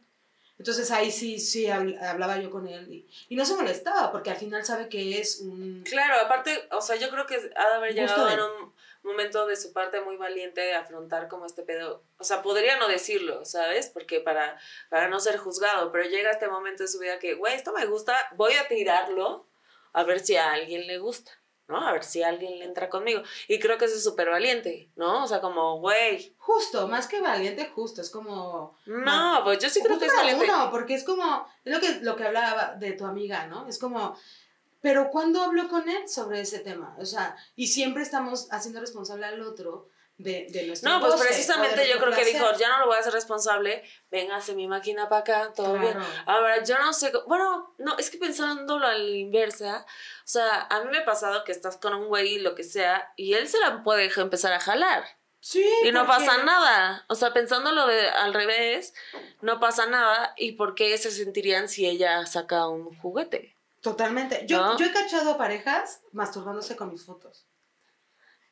Entonces 0.60 0.92
ahí 0.92 1.12
sí, 1.12 1.40
sí 1.40 1.66
habl- 1.66 2.00
hablaba 2.02 2.38
yo 2.38 2.50
con 2.52 2.68
él 2.68 2.88
y, 2.92 3.08
y 3.28 3.36
no 3.36 3.44
se 3.46 3.56
molestaba 3.56 4.12
porque 4.12 4.30
al 4.30 4.38
final 4.38 4.64
sabe 4.64 4.88
que 4.88 5.20
es 5.20 5.40
un... 5.42 5.84
Claro, 5.84 6.22
aparte, 6.22 6.68
o 6.72 6.80
sea, 6.80 6.96
yo 6.96 7.10
creo 7.10 7.26
que 7.26 7.36
ha 7.36 7.70
de 7.70 7.76
haber 7.76 7.94
llegado 7.94 8.30
en 8.30 8.40
un 8.40 8.74
momento 9.02 9.46
de 9.48 9.58
su 9.58 9.74
parte 9.74 10.00
muy 10.00 10.16
valiente 10.16 10.62
de 10.62 10.76
afrontar 10.76 11.28
como 11.28 11.46
este 11.46 11.64
pedo. 11.64 12.04
O 12.18 12.24
sea, 12.24 12.42
podría 12.42 12.78
no 12.78 12.88
decirlo, 12.88 13.44
¿sabes? 13.44 13.90
Porque 13.90 14.22
para, 14.22 14.58
para 14.90 15.10
no 15.10 15.20
ser 15.20 15.38
juzgado, 15.38 15.92
pero 15.92 16.08
llega 16.08 16.32
este 16.32 16.48
momento 16.48 16.84
de 16.84 16.90
su 16.90 17.00
vida 17.00 17.20
que, 17.20 17.34
güey, 17.34 17.56
esto 17.56 17.74
me 17.74 17.86
gusta, 17.86 18.16
voy 18.36 18.54
a 18.54 18.68
tirarlo 18.68 19.48
a 19.92 20.04
ver 20.04 20.20
si 20.22 20.36
a 20.38 20.54
alguien 20.54 20.88
le 20.88 21.00
gusta, 21.00 21.32
¿no? 21.74 21.86
A 21.86 21.92
ver 21.92 22.06
si 22.06 22.24
alguien 22.24 22.60
le 22.60 22.66
entra 22.66 22.90
conmigo. 22.90 23.22
Y 23.50 23.60
creo 23.60 23.78
que 23.78 23.86
eso 23.86 23.96
es 23.96 24.04
súper 24.04 24.30
valiente, 24.30 24.90
¿no? 24.96 25.26
O 25.26 25.28
sea, 25.28 25.42
como, 25.42 25.80
güey, 25.80 26.34
Justo, 26.46 26.90
más 26.90 27.08
que 27.08 27.22
valiente, 27.22 27.72
justo, 27.74 28.02
es 28.02 28.10
como... 28.10 28.78
no, 28.86 29.42
pues 29.46 29.60
yo 29.60 29.70
sí 29.70 29.82
creo 29.82 29.98
que 29.98 30.08
es 30.08 30.16
valiente. 30.16 30.44
uno, 30.44 30.70
porque 30.72 30.94
es 30.94 31.06
como, 31.06 31.48
es 31.64 31.74
lo 31.74 31.80
que, 31.80 32.02
lo 32.02 32.18
que 32.18 32.26
hablaba 32.26 32.76
de 32.76 32.92
tu 32.94 33.06
amiga, 33.06 33.48
¿no? 33.48 33.66
Es 33.68 33.80
como, 33.80 34.18
pero 34.82 35.10
¿cuándo 35.10 35.42
habló 35.42 35.70
con 35.70 35.88
él 35.88 36.10
sobre 36.10 36.42
ese 36.42 36.60
tema? 36.60 36.98
O 37.00 37.06
sea, 37.06 37.38
y 37.56 37.68
siempre 37.68 38.04
estamos 38.04 38.50
haciendo 38.52 38.82
responsable 38.82 39.26
al 39.26 39.42
otro 39.42 39.88
de, 40.18 40.48
de 40.50 40.68
nuestro 40.68 40.90
No, 40.90 41.00
pues 41.00 41.20
precisamente 41.22 41.88
yo 41.90 42.00
creo 42.00 42.14
que 42.14 42.26
dijo, 42.26 42.46
ya 42.58 42.70
no 42.70 42.80
lo 42.80 42.86
voy 42.88 42.98
a 42.98 43.00
hacer 43.00 43.14
responsable, 43.14 43.84
véngase 44.12 44.56
mi 44.56 44.68
máquina 44.68 45.10
para 45.10 45.22
acá, 45.22 45.54
todo 45.56 45.78
bien. 45.78 45.98
Ahora, 46.26 46.64
yo 46.64 46.78
no 46.80 46.94
sé, 46.94 47.12
bueno, 47.28 47.74
no, 47.78 47.98
es 47.98 48.10
que 48.10 48.18
pensándolo 48.18 48.86
a 48.86 48.94
la 48.94 49.18
inversa, 49.18 49.86
o 49.88 50.28
sea, 50.28 50.68
a 50.70 50.82
mí 50.82 50.92
me 50.92 51.00
ha 51.00 51.06
pasado 51.06 51.44
que 51.44 51.52
estás 51.52 51.78
con 51.78 51.94
un 51.94 52.08
güey, 52.08 52.40
lo 52.40 52.56
que 52.56 52.64
sea, 52.64 53.12
y 53.16 53.34
él 53.34 53.48
se 53.48 53.60
la 53.60 53.84
puede 53.84 54.12
empezar 54.16 54.54
a 54.54 54.60
jalar. 54.60 55.04
Sí, 55.40 55.66
Y 55.84 55.92
no 55.92 56.08
pasa 56.08 56.42
nada. 56.46 57.04
O 57.10 57.16
sea, 57.16 57.34
pensándolo 57.34 57.86
de, 57.86 58.08
al 58.08 58.34
revés, 58.34 58.94
no 59.42 59.60
pasa 59.60 59.86
nada. 59.86 60.34
¿Y 60.38 60.54
por 60.54 60.74
qué 60.74 60.98
se 60.98 61.12
sentirían 61.12 61.68
si 61.68 61.86
ella 61.86 62.26
saca 62.26 62.70
un 62.70 62.98
juguete? 63.00 63.58
Totalmente. 63.82 64.46
Yo, 64.48 64.62
¿No? 64.62 64.78
yo 64.78 64.86
he 64.86 64.94
cachado 64.94 65.38
parejas 65.38 66.00
masturbándose 66.14 66.78
con 66.78 66.94
mis 66.94 67.04
fotos. 67.04 67.46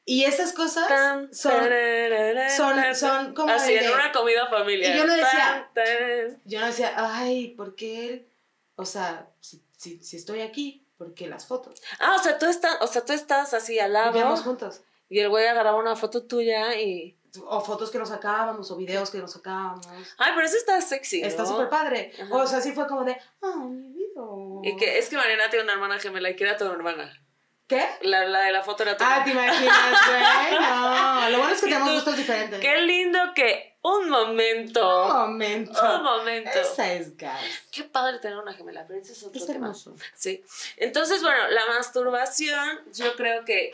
Y 0.06 0.24
esas 0.26 0.54
cosas 0.54 0.88
son... 0.88 1.34
son- 1.34 2.96
son 2.96 3.34
como 3.34 3.52
Así, 3.54 3.74
de- 3.74 3.86
en 3.86 3.94
una 3.94 4.12
comida 4.12 4.48
familiar. 4.48 4.96
Y 4.96 4.98
yo 4.98 5.06
le 5.06 5.14
decía- 5.14 5.70
Tan, 5.74 5.86
tan. 5.86 6.42
Yo 6.46 6.60
no 6.60 6.66
decía, 6.68 6.94
ay, 6.98 7.50
¿por 7.50 7.76
qué 7.76 8.08
él? 8.10 8.28
O 8.76 8.86
sea, 8.86 9.28
si, 9.40 9.62
si, 9.78 10.04
si 10.04 10.18
estoy 10.18 10.42
aquí, 10.42 10.86
¿por 10.98 11.14
qué 11.14 11.28
las 11.28 11.46
fotos? 11.46 11.82
Ah, 12.00 12.16
o 12.20 12.24
sea, 12.24 12.38
tú 12.40 12.48
estás, 12.48 12.78
o 12.82 12.88
sea, 12.88 13.06
tú 13.06 13.14
estás 13.14 13.54
así 13.54 13.80
al 13.80 13.94
lado 13.94 14.12
Vivíamos 14.12 14.42
juntos. 14.42 14.82
y 15.08 15.20
el 15.20 15.30
güey 15.30 15.46
agarraba 15.48 15.78
una 15.78 15.96
foto 15.96 16.24
tuya 16.24 16.76
y... 16.80 17.18
O 17.46 17.62
fotos 17.62 17.92
que 17.92 17.98
nos 17.98 18.10
sacábamos, 18.10 18.70
o 18.72 18.76
videos 18.76 19.10
que 19.10 19.20
nos 19.20 19.32
sacábamos. 19.32 19.88
Ay, 20.18 20.32
pero 20.36 20.46
eso 20.46 20.58
está 20.58 20.82
sexy, 20.82 21.22
Está 21.22 21.44
¿no? 21.44 21.50
súper 21.50 21.70
padre. 21.70 22.12
Ajá. 22.22 22.36
O 22.36 22.46
sea, 22.46 22.60
sí 22.60 22.74
fue 22.74 22.88
como 22.88 23.06
de, 23.06 23.16
ay, 23.42 23.68
mi 23.70 23.94
vida. 23.94 24.22
Y 24.64 24.76
que 24.76 24.98
es 24.98 25.08
que 25.08 25.16
Mariana 25.16 25.50
tiene 25.50 25.64
una 25.64 25.74
hermana 25.74 25.98
gemela 26.00 26.30
y 26.30 26.36
que 26.36 26.44
era 26.44 26.58
tu 26.58 26.66
hermana. 26.66 27.24
¿Qué? 27.72 27.88
La, 28.02 28.26
la 28.26 28.42
de 28.42 28.52
la 28.52 28.64
foto 28.64 28.84
era 28.84 28.98
tu 28.98 29.04
Ah, 29.08 29.22
¿te 29.24 29.32
imaginas, 29.32 29.98
güey? 30.08 30.60
No, 30.60 31.30
lo 31.30 31.38
bueno 31.38 31.54
es 31.54 31.62
que 31.62 31.68
tenemos 31.68 31.88
tú, 31.88 31.96
gustos 31.96 32.18
diferentes. 32.18 32.60
Qué 32.60 32.82
lindo 32.82 33.18
que 33.34 33.78
un 33.82 34.10
momento. 34.10 35.06
Un 35.06 35.14
momento. 35.14 35.96
Un 35.96 36.04
momento. 36.04 36.50
Esa 36.52 36.92
es 36.92 37.16
gas. 37.16 37.42
Qué 37.72 37.86
padre 37.86 38.20
tener 38.20 38.38
una 38.38 38.54
gemela, 38.54 38.86
pero 38.86 39.00
ese 39.00 39.14
es 39.14 39.24
otro 39.24 39.40
Es 39.40 39.48
tema. 39.48 39.68
hermoso. 39.68 39.96
Sí. 40.16 40.44
Entonces, 40.76 41.22
bueno, 41.22 41.48
la 41.48 41.66
masturbación, 41.68 42.82
yo 42.94 43.16
creo 43.16 43.46
que. 43.46 43.72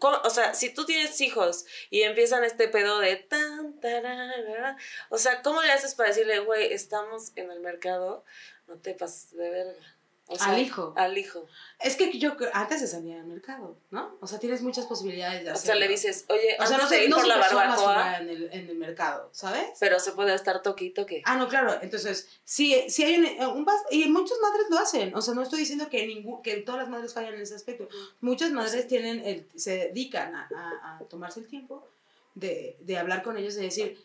O 0.00 0.28
sea, 0.28 0.52
si 0.52 0.68
tú 0.74 0.84
tienes 0.84 1.18
hijos 1.22 1.64
y 1.88 2.02
empiezan 2.02 2.44
este 2.44 2.68
pedo 2.68 2.98
de 2.98 3.16
tan, 3.16 3.80
tararara, 3.80 4.76
o 5.08 5.16
sea, 5.16 5.40
¿cómo 5.40 5.62
le 5.62 5.72
haces 5.72 5.94
para 5.94 6.10
decirle, 6.10 6.40
güey, 6.40 6.74
estamos 6.74 7.32
en 7.36 7.50
el 7.50 7.60
mercado, 7.60 8.22
no 8.66 8.76
te 8.76 8.92
pases 8.92 9.30
de 9.34 9.48
verga? 9.48 9.93
O 10.26 10.36
Al 10.40 10.58
hijo. 10.58 10.94
Al 10.96 11.18
hijo. 11.18 11.46
Es 11.80 11.96
que 11.96 12.18
yo 12.18 12.34
antes 12.54 12.80
se 12.80 12.86
salía 12.86 13.16
al 13.20 13.26
mercado, 13.26 13.76
¿no? 13.90 14.16
O 14.22 14.26
sea, 14.26 14.38
tienes 14.38 14.62
muchas 14.62 14.86
posibilidades 14.86 15.44
de 15.44 15.50
O 15.50 15.52
hacerlo. 15.52 15.66
sea, 15.66 15.74
le 15.74 15.86
dices, 15.88 16.24
oye, 16.30 16.56
O 16.58 16.64
sea, 16.66 16.78
no 16.78 16.88
se, 16.88 17.08
no 17.10 17.16
por 17.16 17.26
la 17.26 17.36
barbacoa, 17.36 18.16
en 18.18 18.30
el, 18.30 18.48
en 18.50 18.68
el 18.70 18.76
mercado, 18.78 19.28
¿sabes? 19.32 19.66
pero 19.78 20.00
se 20.00 20.12
puede 20.12 20.34
estar 20.34 20.62
toquito 20.62 21.04
que. 21.04 21.20
Ah, 21.26 21.36
no, 21.36 21.46
claro. 21.48 21.78
Entonces, 21.82 22.26
sí, 22.42 22.84
sí 22.88 23.04
hay 23.04 23.16
un, 23.18 23.26
un 23.58 23.66
bas- 23.66 23.84
y 23.90 24.08
muchas 24.08 24.38
madres 24.40 24.66
lo 24.70 24.78
hacen. 24.78 25.14
O 25.14 25.20
sea, 25.20 25.34
no 25.34 25.42
estoy 25.42 25.58
diciendo 25.60 25.90
que 25.90 26.06
ningún, 26.06 26.42
que 26.42 26.56
todas 26.56 26.80
las 26.80 26.88
madres 26.88 27.12
fallan 27.12 27.34
en 27.34 27.42
ese 27.42 27.54
aspecto. 27.56 27.86
Muchas 28.22 28.50
madres 28.50 28.88
tienen 28.88 29.20
el, 29.26 29.46
se 29.56 29.76
dedican 29.76 30.34
a, 30.34 30.48
a- 30.56 30.96
a 30.96 30.98
tomarse 31.10 31.40
el 31.40 31.48
tiempo 31.48 31.86
de, 32.34 32.78
de 32.80 32.96
hablar 32.96 33.22
con 33.22 33.36
ellos 33.36 33.56
y 33.58 33.60
decir, 33.60 34.02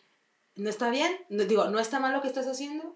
no 0.56 0.68
está 0.68 0.90
bien, 0.90 1.16
no, 1.30 1.44
digo, 1.44 1.64
no 1.70 1.78
está 1.78 1.98
mal 1.98 2.12
lo 2.12 2.20
que 2.20 2.28
estás 2.28 2.46
haciendo, 2.46 2.94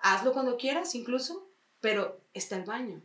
hazlo 0.00 0.32
cuando 0.32 0.56
quieras 0.56 0.94
incluso, 0.94 1.47
pero 1.80 2.20
está 2.34 2.56
el 2.56 2.64
baño. 2.64 3.02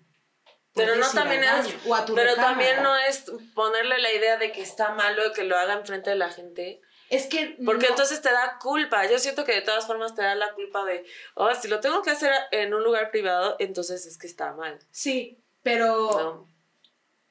Pero 0.76 0.96
no 0.96 1.08
también 1.12 1.44
es- 1.44 1.68
Pero 1.86 2.04
recámara. 2.06 2.36
también 2.36 2.82
no 2.82 2.98
es 2.98 3.26
ponerle 3.54 4.00
la 4.00 4.12
idea 4.12 4.38
de 4.38 4.52
que 4.52 4.62
está 4.62 4.90
malo 4.94 5.32
que 5.34 5.44
lo 5.44 5.56
haga 5.56 5.74
enfrente 5.74 6.10
de 6.10 6.16
la 6.16 6.30
gente. 6.32 6.82
Es 7.10 7.28
que 7.28 7.58
Porque 7.64 7.84
no- 7.86 7.90
entonces 7.92 8.22
te 8.24 8.32
da 8.32 8.58
culpa. 8.60 9.06
Yo 9.06 9.20
siento 9.20 9.46
que 9.46 9.52
de 9.54 9.62
todas 9.62 9.86
formas 9.86 10.16
te 10.16 10.24
da 10.24 10.34
la 10.34 10.52
culpa 10.54 10.84
de, 10.84 11.06
oh, 11.36 11.54
si 11.54 11.68
lo 11.68 11.80
tengo 11.80 12.02
que 12.02 12.10
hacer 12.10 12.32
en 12.52 12.74
un 12.74 12.84
lugar 12.84 13.12
privado, 13.12 13.56
entonces 13.60 14.08
es 14.08 14.18
que 14.18 14.26
está 14.26 14.54
mal. 14.54 14.80
Sí, 14.90 15.38
pero 15.62 16.10
¿no? 16.12 16.50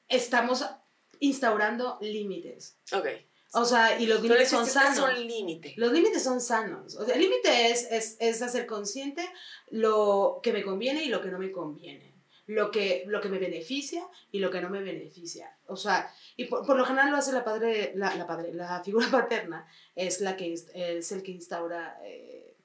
estamos 0.07 0.65
instaurando 1.19 1.97
límites. 2.01 2.77
Ok. 2.93 3.07
O 3.55 3.65
sea, 3.65 3.99
y 3.99 4.05
los 4.07 4.21
límites 4.21 4.49
son 4.49 4.65
sanos. 4.67 5.19
límite. 5.27 5.73
Los 5.77 5.91
límites 5.91 6.23
son 6.23 6.41
sanos. 6.41 6.95
O 6.95 7.05
sea, 7.05 7.13
el 7.15 7.21
límite 7.21 7.71
es, 7.71 7.87
es, 7.91 8.17
es 8.19 8.41
hacer 8.41 8.65
consciente 8.65 9.27
lo 9.69 10.39
que 10.41 10.51
me 10.53 10.63
conviene 10.63 11.03
y 11.03 11.09
lo 11.09 11.21
que 11.21 11.29
no 11.29 11.39
me 11.39 11.51
conviene. 11.51 12.13
Lo 12.45 12.71
que, 12.71 13.05
lo 13.07 13.21
que 13.21 13.29
me 13.29 13.39
beneficia 13.39 14.05
y 14.31 14.39
lo 14.39 14.51
que 14.51 14.59
no 14.59 14.69
me 14.69 14.81
beneficia. 14.81 15.55
O 15.67 15.77
sea, 15.77 16.11
y 16.35 16.45
por, 16.45 16.65
por 16.65 16.75
lo 16.77 16.83
general 16.83 17.09
lo 17.11 17.17
hace 17.17 17.31
la 17.31 17.43
padre, 17.45 17.93
la, 17.95 18.15
la 18.15 18.27
padre, 18.27 18.53
la 18.53 18.81
figura 18.83 19.07
paterna 19.09 19.65
es 19.95 20.19
la 20.19 20.35
que 20.35 20.51
es, 20.51 20.67
es 20.73 21.11
el 21.13 21.23
que 21.23 21.31
instaura 21.31 21.97
eh, 22.03 22.55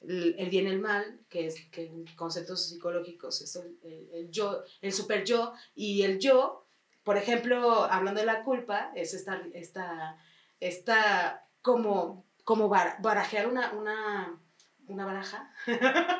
el, 0.00 0.34
el 0.38 0.50
bien 0.50 0.66
y 0.66 0.70
el 0.70 0.80
mal, 0.80 1.20
que 1.28 1.46
es 1.46 1.54
que 1.70 1.84
en 1.84 2.04
conceptos 2.16 2.68
psicológicos 2.68 3.40
es 3.42 3.54
el, 3.56 3.78
el- 3.84 4.08
el 4.12 4.30
yo, 4.30 4.64
el 4.80 4.92
super 4.92 5.22
yo, 5.24 5.52
y 5.76 6.02
el 6.02 6.18
yo, 6.18 6.61
por 7.04 7.16
ejemplo, 7.16 7.84
hablando 7.84 8.20
de 8.20 8.26
la 8.26 8.42
culpa, 8.44 8.90
es 8.94 9.14
esta, 9.14 9.40
esta, 9.54 10.16
esta 10.60 11.44
como, 11.62 12.24
como 12.44 12.68
bara- 12.68 12.96
barajear 13.00 13.46
una, 13.48 13.72
una, 13.72 14.38
una 14.88 15.04
baraja. 15.06 15.50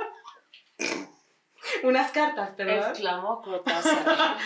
Unas 1.85 2.11
cartas, 2.11 2.51
perdón. 2.57 2.91
Exclamó 2.91 3.41
Cortázar. 3.43 4.05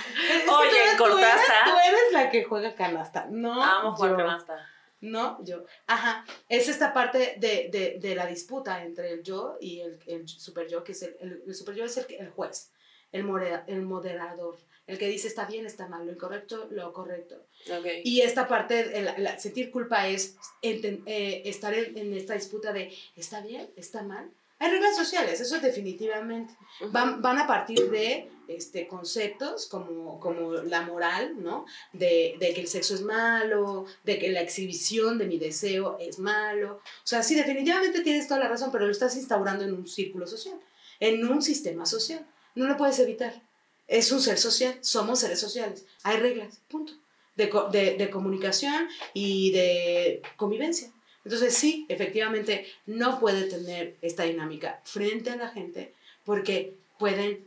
Oye, 0.49 0.79
tú 0.97 1.03
Cortázar. 1.05 1.23
eres- 1.33 1.65
Tú 1.65 1.79
eres 1.89 2.13
la 2.13 2.31
que 2.31 2.45
juega 2.45 2.75
canasta. 2.75 3.27
No, 3.31 3.63
Amo 3.63 3.95
jugar 3.95 4.11
yo. 4.13 4.17
canasta. 4.19 4.67
No, 5.01 5.43
yo. 5.45 5.65
Ajá. 5.87 6.25
Es 6.49 6.69
esta 6.69 6.93
parte 6.93 7.37
de, 7.39 7.69
de, 7.71 7.99
de 8.01 8.15
la 8.15 8.27
disputa 8.27 8.83
entre 8.83 9.13
el 9.13 9.23
yo 9.23 9.57
y 9.61 9.81
el, 9.81 9.99
el 10.07 10.29
super 10.29 10.69
yo, 10.69 10.85
que 10.85 10.93
es 10.93 11.03
el, 11.03 11.17
el, 11.21 11.43
el 11.47 11.55
super 11.55 11.75
yo 11.75 11.85
es 11.85 11.97
el, 11.99 12.07
el 12.19 12.31
juez, 12.31 12.73
el, 13.13 13.25
modera- 13.25 13.65
el 13.67 13.83
moderador, 13.83 14.57
el 14.87 14.99
que 14.99 15.09
dice 15.09 15.29
está 15.29 15.47
bien, 15.47 15.67
está 15.67 15.89
mal, 15.89 16.07
lo 16.07 16.13
incorrecto, 16.13 16.69
lo 16.71 16.93
correcto. 16.93 17.37
Ok. 17.71 17.87
Y 18.05 18.21
esta 18.21 18.47
parte, 18.47 18.99
el, 18.99 19.09
el 19.09 19.41
sentir 19.41 19.71
culpa 19.71 20.07
es 20.09 20.37
enten- 20.63 21.03
eh, 21.07 21.43
estar 21.45 21.75
en, 21.75 21.97
en 21.99 22.15
esta 22.15 22.35
disputa 22.35 22.73
de 22.73 22.93
está 23.17 23.41
bien, 23.41 23.69
está 23.77 24.03
mal. 24.03 24.31
Hay 24.59 24.71
reglas 24.71 24.97
sociales, 24.97 25.39
eso 25.41 25.59
definitivamente. 25.61 26.55
Van, 26.91 27.21
van 27.21 27.39
a 27.39 27.47
partir 27.47 27.91
de 27.91 28.31
este, 28.49 28.87
conceptos 28.89 29.67
como, 29.67 30.19
como 30.19 30.53
la 30.55 30.81
moral, 30.81 31.43
¿no? 31.43 31.67
De, 31.93 32.37
de 32.41 32.55
que 32.55 32.63
el 32.63 32.69
sexo 32.69 32.95
es 32.95 33.03
malo, 33.03 33.85
de 34.05 34.19
que 34.19 34.31
la 34.31 34.41
exhibición 34.41 35.19
de 35.19 35.27
mi 35.27 35.37
deseo 35.39 35.99
es 36.01 36.19
malo. 36.19 36.77
O 36.77 37.07
sea, 37.07 37.23
sí, 37.23 37.35
definitivamente 37.35 38.01
tienes 38.01 38.29
toda 38.29 38.41
la 38.41 38.49
razón, 38.49 38.71
pero 38.73 38.87
lo 38.87 38.93
estás 38.93 39.15
instaurando 39.17 39.63
en 39.65 39.75
un 39.75 39.87
círculo 39.87 40.27
social, 40.27 40.59
en 41.01 41.27
un 41.27 41.43
sistema 41.43 41.85
social. 41.85 42.25
No 42.55 42.67
lo 42.67 42.79
puedes 42.79 42.99
evitar. 42.99 43.43
Es 43.89 44.13
un 44.13 44.21
ser 44.21 44.39
social, 44.39 44.77
somos 44.81 45.21
seres 45.21 45.41
sociales. 45.41 45.85
Hay 46.03 46.19
reglas, 46.19 46.61
punto. 46.69 46.93
De, 47.37 47.53
de, 47.71 47.97
de 47.99 48.09
comunicación 48.09 48.89
y 49.13 49.51
de 49.51 50.23
convivencia. 50.39 50.91
Entonces 51.23 51.53
sí, 51.55 51.85
efectivamente, 51.91 52.67
no 52.87 53.21
puede 53.21 53.43
tener 53.45 53.95
esta 54.01 54.23
dinámica 54.23 54.81
frente 54.85 55.29
a 55.29 55.37
la 55.37 55.49
gente 55.51 55.93
porque 56.25 56.73
pueden 56.99 57.45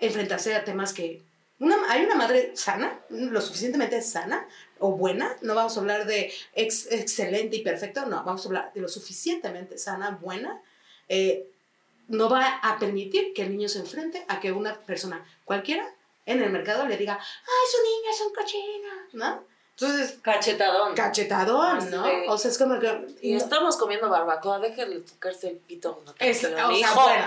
enfrentarse 0.00 0.54
a 0.54 0.64
temas 0.64 0.92
que... 0.92 1.22
Una, 1.58 1.76
hay 1.90 2.04
una 2.04 2.14
madre 2.14 2.54
sana, 2.56 3.00
lo 3.08 3.40
suficientemente 3.40 4.02
sana 4.02 4.46
o 4.80 4.92
buena, 4.92 5.34
no 5.40 5.54
vamos 5.54 5.74
a 5.78 5.80
hablar 5.80 6.06
de 6.06 6.30
ex- 6.54 6.92
excelente 6.92 7.56
y 7.56 7.62
perfecto, 7.62 8.04
no, 8.04 8.22
vamos 8.22 8.44
a 8.44 8.48
hablar 8.48 8.72
de 8.74 8.82
lo 8.82 8.88
suficientemente 8.88 9.78
sana, 9.78 10.10
buena, 10.10 10.60
eh, 11.08 11.46
no 12.08 12.28
va 12.28 12.58
a 12.62 12.78
permitir 12.78 13.32
que 13.34 13.42
el 13.42 13.50
niño 13.50 13.68
se 13.68 13.78
enfrente 13.80 14.24
a 14.28 14.40
que 14.40 14.52
una 14.52 14.74
persona 14.80 15.24
cualquiera 15.44 15.88
en 16.26 16.42
el 16.42 16.50
mercado 16.50 16.86
le 16.86 16.96
diga, 16.96 17.14
ay, 17.18 17.66
su 17.70 17.82
niña 17.82 18.10
es 18.12 18.20
un 18.20 18.34
cochina, 18.34 19.06
¿no? 19.12 19.44
Entonces, 19.78 20.18
Cachetadón. 20.22 20.94
cachetadón, 20.94 21.76
Así 21.76 21.90
¿no? 21.90 22.02
de- 22.04 22.24
O 22.28 22.38
sea, 22.38 22.50
es 22.50 22.56
como 22.56 22.80
que... 22.80 23.06
y 23.20 23.32
no- 23.32 23.38
estamos 23.38 23.76
comiendo 23.76 24.08
barbacoa, 24.08 24.58
déjenle 24.58 25.00
tocarse 25.00 25.48
el 25.50 25.56
pito. 25.58 26.02
No, 26.06 26.14
es, 26.18 26.44
o 26.44 26.48
sea, 26.48 26.66
bueno, 26.94 27.26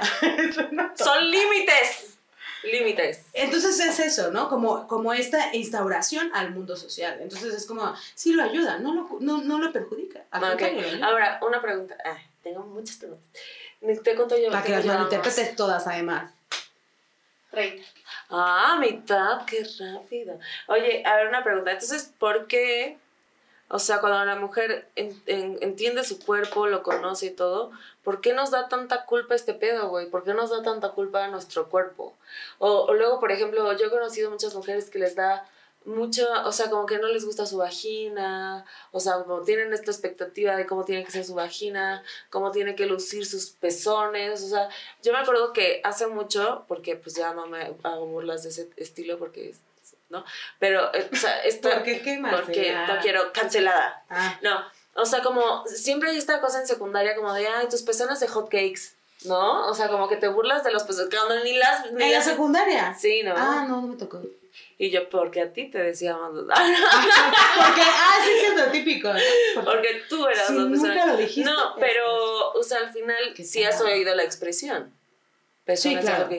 Son 0.98 1.30
límites. 1.30 2.18
Límites. 2.64 3.22
Entonces 3.34 3.80
es 3.80 4.00
eso, 4.00 4.32
¿no? 4.32 4.50
Como, 4.50 4.88
como 4.88 5.14
esta 5.14 5.56
instauración 5.56 6.30
al 6.34 6.52
mundo 6.52 6.76
social. 6.76 7.20
Entonces 7.22 7.54
es 7.54 7.66
como, 7.66 7.94
sí 8.16 8.34
lo 8.34 8.44
ayuda, 8.44 8.80
no 8.80 8.94
lo, 8.94 9.10
no, 9.22 9.38
no 9.44 9.60
lo 9.60 9.72
perjudica. 9.72 10.26
Al 10.32 10.44
Ok, 10.44 10.50
contrario, 10.50 10.82
lo 10.82 10.88
ayuda. 10.88 11.08
Ahora, 11.08 11.40
una 11.44 11.62
pregunta. 11.62 11.96
Ah, 12.04 12.18
tengo 12.44 12.62
muchas 12.64 12.98
preguntas. 12.98 13.26
Te 14.04 14.16
cuento 14.16 14.38
yo. 14.38 14.50
Para 14.52 14.62
que 14.64 14.68
¿qué 14.70 14.76
las 14.78 14.86
malinterpretes 14.86 15.56
todas, 15.56 15.88
además. 15.88 16.32
Treinta. 17.52 17.84
Ah, 18.30 18.78
mitad, 18.80 19.46
qué 19.46 19.66
rápido. 19.80 20.38
Oye, 20.68 21.04
a 21.06 21.16
ver, 21.16 21.28
una 21.28 21.44
pregunta. 21.44 21.72
Entonces, 21.72 22.12
¿por 22.20 22.48
qué? 22.48 22.98
O 23.70 23.80
sea, 23.80 24.00
cuando 24.00 24.24
la 24.26 24.36
mujer 24.36 24.88
en- 24.96 25.22
en- 25.28 25.58
entiende 25.62 26.04
su 26.04 26.20
cuerpo, 26.20 26.68
lo 26.68 26.84
conoce 26.84 27.28
y 27.28 27.32
todo, 27.32 27.72
¿por 28.04 28.20
qué 28.22 28.34
nos 28.34 28.52
da 28.52 28.68
tanta 28.68 29.06
culpa 29.06 29.36
este 29.36 29.54
pedo, 29.54 29.90
güey? 29.90 30.08
¿Por 30.08 30.24
qué 30.24 30.34
nos 30.34 30.50
da 30.50 30.62
tanta 30.64 30.90
culpa 30.90 31.24
a 31.24 31.28
nuestro 31.28 31.70
cuerpo? 31.70 32.16
O, 32.58 32.82
o 32.86 32.94
luego, 32.94 33.20
por 33.20 33.32
ejemplo, 33.32 33.72
yo 33.78 33.88
he 33.88 33.90
conocido 33.92 34.30
muchas 34.32 34.54
mujeres 34.56 34.90
que 34.90 35.00
les 35.00 35.16
da 35.16 35.48
mucho, 35.86 36.28
o 36.46 36.52
sea, 36.52 36.70
como 36.70 36.86
que 36.86 37.00
no 37.00 37.08
les 37.08 37.26
gusta 37.26 37.46
su 37.46 37.58
vagina, 37.58 38.66
o 38.92 39.00
sea, 39.00 39.24
como 39.24 39.42
tienen 39.42 39.74
esta 39.74 39.90
expectativa 39.92 40.56
de 40.56 40.66
cómo 40.68 40.86
tiene 40.86 41.04
que 41.04 41.12
ser 41.12 41.26
su 41.26 41.34
vagina, 41.36 42.04
cómo 42.30 42.52
tiene 42.52 42.76
que 42.76 42.86
lucir 42.86 43.26
sus 43.26 43.50
pezones, 43.52 44.44
o 44.44 44.48
sea, 44.50 44.70
yo 45.02 45.14
me 45.14 45.20
acuerdo 45.20 45.54
que 45.54 45.82
hace 45.84 46.06
mucho, 46.08 46.66
porque 46.68 46.96
pues 46.96 47.16
ya 47.16 47.34
no 47.34 47.48
me 47.48 47.76
hago 47.84 48.06
burlas 48.06 48.44
de 48.44 48.50
ese 48.50 48.70
estilo 48.78 49.18
porque, 49.18 49.56
¿no? 50.10 50.24
Pero, 50.60 50.94
eh, 50.94 51.10
o 51.12 51.16
sea, 51.16 51.40
esto... 51.44 51.70
¿Por 51.70 51.84
qué? 51.84 52.02
¿Qué 52.02 52.18
más? 52.20 52.36
Porque 52.42 52.72
Ah. 52.72 52.86
no 52.88 53.02
quiero, 53.02 53.32
cancelada. 53.34 54.04
Ah, 54.10 54.38
No, 54.44 54.60
o 54.96 55.06
sea, 55.06 55.22
como 55.24 55.66
siempre 55.68 56.10
hay 56.12 56.18
esta 56.18 56.42
cosa 56.42 56.60
en 56.60 56.68
secundaria 56.68 57.16
como 57.16 57.34
de, 57.34 57.48
ay, 57.48 57.68
tus 57.70 57.82
pezones 57.84 58.20
de 58.20 58.28
hot 58.28 58.50
cakes, 58.50 58.94
¿no? 59.26 59.68
O 59.68 59.74
sea, 59.74 59.88
como 59.90 60.08
que 60.10 60.18
te 60.18 60.28
burlas 60.28 60.64
de 60.64 60.72
los 60.72 60.84
pezones, 60.84 61.10
cuando 61.16 61.44
ni 61.44 61.54
las... 61.58 61.92
Ni 61.94 62.04
¿En 62.04 62.12
la 62.12 62.18
las 62.18 62.26
secundaria? 62.26 62.94
Sí, 63.00 63.24
¿no? 63.24 63.34
Ah, 63.36 63.66
no, 63.68 63.82
no 63.82 63.88
me 63.88 63.96
tocó. 63.96 64.22
Y 64.78 64.90
yo, 64.90 65.10
porque 65.10 65.42
a 65.42 65.54
ti 65.54 65.70
te 65.70 65.78
decíamos, 65.78 66.32
Porque, 66.34 67.82
ah, 67.82 68.18
sí, 68.24 68.32
es 68.46 68.72
típico. 68.72 69.10
¿no? 69.14 69.66
porque 69.66 70.02
tú 70.08 70.28
eras 70.28 70.50
los 70.50 70.70
nunca 70.70 71.06
lo 71.06 71.18
dijiste. 71.18 71.50
No, 71.50 71.76
pero, 71.80 72.52
o 72.52 72.64
sea, 72.64 72.80
al 72.80 72.92
final 72.92 73.36
sí 73.38 73.64
has 73.64 73.82
oído 73.82 74.16
la 74.16 74.24
expresión. 74.24 74.94
Sí, 75.76 75.96
claro. 75.98 76.30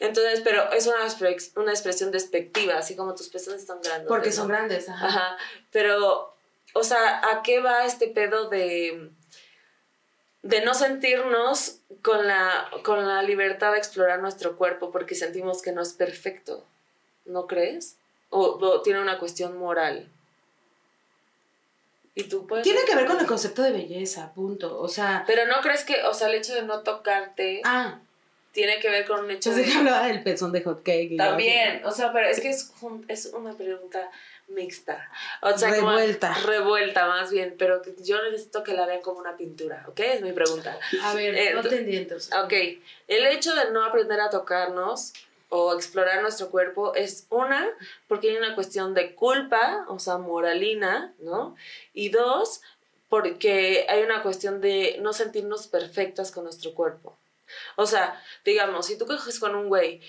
Entonces, 0.00 0.40
pero 0.42 0.70
es 0.72 0.86
una, 0.86 1.06
una 1.56 1.70
expresión 1.72 2.10
despectiva, 2.10 2.76
así 2.76 2.96
como 2.96 3.14
tus 3.14 3.28
pezones 3.28 3.60
están 3.60 3.80
grandes. 3.82 4.08
Porque 4.08 4.32
son 4.32 4.48
grandes, 4.48 4.88
ajá. 4.88 5.06
Ajá, 5.06 5.38
pero, 5.70 6.34
o 6.72 6.82
sea, 6.82 7.20
¿a 7.30 7.42
qué 7.42 7.60
va 7.60 7.84
este 7.84 8.08
pedo 8.08 8.48
de, 8.48 9.10
de 10.42 10.64
no 10.64 10.74
sentirnos 10.74 11.80
con 12.02 12.26
la, 12.26 12.68
con 12.84 13.06
la 13.06 13.22
libertad 13.22 13.72
de 13.72 13.78
explorar 13.78 14.20
nuestro 14.20 14.56
cuerpo 14.56 14.90
porque 14.90 15.14
sentimos 15.14 15.62
que 15.62 15.72
no 15.72 15.82
es 15.82 15.92
perfecto? 15.92 16.64
¿No 17.24 17.46
crees? 17.46 17.96
O, 18.30 18.40
o 18.60 18.82
tiene 18.82 19.00
una 19.00 19.18
cuestión 19.18 19.58
moral. 19.58 20.08
¿Y 22.14 22.24
tú 22.24 22.46
puedes? 22.46 22.64
Tiene 22.64 22.80
que 22.86 22.94
ver 22.96 23.06
con 23.06 23.18
el 23.18 23.26
concepto 23.26 23.62
de 23.62 23.72
belleza, 23.72 24.32
punto. 24.34 24.78
O 24.80 24.88
sea, 24.88 25.24
Pero 25.26 25.46
no 25.46 25.60
crees 25.62 25.84
que, 25.84 26.02
o 26.02 26.12
sea, 26.14 26.28
el 26.28 26.34
hecho 26.34 26.54
de 26.54 26.62
no 26.62 26.80
tocarte 26.82 27.60
ah, 27.64 28.00
tiene 28.52 28.78
que 28.80 28.90
ver 28.90 29.06
con 29.06 29.20
un 29.24 29.30
hecho 29.30 29.54
de... 29.54 29.64
que 29.64 29.72
hablaba 29.72 30.06
del 30.08 30.22
pezón 30.22 30.52
de 30.52 30.62
hot 30.62 30.82
cake. 30.82 31.12
y 31.12 31.16
yo 31.16 31.24
También, 31.24 31.82
o 31.84 31.92
sea, 31.92 32.12
pero 32.12 32.26
es 32.28 32.40
que 32.40 32.50
es, 32.50 32.72
jun- 32.80 33.04
es 33.08 33.26
una 33.26 33.52
pregunta 33.54 34.10
mixta. 34.48 35.08
O 35.40 35.56
sea, 35.56 35.70
como- 35.76 35.90
Revuelta. 35.92 36.34
revuelta 36.44 37.06
más 37.06 37.30
bien, 37.30 37.54
pero 37.56 37.80
yo 38.02 38.20
necesito 38.24 38.64
que 38.64 38.72
la 38.74 38.86
vean 38.86 39.00
como 39.02 39.20
una 39.20 39.36
pintura, 39.36 39.84
¿ok? 39.88 40.00
Es 40.00 40.20
mi 40.22 40.32
pregunta. 40.32 40.76
A 41.04 41.14
ver, 41.14 41.34
Eh, 41.36 41.54
no 41.54 41.62
te 41.62 41.78
entiendo. 41.78 42.16
Ok, 42.44 42.52
el 43.06 43.26
hecho 43.26 43.54
de 43.54 43.70
no 43.70 43.84
aprender 43.84 44.20
a 44.20 44.28
tocarnos 44.30 45.12
o 45.50 45.74
explorar 45.74 46.22
nuestro 46.22 46.48
cuerpo 46.50 46.94
es 46.94 47.26
una, 47.28 47.68
porque 48.08 48.30
hay 48.30 48.36
una 48.38 48.54
cuestión 48.54 48.94
de 48.94 49.14
culpa, 49.14 49.84
o 49.88 49.98
sea, 49.98 50.16
moralina, 50.16 51.12
¿no? 51.18 51.54
Y 51.92 52.08
dos, 52.08 52.62
porque 53.08 53.84
hay 53.88 54.02
una 54.02 54.22
cuestión 54.22 54.60
de 54.60 54.96
no 55.00 55.12
sentirnos 55.12 55.66
perfectas 55.66 56.30
con 56.30 56.44
nuestro 56.44 56.72
cuerpo. 56.74 57.16
O 57.76 57.84
sea, 57.86 58.22
digamos, 58.44 58.86
si 58.86 58.96
tú 58.96 59.06
coges 59.06 59.40
con 59.40 59.56
un 59.56 59.68
güey, 59.68 60.00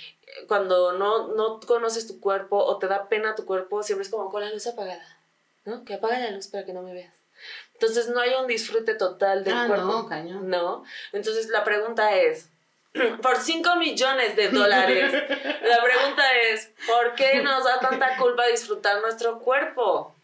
cuando 0.48 0.94
no, 0.94 1.30
no 1.30 1.60
conoces 1.60 2.08
tu 2.08 2.20
cuerpo 2.20 2.58
o 2.64 2.78
te 2.78 2.88
da 2.88 3.10
pena 3.10 3.34
tu 3.36 3.46
cuerpo, 3.46 3.82
siempre 3.84 4.04
es 4.06 4.12
como 4.12 4.30
con 4.32 4.42
la 4.42 4.52
luz 4.52 4.68
apagada, 4.68 5.18
¿no? 5.66 5.84
Que 5.84 5.96
apaga 5.96 6.20
la 6.20 6.30
luz 6.32 6.48
para 6.48 6.66
que 6.66 6.74
no 6.74 6.84
me 6.84 6.94
veas. 6.94 7.14
Entonces 7.74 8.10
no 8.10 8.20
hay 8.20 8.36
un 8.40 8.46
disfrute 8.46 8.94
total 8.94 9.44
del 9.44 9.56
Ah, 9.56 9.66
cuerpo. 9.68 9.86
no, 9.88 10.08
cañón. 10.08 10.48
No. 10.50 10.84
Entonces 11.12 11.48
la 11.50 11.64
pregunta 11.64 12.16
es, 12.16 12.48
por 13.22 13.38
5 13.38 13.76
millones 13.78 14.36
de 14.36 14.50
dólares, 14.50 15.12
la 15.64 15.84
pregunta 15.84 16.24
es, 16.50 16.72
¿por 16.88 17.16
qué 17.16 17.42
nos 17.42 17.64
da 17.64 17.80
tanta 17.80 18.18
culpa 18.18 18.48
disfrutar 18.48 19.02
nuestro 19.02 19.40
cuerpo? 19.40 20.16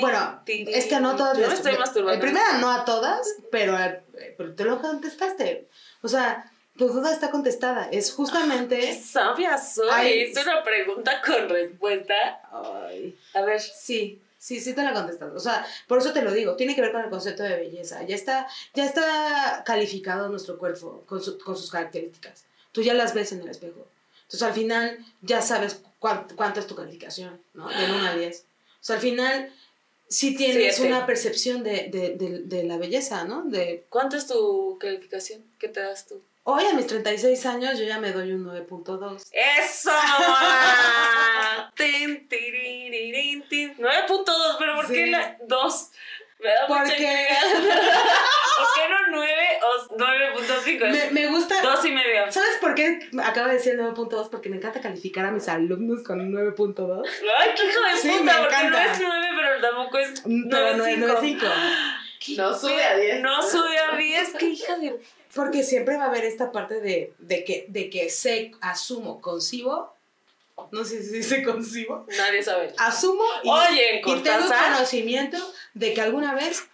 Bueno, 0.00 0.42
es 0.46 0.86
que 0.86 0.98
no 0.98 1.14
todas 1.16 1.38
Yo 1.38 1.46
me 1.46 1.54
estoy 1.54 1.76
masturbando. 1.76 2.20
Primera, 2.20 2.58
no 2.58 2.70
a 2.70 2.84
todas, 2.84 3.36
pero, 3.50 3.78
eh, 3.78 4.02
pero 4.36 4.54
te 4.54 4.64
lo 4.64 4.80
contestaste. 4.80 5.68
O 6.02 6.08
sea, 6.08 6.50
tu 6.76 6.88
duda 6.88 7.12
está 7.12 7.30
contestada. 7.30 7.88
Es 7.92 8.10
Qué 8.10 8.16
justamente. 8.16 9.00
sabia 9.00 9.56
soy. 9.56 9.88
Ay. 9.92 10.20
Es 10.22 10.36
una 10.44 10.64
pregunta 10.64 11.22
con 11.24 11.48
respuesta. 11.48 12.40
Ay, 12.50 13.16
A 13.34 13.42
ver, 13.42 13.60
sí, 13.60 14.20
sí, 14.44 14.60
sí 14.60 14.74
te 14.74 14.82
la 14.82 14.92
contestas. 14.92 15.32
O 15.34 15.40
sea, 15.40 15.66
por 15.88 15.98
eso 15.98 16.12
te 16.12 16.20
lo 16.22 16.30
digo. 16.32 16.54
Tiene 16.56 16.74
que 16.74 16.82
ver 16.82 16.92
con 16.92 17.02
el 17.02 17.08
concepto 17.10 17.42
de 17.42 17.56
belleza. 17.56 18.02
Ya 18.04 18.14
está, 18.14 18.46
ya 18.74 18.84
está 18.84 19.62
calificado 19.64 20.28
nuestro 20.28 20.58
cuerpo 20.58 21.02
con, 21.06 21.22
su- 21.22 21.38
con 21.38 21.56
sus 21.56 21.70
características. 21.70 22.44
Tú 22.72 22.82
ya 22.82 22.92
las 22.94 23.14
ves 23.14 23.32
en 23.32 23.40
el 23.40 23.48
espejo. 23.48 23.86
Entonces, 24.24 24.42
al 24.42 24.52
final, 24.52 24.98
ya 25.22 25.40
sabes 25.40 25.80
cuán- 25.98 26.26
cuánta 26.36 26.60
es 26.60 26.66
tu 26.66 26.74
calificación, 26.74 27.40
¿no? 27.54 27.68
De 27.68 27.84
1 27.84 28.06
a 28.06 28.14
10. 28.16 28.40
O 28.42 28.84
sea, 28.84 28.96
al 28.96 29.02
final, 29.02 29.50
sí 30.08 30.36
tienes 30.36 30.76
Siete. 30.76 30.90
una 30.92 31.06
percepción 31.06 31.62
de, 31.62 31.88
de, 31.90 32.14
de, 32.16 32.40
de 32.42 32.64
la 32.64 32.76
belleza, 32.76 33.24
¿no? 33.24 33.44
De, 33.44 33.86
¿cuánto 33.88 34.16
es 34.16 34.26
tu 34.26 34.76
calificación? 34.78 35.42
¿Qué 35.58 35.68
te 35.68 35.80
das 35.80 36.06
tú? 36.06 36.20
Hoy 36.44 36.64
a 36.66 36.72
mis 36.74 36.86
36 36.86 37.44
años 37.46 37.78
yo 37.78 37.84
ya 37.84 37.98
me 37.98 38.12
doy 38.12 38.32
un 38.32 38.44
9.2. 38.46 39.22
¡Eso! 39.32 39.90
mamá! 39.90 41.72
Tin, 41.76 42.28
tiriririn, 42.28 43.42
tin. 43.48 43.76
9.2, 43.76 44.56
pero 44.58 44.76
¿por 44.76 44.86
qué 44.86 45.04
Sí. 45.06 45.10
la 45.10 45.36
2? 45.46 45.90
Me 46.40 46.50
da 46.50 46.68
mucha 46.68 46.80
Porque- 46.80 46.92
intriga. 47.02 47.40
¿Por 48.56 48.66
qué 48.76 48.88
no 48.90 48.96
9 49.10 49.60
o 49.62 49.96
9.5? 49.96 50.90
Me, 50.90 51.10
me 51.22 51.26
gusta... 51.28 51.60
Dos 51.62 51.84
y 51.86 51.90
medio. 51.92 52.30
¿Sabes 52.30 52.58
por 52.60 52.74
qué 52.74 53.08
acaba 53.24 53.48
de 53.48 53.54
decir 53.54 53.74
9.2? 53.78 54.28
Porque 54.30 54.48
me 54.50 54.56
encanta 54.58 54.80
calificar 54.80 55.24
a 55.26 55.30
mis 55.30 55.48
alumnos 55.48 56.02
con 56.04 56.20
un 56.20 56.32
9.2. 56.32 57.02
Ay, 57.38 57.50
qué 57.56 57.64
hijo 57.64 57.80
de 57.82 57.96
Sí, 57.96 58.08
puta, 58.10 58.22
me 58.24 58.32
porque 58.40 58.56
no 58.56 58.68
encanta. 58.68 58.92
es 58.92 59.00
9, 59.00 59.26
pero 59.36 59.60
tampoco 59.60 59.98
es 59.98 60.20
Pero 60.22 60.76
no 60.76 60.84
es 60.86 60.98
9.5. 60.98 61.40
9.5. 61.40 61.50
No 62.36 62.58
sube 62.58 62.82
a 62.82 62.96
10. 62.96 63.22
No 63.22 63.42
sube 63.42 63.78
a 63.78 63.96
10, 63.96 64.32
qué 64.38 64.46
hija 64.46 64.78
de... 64.78 65.00
Porque 65.34 65.62
siempre 65.62 65.96
va 65.96 66.04
a 66.04 66.08
haber 66.08 66.24
esta 66.24 66.52
parte 66.52 66.80
de, 66.80 67.12
de, 67.18 67.44
que, 67.44 67.66
de 67.68 67.90
que 67.90 68.08
sé, 68.08 68.52
asumo, 68.60 69.20
concibo. 69.20 69.92
No 70.70 70.84
sé 70.84 71.02
si 71.02 71.22
se 71.24 71.42
concibo. 71.42 72.06
Nadie 72.16 72.42
sabe. 72.42 72.72
Asumo 72.78 73.24
y, 73.42 73.48
Oye, 73.48 74.02
y 74.06 74.20
tengo 74.22 74.46
conocimiento 74.48 75.38
de 75.74 75.92
que 75.92 76.00
alguna 76.00 76.34
vez 76.34 76.64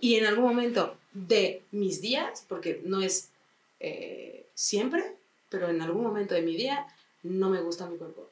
y 0.00 0.16
en 0.16 0.24
algún 0.24 0.46
momento 0.46 0.96
de 1.12 1.62
mis 1.72 2.00
días, 2.00 2.44
porque 2.48 2.80
no 2.84 3.02
es 3.02 3.28
eh, 3.80 4.46
siempre, 4.54 5.14
pero 5.50 5.68
en 5.68 5.82
algún 5.82 6.02
momento 6.02 6.34
de 6.34 6.42
mi 6.42 6.56
día 6.56 6.86
no 7.22 7.50
me 7.50 7.60
gusta 7.60 7.86
mi 7.86 7.98
cuerpo. 7.98 8.29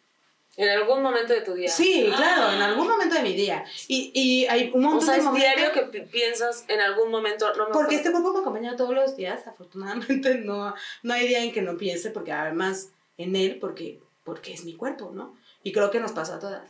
En 0.60 0.68
algún 0.68 1.02
momento 1.02 1.32
de 1.32 1.40
tu 1.42 1.54
día. 1.54 1.70
Sí, 1.70 2.10
claro, 2.14 2.52
en 2.52 2.60
algún 2.60 2.88
momento 2.88 3.14
de 3.14 3.22
mi 3.22 3.32
día. 3.34 3.64
Y, 3.86 4.10
y 4.12 4.46
hay 4.46 4.70
un 4.74 4.84
O 4.84 4.88
montón 4.90 5.06
sea, 5.06 5.14
de 5.14 5.20
es 5.20 5.24
momentos. 5.24 5.54
diario 5.54 5.72
que 5.72 5.82
pi- 5.82 6.06
piensas 6.06 6.64
en 6.66 6.80
algún 6.80 7.10
momento, 7.12 7.46
no 7.54 7.66
me 7.68 7.72
Porque 7.72 7.94
gusta. 7.94 8.08
este 8.08 8.10
cuerpo 8.10 8.32
me 8.32 8.40
acompaña 8.40 8.74
todos 8.76 8.92
los 8.92 9.16
días, 9.16 9.46
afortunadamente 9.46 10.34
no, 10.44 10.74
no 11.04 11.14
hay 11.14 11.28
día 11.28 11.44
en 11.44 11.52
que 11.52 11.62
no 11.62 11.76
piense, 11.78 12.10
porque 12.10 12.32
además 12.32 12.90
en 13.18 13.36
él, 13.36 13.58
porque, 13.60 14.00
porque 14.24 14.52
es 14.52 14.64
mi 14.64 14.74
cuerpo, 14.74 15.12
¿no? 15.14 15.36
Y 15.62 15.70
creo 15.72 15.90
que 15.92 16.00
nos 16.00 16.10
pasa 16.12 16.34
a 16.34 16.38
todas. 16.40 16.68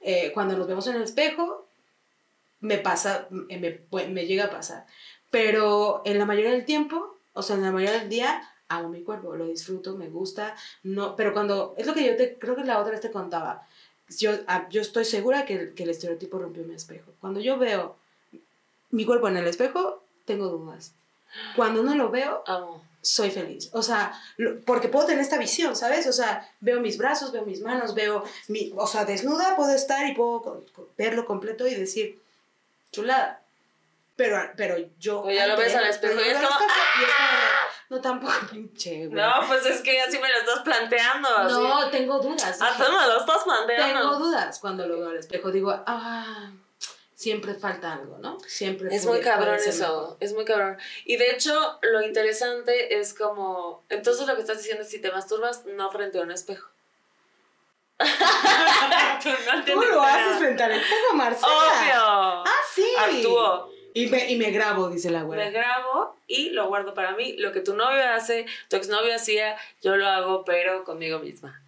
Eh, 0.00 0.32
cuando 0.34 0.56
nos 0.58 0.66
vemos 0.66 0.86
en 0.88 0.96
el 0.96 1.02
espejo, 1.02 1.64
me 2.60 2.78
pasa, 2.78 3.28
me, 3.30 3.56
me, 3.58 4.06
me 4.08 4.26
llega 4.26 4.46
a 4.46 4.50
pasar. 4.50 4.84
Pero 5.30 6.02
en 6.04 6.18
la 6.18 6.24
mayoría 6.26 6.50
del 6.50 6.64
tiempo, 6.64 7.16
o 7.34 7.42
sea, 7.42 7.54
en 7.56 7.62
la 7.62 7.70
mayoría 7.70 8.00
del 8.00 8.08
día, 8.08 8.42
amo 8.68 8.88
mi 8.88 9.02
cuerpo, 9.02 9.34
lo 9.34 9.46
disfruto, 9.46 9.96
me 9.96 10.08
gusta, 10.08 10.54
no, 10.82 11.16
pero 11.16 11.32
cuando, 11.32 11.74
es 11.78 11.86
lo 11.86 11.94
que 11.94 12.04
yo 12.04 12.16
te, 12.16 12.36
creo 12.38 12.54
que 12.56 12.64
la 12.64 12.78
otra 12.78 12.92
vez 12.92 13.00
te 13.00 13.10
contaba, 13.10 13.66
yo, 14.18 14.32
ah, 14.46 14.66
yo 14.70 14.80
estoy 14.80 15.04
segura 15.04 15.44
que, 15.46 15.72
que 15.74 15.82
el 15.84 15.90
estereotipo 15.90 16.38
rompió 16.38 16.62
mi 16.64 16.74
espejo. 16.74 17.12
Cuando 17.20 17.40
yo 17.40 17.58
veo 17.58 17.96
mi 18.90 19.04
cuerpo 19.04 19.28
en 19.28 19.36
el 19.36 19.46
espejo, 19.46 20.02
tengo 20.24 20.48
dudas. 20.48 20.92
Cuando 21.56 21.82
no 21.82 21.94
lo 21.94 22.10
veo, 22.10 22.42
Amo. 22.46 22.82
soy 23.02 23.30
feliz. 23.30 23.68
O 23.72 23.82
sea, 23.82 24.12
lo- 24.38 24.60
porque 24.60 24.88
puedo 24.88 25.06
tener 25.06 25.20
esta 25.22 25.36
visión, 25.38 25.76
¿sabes? 25.76 26.06
O 26.06 26.12
sea, 26.12 26.50
veo 26.60 26.80
mis 26.80 26.96
brazos, 26.96 27.32
veo 27.32 27.44
mis 27.44 27.60
manos, 27.60 27.94
veo 27.94 28.24
mi, 28.48 28.72
o 28.76 28.86
sea, 28.86 29.04
desnuda 29.04 29.56
puedo 29.56 29.74
estar 29.74 30.06
y 30.08 30.14
puedo 30.14 30.40
co- 30.42 30.64
co- 30.74 30.88
verlo 30.96 31.26
completo 31.26 31.66
y 31.66 31.74
decir, 31.74 32.18
chulada. 32.92 33.42
Pero, 34.16 34.38
pero 34.56 34.76
yo... 34.98 35.20
O 35.22 35.30
ya 35.30 35.46
lo 35.46 35.56
ves 35.56 35.74
al 35.76 35.86
espejo 35.86 36.14
y 36.20 36.28
es 36.28 36.34
como, 36.38 36.48
es 37.88 37.90
no, 37.90 38.00
tampoco, 38.00 38.32
pinche, 38.50 39.06
güey. 39.06 39.10
No, 39.22 39.32
pues 39.46 39.64
es 39.66 39.80
que 39.80 40.00
así 40.00 40.18
me 40.18 40.28
lo 40.28 40.36
estás 40.38 40.60
planteando. 40.60 41.28
No, 41.48 41.88
tengo 41.90 42.18
dudas. 42.20 42.60
Así 42.60 42.82
me 42.82 42.88
lo 43.06 43.18
estás 43.18 43.44
Tengo 43.44 43.44
planteando. 43.66 44.18
dudas 44.18 44.58
cuando 44.60 44.86
lo 44.86 44.98
veo 44.98 45.08
al 45.10 45.16
espejo. 45.16 45.50
Digo, 45.50 45.70
ah, 45.86 46.50
siempre 47.14 47.54
falta 47.54 47.94
algo, 47.94 48.18
¿no? 48.18 48.38
Siempre 48.46 48.94
Es 48.94 49.04
puede- 49.04 49.16
muy 49.18 49.24
cabrón 49.24 49.54
eso, 49.56 49.70
mejor. 49.88 50.16
es 50.20 50.32
muy 50.34 50.44
cabrón. 50.44 50.76
Y 51.04 51.16
de 51.16 51.30
hecho, 51.30 51.78
lo 51.82 52.02
interesante 52.02 52.98
es 53.00 53.14
como, 53.14 53.82
entonces 53.88 54.26
lo 54.26 54.34
que 54.34 54.42
estás 54.42 54.58
diciendo 54.58 54.82
es 54.82 54.90
si 54.90 55.00
te 55.00 55.10
masturbas, 55.10 55.64
no 55.66 55.90
frente 55.90 56.18
a 56.18 56.22
un 56.22 56.30
espejo. 56.30 56.68
Tú 59.22 59.28
no 59.30 59.64
¿Cómo 59.74 59.84
lo 59.86 60.02
haces 60.02 60.38
frente 60.38 60.62
al 60.62 60.72
espejo, 60.72 61.14
Marcela? 61.14 61.48
Obvio. 61.48 61.94
Ah, 61.96 62.44
sí. 62.74 62.86
Actúo. 62.98 63.77
Y 63.94 64.06
me, 64.08 64.30
y 64.30 64.36
me 64.36 64.50
grabo, 64.50 64.88
dice 64.90 65.10
la 65.10 65.20
Me 65.20 65.26
güera. 65.26 65.50
grabo 65.50 66.14
y 66.26 66.50
lo 66.50 66.68
guardo 66.68 66.94
para 66.94 67.16
mí. 67.16 67.34
Lo 67.38 67.52
que 67.52 67.60
tu 67.60 67.74
novio 67.74 68.02
hace, 68.10 68.46
tu 68.68 68.76
exnovio 68.76 69.14
hacía, 69.14 69.56
yo 69.82 69.96
lo 69.96 70.06
hago, 70.06 70.44
pero 70.44 70.84
conmigo 70.84 71.18
misma. 71.18 71.60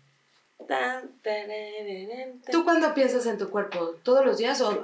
¿Tú 2.51 2.65
cuándo 2.65 2.95
piensas 2.95 3.27
en 3.27 3.39
tu 3.39 3.51
cuerpo? 3.51 3.95
¿Todos 4.03 4.25
los 4.25 4.39
días? 4.39 4.61
¿O 4.61 4.83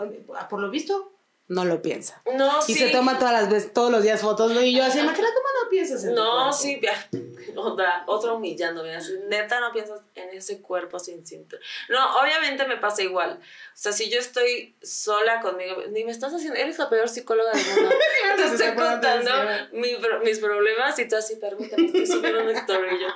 por 0.48 0.60
lo 0.60 0.70
visto? 0.70 1.12
No 1.48 1.64
lo 1.64 1.80
piensa. 1.80 2.20
No, 2.34 2.58
Y 2.66 2.74
sí. 2.74 2.74
se 2.74 2.88
toma 2.88 3.18
todas 3.18 3.32
las 3.34 3.48
veces, 3.50 3.72
todos 3.72 3.90
los 3.92 4.02
días 4.02 4.20
fotos, 4.20 4.50
¿no? 4.52 4.60
Y 4.60 4.74
yo 4.74 4.82
así, 4.84 4.98
¿cómo 4.98 5.10
no 5.12 5.70
piensas 5.70 6.02
en 6.04 6.10
tu 6.14 6.20
No, 6.20 6.32
cuerpo? 6.32 6.52
sí, 6.52 6.80
ya. 6.82 7.08
Otra, 7.56 8.04
otra 8.06 8.32
humillándome. 8.32 8.94
así, 8.94 9.12
Neta, 9.28 9.60
no 9.60 9.72
piensas 9.72 10.00
en 10.14 10.30
ese 10.30 10.60
cuerpo 10.60 10.98
sin 10.98 11.26
cintura. 11.26 11.60
No, 11.88 12.20
obviamente 12.20 12.66
me 12.66 12.76
pasa 12.76 13.02
igual. 13.02 13.40
O 13.40 13.76
sea, 13.76 13.92
si 13.92 14.10
yo 14.10 14.18
estoy 14.18 14.74
sola 14.82 15.40
conmigo, 15.40 15.82
ni 15.90 16.04
me 16.04 16.12
estás 16.12 16.32
haciendo. 16.32 16.58
Eres 16.58 16.78
la 16.78 16.88
peor 16.88 17.08
psicóloga 17.08 17.52
del 17.52 17.66
mundo. 17.66 17.94
Te 18.36 18.44
estoy 18.44 18.74
contando 18.74 19.30
mi 19.72 19.96
mis 20.24 20.38
problemas 20.38 20.98
y 20.98 21.08
tú 21.08 21.16
así, 21.16 21.36
permíteme, 21.36 21.86
estoy 21.86 22.06
subiendo 22.06 22.42
una 22.42 22.52
story 22.52 23.00
yo. 23.00 23.08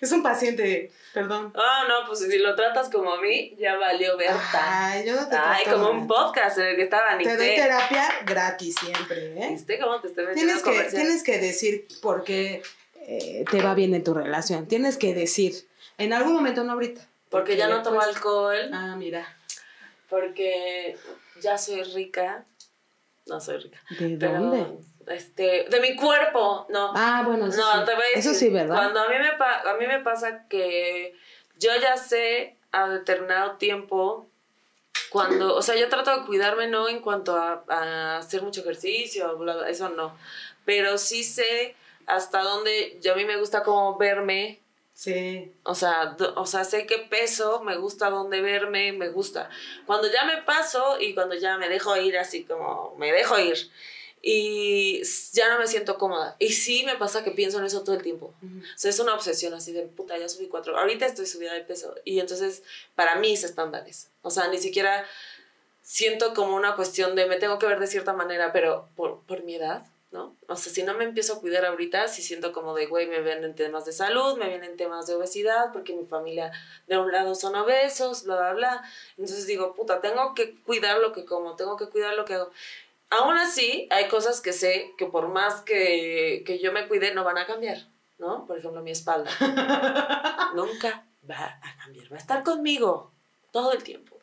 Es 0.00 0.10
un 0.12 0.22
paciente, 0.22 0.90
perdón. 1.12 1.52
Ah, 1.54 1.84
no, 1.88 2.06
pues 2.06 2.20
si 2.20 2.38
lo 2.38 2.54
tratas 2.54 2.88
como 2.88 3.12
a 3.12 3.20
mí, 3.20 3.54
ya 3.58 3.76
valió 3.76 4.16
Berta. 4.16 4.90
Ay, 4.90 5.06
yo 5.06 5.14
no 5.14 5.28
te 5.28 5.36
Ay, 5.36 5.64
como 5.66 5.90
un 5.90 6.06
podcast 6.06 6.58
en 6.58 6.66
el 6.66 6.76
que 6.76 6.82
estaba 6.82 7.16
Te 7.18 7.36
doy 7.36 7.54
terapia 7.54 8.08
gratis 8.24 8.74
siempre, 8.80 9.34
¿eh? 9.38 9.48
¿Viste 9.50 9.78
cómo 9.78 10.00
te 10.00 10.08
estoy 10.08 10.26
metiendo 10.26 10.62
Tienes 10.62 10.90
que, 10.90 10.96
tienes 10.96 11.22
que 11.22 11.38
decir 11.38 11.86
por 12.00 12.24
qué 12.24 12.62
eh, 13.08 13.44
te 13.50 13.62
va 13.62 13.74
bien 13.74 13.94
en 13.94 14.02
tu 14.04 14.12
relación. 14.14 14.66
Tienes 14.66 14.96
que 14.98 15.14
decir, 15.14 15.54
en 15.98 16.12
algún 16.12 16.34
momento, 16.34 16.64
no 16.64 16.72
ahorita. 16.72 17.00
Porque 17.30 17.56
ya 17.56 17.68
no 17.68 17.82
tomo 17.82 18.00
alcohol. 18.00 18.70
Ah, 18.72 18.94
mira. 18.96 19.26
Porque 20.08 20.96
ya 21.40 21.58
soy 21.58 21.82
rica. 21.82 22.44
No 23.26 23.40
soy 23.40 23.58
rica. 23.58 23.80
¿De 23.90 24.16
Pero, 24.18 24.40
dónde? 24.40 24.78
Este, 25.08 25.66
de 25.68 25.80
mi 25.80 25.96
cuerpo, 25.96 26.66
no. 26.68 26.92
Ah, 26.94 27.22
bueno, 27.26 27.46
eso 27.46 27.58
no, 27.58 27.80
sí. 27.80 27.84
te 27.86 27.94
voy 27.94 28.02
a 28.04 28.16
decir. 28.16 28.30
Eso 28.30 28.34
sí, 28.34 28.48
¿verdad? 28.50 28.74
Cuando 28.76 29.00
a 29.00 29.08
mí, 29.08 29.14
me 29.18 29.32
pa- 29.32 29.62
a 29.70 29.74
mí 29.76 29.86
me 29.86 30.00
pasa 30.00 30.46
que 30.48 31.14
yo 31.58 31.70
ya 31.80 31.96
sé 31.96 32.56
a 32.72 32.88
determinado 32.88 33.52
tiempo 33.56 34.28
cuando, 35.10 35.54
o 35.54 35.62
sea, 35.62 35.76
yo 35.76 35.88
trato 35.88 36.16
de 36.20 36.26
cuidarme, 36.26 36.66
no 36.68 36.88
en 36.88 37.00
cuanto 37.00 37.36
a, 37.36 37.64
a 37.68 38.18
hacer 38.18 38.42
mucho 38.42 38.60
ejercicio, 38.60 39.36
bla, 39.38 39.54
bla, 39.56 39.68
eso 39.70 39.88
no, 39.88 40.16
pero 40.64 40.98
sí 40.98 41.22
sé 41.24 41.74
hasta 42.06 42.40
dónde 42.42 42.98
yo 43.02 43.12
a 43.12 43.16
mí 43.16 43.24
me 43.24 43.36
gusta 43.36 43.62
como 43.62 43.96
verme, 43.98 44.60
Sí. 44.94 45.52
o 45.64 45.74
sea, 45.74 46.06
do- 46.16 46.32
o 46.36 46.46
sea, 46.46 46.64
sé 46.64 46.86
qué 46.86 46.98
peso, 46.98 47.62
me 47.62 47.76
gusta 47.76 48.08
dónde 48.08 48.40
verme, 48.40 48.92
me 48.92 49.08
gusta. 49.10 49.50
Cuando 49.84 50.10
ya 50.10 50.24
me 50.24 50.38
paso 50.42 50.98
y 51.00 51.12
cuando 51.14 51.34
ya 51.34 51.58
me 51.58 51.68
dejo 51.68 51.94
ir 51.98 52.16
así 52.16 52.44
como, 52.44 52.94
me 52.98 53.12
dejo 53.12 53.38
ir. 53.38 53.56
y 54.28 55.02
ya 55.34 55.48
no 55.52 55.58
me 55.60 55.68
siento 55.68 55.98
cómoda. 55.98 56.34
Y 56.40 56.48
sí 56.52 56.82
me 56.84 56.96
pasa 56.96 57.22
que 57.22 57.30
pienso 57.30 57.58
en 57.60 57.64
eso 57.66 57.84
todo 57.84 57.94
el 57.94 58.02
tiempo. 58.02 58.34
O 58.42 58.78
sea, 58.78 58.90
es 58.90 58.98
una 58.98 59.14
obsesión 59.14 59.54
así 59.54 59.72
de, 59.72 59.82
puta, 59.82 60.18
ya 60.18 60.28
subí 60.28 60.48
cuatro. 60.48 60.76
Ahorita 60.76 61.06
estoy 61.06 61.26
subida 61.26 61.52
de 61.52 61.60
peso. 61.60 61.94
Y 62.04 62.18
entonces, 62.18 62.64
para 62.96 63.14
mí, 63.16 63.34
es 63.34 63.44
estándares. 63.44 64.08
O 64.22 64.30
sea, 64.30 64.48
ni 64.48 64.58
siquiera 64.58 65.06
siento 65.82 66.34
como 66.34 66.56
una 66.56 66.74
cuestión 66.74 67.14
de 67.14 67.26
me 67.26 67.36
tengo 67.36 67.58
que 67.60 67.66
ver 67.66 67.78
de 67.78 67.86
cierta 67.86 68.14
manera, 68.14 68.52
pero 68.52 68.88
por, 68.96 69.20
por 69.26 69.44
mi 69.44 69.54
edad, 69.54 69.86
¿no? 70.10 70.36
O 70.48 70.56
sea, 70.56 70.72
si 70.72 70.82
no 70.82 70.94
me 70.94 71.04
empiezo 71.04 71.34
a 71.34 71.40
cuidar 71.40 71.64
ahorita, 71.64 72.08
si 72.08 72.22
siento 72.22 72.52
como 72.52 72.74
de, 72.74 72.86
güey, 72.86 73.06
me 73.06 73.20
ven 73.20 73.44
en 73.44 73.54
temas 73.54 73.84
de 73.84 73.92
salud, 73.92 74.38
me 74.38 74.48
vienen 74.48 74.76
temas 74.76 75.06
de 75.06 75.14
obesidad, 75.14 75.72
porque 75.72 75.94
mi 75.94 76.06
familia 76.06 76.52
de 76.86 76.98
un 76.98 77.10
lado 77.10 77.34
son 77.34 77.54
obesos, 77.56 78.24
bla, 78.24 78.36
bla, 78.36 78.52
bla. 78.54 78.84
Entonces 79.16 79.46
digo, 79.46 79.74
puta, 79.74 80.00
tengo 80.00 80.34
que 80.34 80.60
cuidar 80.62 80.98
lo 80.98 81.12
que 81.12 81.24
como, 81.24 81.56
tengo 81.56 81.76
que 81.76 81.88
cuidar 81.88 82.14
lo 82.14 82.24
que 82.24 82.34
hago. 82.34 82.50
Aún 83.10 83.36
así, 83.36 83.86
hay 83.90 84.08
cosas 84.08 84.40
que 84.40 84.52
sé 84.52 84.92
que 84.98 85.06
por 85.06 85.28
más 85.28 85.62
que, 85.62 86.42
que 86.46 86.58
yo 86.58 86.72
me 86.72 86.88
cuide, 86.88 87.14
no 87.14 87.24
van 87.24 87.38
a 87.38 87.46
cambiar, 87.46 87.78
¿no? 88.18 88.46
Por 88.46 88.58
ejemplo, 88.58 88.82
mi 88.82 88.90
espalda. 88.90 89.30
Nunca 90.54 91.06
va 91.28 91.58
a 91.62 91.76
cambiar, 91.84 92.12
va 92.12 92.16
a 92.16 92.20
estar 92.20 92.42
conmigo 92.42 93.12
todo 93.52 93.72
el 93.72 93.82
tiempo. 93.82 94.18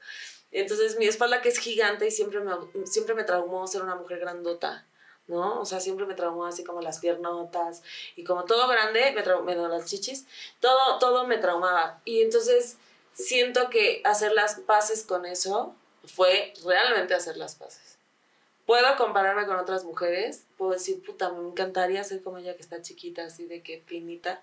Entonces, 0.51 0.97
mi 0.99 1.07
espalda 1.07 1.41
que 1.41 1.49
es 1.49 1.57
gigante 1.57 2.07
y 2.07 2.11
siempre 2.11 2.39
me, 2.39 2.53
siempre 2.86 3.15
me 3.15 3.23
traumó 3.23 3.65
ser 3.67 3.81
una 3.81 3.95
mujer 3.95 4.19
grandota, 4.19 4.86
¿no? 5.28 5.61
O 5.61 5.65
sea, 5.65 5.80
siempre 5.80 6.05
me 6.05 6.13
traumó 6.13 6.45
así 6.45 6.63
como 6.63 6.82
las 6.82 6.99
piernotas 6.99 7.84
y 8.15 8.24
como 8.24 8.45
todo 8.45 8.67
grande, 8.67 9.11
me 9.13 9.24
traumó 9.24 9.51
las 9.51 9.86
chichis, 9.86 10.26
todo, 10.59 10.99
todo 10.99 11.26
me 11.26 11.38
traumaba. 11.38 12.01
Y 12.05 12.21
entonces 12.21 12.78
siento 13.13 13.69
que 13.69 14.01
hacer 14.05 14.34
las 14.34 14.59
paces 14.61 15.03
con 15.03 15.26
eso 15.26 15.76
fue 16.05 16.53
realmente 16.63 17.13
hacer 17.13 17.38
las 17.38 17.55
paces 17.55 17.93
puedo 18.65 18.95
compararme 18.97 19.45
con 19.45 19.57
otras 19.57 19.84
mujeres, 19.84 20.45
puedo 20.57 20.71
decir, 20.71 21.03
puta, 21.03 21.30
me 21.32 21.47
encantaría 21.47 22.03
ser 22.03 22.21
como 22.21 22.38
ella 22.38 22.55
que 22.55 22.61
está 22.61 22.82
chiquita, 22.82 23.26
así 23.26 23.45
de 23.45 23.61
que 23.61 23.82
finita, 23.86 24.41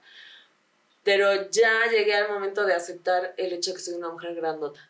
pero 1.02 1.50
ya 1.50 1.86
llegué 1.90 2.14
al 2.14 2.28
momento 2.28 2.66
de 2.66 2.74
aceptar 2.74 3.34
el 3.38 3.52
hecho 3.52 3.70
de 3.70 3.76
que 3.76 3.82
soy 3.82 3.94
una 3.94 4.10
mujer 4.10 4.34
grandota 4.34 4.80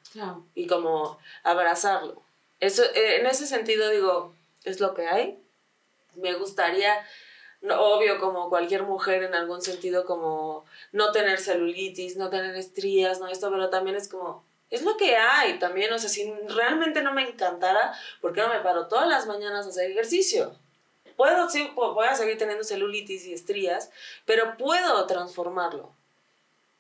y 0.55 0.67
como 0.67 1.19
abrazarlo. 1.45 2.23
Eso, 2.59 2.83
eh, 2.95 3.21
en 3.21 3.27
ese 3.27 3.47
sentido 3.47 3.89
digo, 3.91 4.35
es 4.65 4.81
lo 4.81 4.93
que 4.95 5.07
hay. 5.07 5.39
Me 6.15 6.35
gustaría, 6.35 7.07
obvio, 7.63 8.19
como 8.19 8.49
cualquier 8.49 8.83
mujer 8.85 9.23
en 9.23 9.35
algún 9.35 9.63
sentido, 9.63 10.05
como 10.05 10.65
no 10.93 11.13
tener 11.13 11.39
celulitis, 11.39 12.17
no 12.17 12.31
tener 12.31 12.55
estrías, 12.57 13.21
no 13.21 13.29
esto, 13.29 13.51
pero 13.51 13.71
también 13.71 13.97
es 13.97 14.09
como, 14.09 14.45
es 14.71 14.83
lo 14.83 14.97
que 14.97 15.17
hay 15.17 15.59
también, 15.59 15.93
o 15.93 15.99
sea, 15.99 16.09
si 16.09 16.33
realmente 16.49 17.03
no 17.03 17.13
me 17.13 17.29
encantara, 17.29 17.93
¿por 18.21 18.33
qué 18.33 18.41
no 18.41 18.49
me 18.49 18.61
paro 18.61 18.89
todas 18.89 19.09
las 19.09 19.27
mañanas 19.27 19.67
a 19.67 19.71
hacer 19.71 19.91
ejercicio? 19.91 20.55
Puedo, 21.17 21.49
sí, 21.51 21.71
voy 21.75 22.07
a 22.07 22.15
seguir 22.15 22.39
teniendo 22.39 22.65
celulitis 22.65 23.27
y 23.27 23.35
estrías, 23.35 23.91
pero 24.25 24.57
puedo 24.57 25.07
transformarlo. 25.07 25.93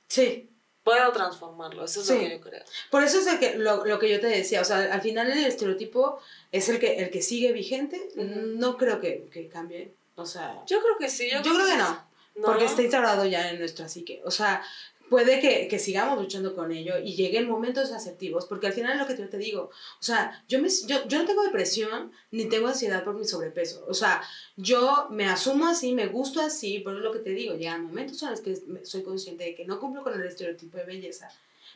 Sí. 0.08 0.49
Puedo 0.82 1.12
transformarlo, 1.12 1.84
eso 1.84 2.00
es 2.00 2.08
lo 2.08 2.18
que 2.18 2.30
yo 2.30 2.40
creo. 2.40 2.64
Por 2.90 3.04
eso 3.04 3.18
es 3.18 3.26
que, 3.38 3.56
lo, 3.56 3.84
lo, 3.84 3.98
que 3.98 4.08
yo 4.08 4.18
te 4.18 4.28
decía, 4.28 4.62
o 4.62 4.64
sea, 4.64 4.92
al 4.92 5.02
final 5.02 5.30
el 5.30 5.44
estereotipo 5.44 6.18
es 6.52 6.68
el 6.70 6.78
que, 6.78 6.96
el 6.96 7.10
que 7.10 7.20
sigue 7.20 7.52
vigente, 7.52 8.08
no 8.16 8.78
creo 8.78 8.98
que, 8.98 9.28
que, 9.30 9.48
cambie, 9.48 9.94
o 10.14 10.24
sea... 10.24 10.62
Yo 10.66 10.80
creo 10.80 10.96
que 10.98 11.10
sí, 11.10 11.28
yo, 11.30 11.42
creo, 11.42 11.66
que, 11.66 11.76
no, 11.76 12.06
no, 12.36 12.46
porque 12.46 12.64
está 12.64 12.82
instaurado 12.82 13.26
ya 13.26 13.50
en 13.50 13.58
nuestra 13.58 13.88
psique, 13.88 14.22
o 14.24 14.30
sea, 14.30 14.62
puede 15.10 15.40
que, 15.40 15.68
que, 15.68 15.78
sigamos 15.78 16.18
luchando 16.18 16.54
con 16.54 16.70
ello 16.72 16.94
y 16.98 17.14
lleguen 17.16 17.48
momentos 17.48 17.92
asertivos, 17.92 18.46
porque 18.46 18.68
al 18.68 18.72
final 18.72 18.92
es 18.92 19.00
lo 19.00 19.06
que 19.06 19.20
yo 19.20 19.28
te 19.28 19.36
digo, 19.36 19.64
o 19.64 20.02
sea, 20.02 20.42
yo, 20.48 20.60
me, 20.60 20.68
yo, 20.86 21.06
yo 21.08 21.18
no 21.18 21.26
tengo 21.26 21.42
depresión 21.42 22.12
ni 22.30 22.46
tengo 22.46 22.68
ansiedad 22.68 23.04
por 23.04 23.16
mi 23.16 23.26
sobrepeso, 23.26 23.84
o 23.88 23.94
sea, 23.94 24.22
yo 24.56 25.08
me 25.10 25.26
asumo 25.26 25.66
así, 25.66 25.92
me 25.92 26.06
gusto 26.06 26.40
así, 26.40 26.76
es 26.76 26.84
lo 26.84 27.12
que 27.12 27.18
te 27.18 27.30
digo, 27.30 27.56
llegan 27.56 27.84
momentos 27.84 28.22
en 28.22 28.30
los 28.30 28.40
que 28.40 28.56
soy 28.84 29.02
consciente 29.02 29.44
de 29.44 29.54
que 29.54 29.64
no 29.66 29.80
cumplo 29.80 30.02
con 30.04 30.14
el 30.14 30.26
estereotipo 30.26 30.78
de 30.78 30.84
belleza 30.84 31.28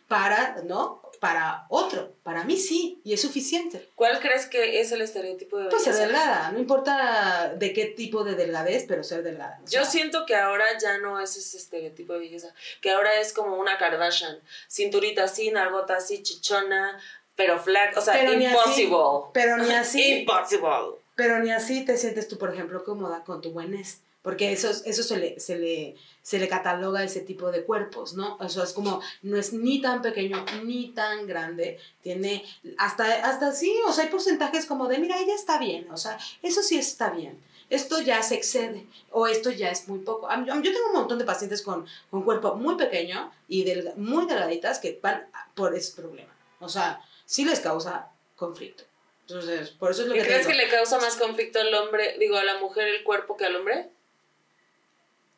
para, 0.09 0.63
¿no? 0.65 1.03
Para 1.21 1.65
otro, 1.71 2.13
para 2.23 2.45
mí 2.45 2.59
sí, 2.59 3.01
y 3.05 3.15
es 3.15 3.23
suficiente. 3.23 3.89
¿Cuál 3.95 4.21
crees 4.21 4.47
que 4.47 4.81
es 4.81 4.93
el 4.93 5.01
estereotipo 5.01 5.57
de 5.57 5.65
belleza? 5.65 5.85
Pues 5.85 5.97
ser 5.97 6.07
delgada, 6.07 6.53
no 6.53 6.59
importa 6.59 7.55
de 7.57 7.73
qué 7.73 7.87
tipo 7.87 8.25
de 8.25 8.35
delgadez, 8.35 8.85
pero 8.87 9.03
ser 9.03 9.23
delgada. 9.23 9.59
Yo 9.71 9.85
siento 9.87 10.27
que 10.27 10.37
ahora 10.37 10.67
ya 10.79 10.99
no 10.99 11.21
es 11.21 11.37
ese 11.37 11.57
estereotipo 11.57 12.13
de 12.13 12.19
belleza, 12.19 12.55
que 12.83 12.91
ahora 12.91 13.15
es 13.21 13.33
como 13.33 13.57
una 13.57 13.79
Kardashian, 13.79 14.39
cinturita 14.69 15.25
así, 15.25 15.51
nalgota 15.51 15.97
así, 15.97 16.23
chichona, 16.23 17.01
pero 17.37 17.59
flaca, 17.59 17.99
o 17.99 18.03
sea, 18.03 18.15
pero 18.15 18.35
impossible. 18.35 19.31
pero 19.33 19.57
ni 19.57 19.73
así. 19.73 20.19
impossible. 20.21 20.99
Pero 21.17 21.39
ni 21.39 21.53
así 21.53 21.85
te 21.85 21.97
sientes 21.97 22.29
tú, 22.29 22.39
por 22.39 22.53
ejemplo, 22.53 22.85
cómoda 22.85 23.23
con 23.25 23.41
tu 23.41 23.53
buenés 23.53 24.04
porque 24.25 24.53
eso, 24.53 24.70
eso 24.87 25.03
se, 25.03 25.18
le, 25.18 25.39
se, 25.39 25.59
le, 25.59 25.97
se 26.22 26.39
le 26.39 26.49
cataloga 26.49 27.05
ese 27.05 27.20
tipo 27.20 27.53
de 27.53 27.62
cuerpos, 27.62 28.14
¿no? 28.14 28.39
O 28.41 28.49
sea, 28.49 28.64
es 28.64 28.72
como, 28.72 29.03
no 29.20 29.37
es 29.37 29.53
ni 29.53 29.83
tan 29.83 30.01
pequeño 30.01 30.43
ni 30.64 30.89
tan 30.95 31.27
grande, 31.27 31.79
tiene 32.01 32.43
hasta, 32.79 33.05
hasta 33.29 33.53
sí, 33.53 33.77
o 33.87 33.93
sea, 33.93 34.05
hay 34.05 34.11
porcentajes 34.11 34.64
como 34.64 34.89
de, 34.89 34.97
mira, 34.97 35.20
ella 35.20 35.35
está 35.35 35.59
bien, 35.59 35.91
o 35.91 35.99
sea, 35.99 36.18
eso 36.43 36.62
sí 36.62 36.79
está 36.79 37.11
bien. 37.11 37.39
Esto 37.68 38.01
ya 38.01 38.22
se 38.22 38.37
excede 38.37 38.87
o 39.11 39.27
esto 39.27 39.51
ya 39.51 39.70
es 39.70 39.89
muy 39.89 39.99
poco. 39.99 40.27
Yo 40.47 40.72
tengo 40.72 40.87
un 40.87 41.01
montón 41.01 41.18
de 41.18 41.25
pacientes 41.27 41.61
con, 41.61 41.87
con 42.11 42.22
cuerpo 42.22 42.55
muy 42.55 42.77
pequeño 42.77 43.31
y 43.47 43.64
muy 43.97 44.27
delgaditas 44.27 44.79
que 44.79 44.99
van 45.03 45.27
por 45.55 45.75
ese 45.75 45.93
problema. 46.01 46.35
O 46.61 46.68
sea, 46.70 47.01
sí 47.27 47.45
les 47.45 47.61
causa 47.61 48.11
conflicto. 48.37 48.85
Entonces, 49.27 49.70
por 49.70 49.91
eso 49.91 50.03
es 50.03 50.09
lo 50.09 50.14
¿Y 50.14 50.18
que 50.18 50.27
crees 50.27 50.47
que 50.47 50.55
le 50.55 50.68
causa 50.68 50.99
más 50.99 51.16
conflicto 51.16 51.59
al 51.59 51.75
hombre, 51.75 52.16
digo, 52.18 52.37
a 52.37 52.45
la 52.45 52.59
mujer 52.59 52.89
el 52.89 53.05
cuerpo 53.05 53.37
que 53.37 53.47
al 53.47 53.57
hombre? 53.57 53.91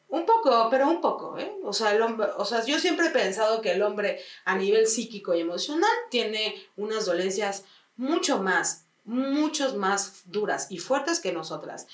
Un 0.09 0.24
poco, 0.24 0.68
pero 0.70 0.88
un 0.88 1.00
poco, 1.00 1.36
¿eh? 1.38 1.52
O 1.64 1.72
sea, 1.72 1.94
el 1.94 2.00
hombre, 2.00 2.28
o 2.36 2.44
sea, 2.44 2.64
yo 2.64 2.78
siempre 2.78 3.09
he 3.09 3.11
pensado 3.11 3.61
que 3.61 3.72
el 3.72 3.82
hombre 3.82 4.20
a 4.44 4.57
nivel 4.57 4.86
psíquico 4.86 5.34
y 5.34 5.40
emocional 5.40 5.90
tiene 6.11 6.54
unas 6.76 7.07
dolencias 7.07 7.64
mucho 7.96 8.40
más, 8.40 8.84
muchos 9.04 9.74
más 9.74 10.22
duras 10.26 10.68
y 10.70 10.78
fuertes 10.78 11.18
que 11.18 11.32
nosotras. 11.32 11.88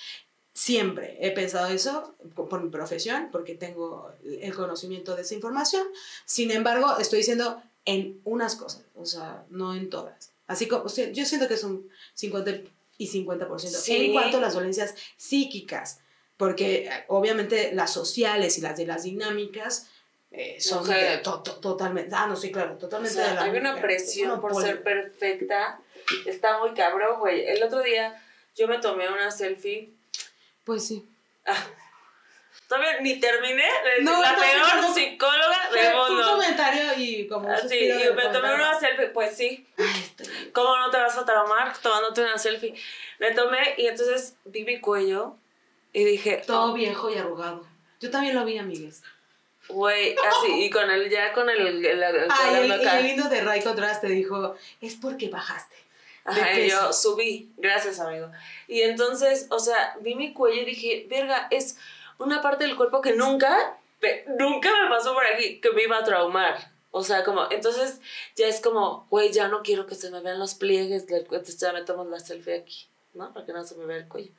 Siempre 0.52 1.16
he 1.20 1.30
pensado 1.30 1.68
eso 1.68 2.14
por 2.34 2.62
mi 2.62 2.68
profesión, 2.68 3.30
porque 3.32 3.54
tengo 3.54 4.12
el 4.22 4.54
conocimiento 4.54 5.16
de 5.16 5.22
esa 5.22 5.34
información. 5.34 5.86
Sin 6.26 6.50
embargo, 6.50 6.98
estoy 6.98 7.20
diciendo 7.20 7.62
en 7.86 8.20
unas 8.24 8.56
cosas, 8.56 8.82
o 8.94 9.06
sea, 9.06 9.46
no 9.48 9.74
en 9.74 9.88
todas. 9.88 10.32
Así 10.46 10.68
como, 10.68 10.84
yo 10.86 11.24
siento 11.24 11.48
que 11.48 11.54
es 11.54 11.64
un 11.64 11.88
50 12.14 12.60
y 12.98 13.08
50% 13.08 13.88
en 13.88 14.12
cuanto 14.12 14.36
a 14.36 14.40
las 14.40 14.52
dolencias 14.52 14.94
psíquicas 15.16 16.00
porque 16.42 16.88
eh, 16.88 17.04
obviamente 17.06 17.70
las 17.72 17.92
sociales 17.92 18.58
y 18.58 18.62
las 18.62 18.76
de 18.76 18.84
las 18.84 19.04
dinámicas 19.04 19.88
eh, 20.32 20.60
son 20.60 20.84
totalmente, 21.60 22.12
ah, 22.16 22.26
no, 22.26 22.34
sí, 22.34 22.50
claro, 22.50 22.76
totalmente 22.78 23.20
de 23.20 23.32
la 23.32 23.42
Hay 23.44 23.56
una 23.56 23.80
presión 23.80 24.40
por 24.40 24.60
ser 24.60 24.82
perfecta, 24.82 25.78
está 26.26 26.58
muy 26.58 26.74
cabrón, 26.74 27.20
güey. 27.20 27.46
El 27.46 27.62
otro 27.62 27.80
día 27.80 28.20
yo 28.56 28.66
me 28.66 28.78
tomé 28.78 29.08
una 29.08 29.30
selfie. 29.30 29.90
Pues 30.64 30.84
sí. 30.84 31.08
Ah, 31.46 31.64
todavía 32.66 32.98
ni 33.02 33.20
terminé 33.20 33.62
de 33.62 34.02
no, 34.02 34.20
la 34.20 34.34
peor 34.34 34.92
psicóloga 34.92 35.70
del 35.72 35.94
mundo. 35.94 36.24
un 36.24 36.40
comentario 36.40 36.82
y 36.96 37.28
como 37.28 37.46
un 37.46 37.54
Así, 37.54 37.88
y 37.88 38.12
me 38.16 38.28
tomé 38.32 38.52
una 38.52 38.80
selfie, 38.80 39.10
pues 39.10 39.36
sí. 39.36 39.64
¿Cómo 40.52 40.76
no 40.76 40.90
te 40.90 40.96
vas 40.96 41.16
a 41.16 41.24
traumar 41.24 41.78
tomándote 41.78 42.22
una 42.22 42.36
selfie? 42.36 42.74
Me 43.20 43.30
tomé 43.30 43.76
y 43.78 43.86
entonces 43.86 44.34
vi 44.44 44.64
mi 44.64 44.80
cuello 44.80 45.36
y 45.92 46.04
dije... 46.04 46.42
Todo 46.46 46.72
viejo 46.72 47.10
y 47.10 47.16
arrugado. 47.16 47.64
Yo 48.00 48.10
también 48.10 48.34
lo 48.34 48.44
vi, 48.44 48.58
amigues. 48.58 49.02
Güey, 49.68 50.16
así, 50.16 50.64
y 50.64 50.70
con 50.70 50.90
el, 50.90 51.08
ya 51.08 51.32
con 51.32 51.48
el... 51.48 51.66
el, 51.66 51.84
el, 51.84 52.26
Ay, 52.30 52.56
el, 52.64 52.72
el 52.72 53.02
lindo 53.04 53.28
de 53.28 53.40
Ray 53.42 53.62
Contraste 53.62 54.08
dijo, 54.08 54.56
es 54.80 54.96
porque 54.96 55.28
bajaste. 55.28 55.76
Ajá, 56.24 56.58
y 56.58 56.70
yo 56.70 56.92
subí, 56.92 57.52
gracias 57.56 57.98
amigo. 57.98 58.30
Y 58.68 58.82
entonces, 58.82 59.46
o 59.50 59.58
sea, 59.58 59.96
vi 60.00 60.14
mi 60.14 60.32
cuello 60.32 60.62
y 60.62 60.64
dije, 60.64 61.06
verga, 61.08 61.48
es 61.50 61.76
una 62.18 62.40
parte 62.40 62.64
del 62.64 62.76
cuerpo 62.76 63.00
que 63.00 63.12
nunca, 63.12 63.78
nunca 64.38 64.70
me 64.82 64.88
pasó 64.88 65.14
por 65.14 65.26
aquí, 65.26 65.60
que 65.60 65.70
me 65.72 65.82
iba 65.82 65.98
a 65.98 66.04
traumar. 66.04 66.70
O 66.92 67.02
sea, 67.02 67.24
como, 67.24 67.50
entonces 67.50 68.00
ya 68.36 68.46
es 68.46 68.60
como, 68.60 69.06
güey, 69.10 69.32
ya 69.32 69.48
no 69.48 69.62
quiero 69.62 69.86
que 69.86 69.94
se 69.94 70.10
me 70.10 70.20
vean 70.20 70.38
los 70.38 70.54
pliegues 70.54 71.06
del 71.06 71.26
cuerpo, 71.26 71.48
ya 71.50 71.72
me 71.72 71.82
tomo 71.82 72.04
la 72.04 72.20
selfie 72.20 72.58
aquí. 72.58 72.86
¿No? 73.14 73.32
Para 73.32 73.44
que 73.46 73.52
no 73.52 73.64
se 73.64 73.74
me 73.76 73.86
vea 73.86 73.98
el 73.98 74.08
cuello. 74.08 74.32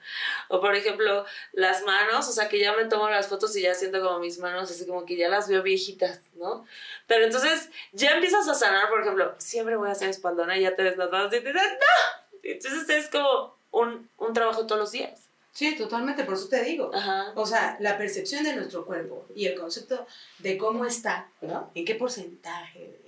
O 0.49 0.59
por 0.61 0.76
ejemplo, 0.76 1.26
las 1.51 1.84
manos, 1.84 2.28
o 2.28 2.32
sea, 2.32 2.49
que 2.49 2.59
ya 2.59 2.76
me 2.76 2.86
tomo 2.86 3.09
las 3.09 3.28
fotos 3.28 3.55
y 3.55 3.61
ya 3.61 3.74
siento 3.74 4.01
como 4.01 4.19
mis 4.19 4.39
manos, 4.39 4.71
así 4.71 4.86
como 4.86 5.05
que 5.05 5.15
ya 5.15 5.30
las 5.30 5.47
veo 5.47 5.61
viejitas, 5.61 6.21
¿no? 6.36 6.65
Pero 7.07 7.26
entonces 7.26 7.69
ya 7.91 8.11
empiezas 8.11 8.47
a 8.47 8.53
sanar, 8.53 8.89
por 8.89 9.01
ejemplo, 9.01 9.36
siempre 9.38 9.76
voy 9.76 9.89
a 9.89 9.93
hacer 9.93 10.09
espaldona 10.09 10.57
y 10.57 10.61
ya 10.61 10.76
te 10.76 10.84
ves 10.84 10.97
las 10.97 11.11
manos 11.11 11.28
y 11.34 11.39
te 11.39 11.53
dices, 11.53 11.61
¡no! 11.61 12.39
Entonces 12.43 12.89
es 12.89 13.09
como 13.09 13.55
un, 13.71 14.09
un 14.17 14.34
trabajo 14.34 14.65
todos 14.65 14.82
los 14.82 14.91
días. 14.91 15.19
Sí, 15.51 15.76
totalmente, 15.76 16.24
por 16.24 16.34
eso 16.34 16.47
te 16.47 16.63
digo. 16.63 16.91
O 17.36 17.45
sea, 17.45 17.78
la 17.80 17.95
percepción 17.97 18.43
de 18.43 18.55
nuestro 18.55 18.86
cuerpo 18.86 19.28
y 19.36 19.45
el 19.45 19.59
concepto 19.59 20.07
de 20.39 20.57
cómo 20.57 20.84
está, 20.84 21.30
¿no? 21.41 21.69
En 21.76 21.86
qué 21.86 21.93
porcentaje 21.93 22.99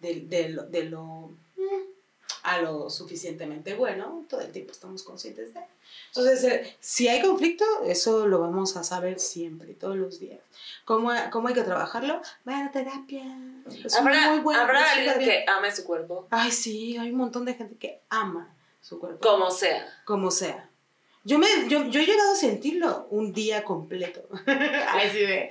de, 0.00 0.14
de, 0.14 0.20
de 0.20 0.48
lo... 0.48 0.62
De 0.64 0.84
lo 0.84 1.30
a 2.42 2.60
lo 2.60 2.90
suficientemente 2.90 3.74
bueno, 3.74 4.24
todo 4.28 4.40
el 4.40 4.50
tiempo 4.52 4.72
estamos 4.72 5.02
conscientes 5.02 5.54
de. 5.54 5.60
Entonces, 6.08 6.44
eh, 6.44 6.76
si 6.80 7.08
hay 7.08 7.22
conflicto, 7.22 7.64
eso 7.84 8.26
lo 8.26 8.40
vamos 8.40 8.76
a 8.76 8.84
saber 8.84 9.18
siempre, 9.18 9.74
todos 9.74 9.96
los 9.96 10.20
días. 10.20 10.40
¿Cómo, 10.84 11.10
cómo 11.30 11.48
hay 11.48 11.54
que 11.54 11.62
trabajarlo? 11.62 12.20
Vaya 12.44 12.66
a 12.66 12.70
terapia. 12.70 13.24
¿Habrá, 13.98 14.30
muy 14.30 14.40
bueno, 14.40 14.60
¿habrá 14.60 14.92
alguien 14.92 15.18
que 15.18 15.44
ame 15.48 15.74
su 15.74 15.84
cuerpo? 15.84 16.26
Ay, 16.30 16.50
sí, 16.50 16.96
hay 16.96 17.10
un 17.10 17.18
montón 17.18 17.44
de 17.44 17.54
gente 17.54 17.76
que 17.76 18.00
ama 18.10 18.54
su 18.80 18.98
cuerpo. 18.98 19.26
Como 19.26 19.50
sea. 19.50 19.86
Como 20.04 20.30
sea. 20.30 20.68
Yo, 21.24 21.38
me, 21.38 21.46
yo, 21.68 21.86
yo 21.86 22.00
he 22.00 22.06
llegado 22.06 22.32
a 22.32 22.36
sentirlo 22.36 23.06
un 23.10 23.32
día 23.32 23.62
completo. 23.62 24.22
así 24.46 25.20
de. 25.20 25.50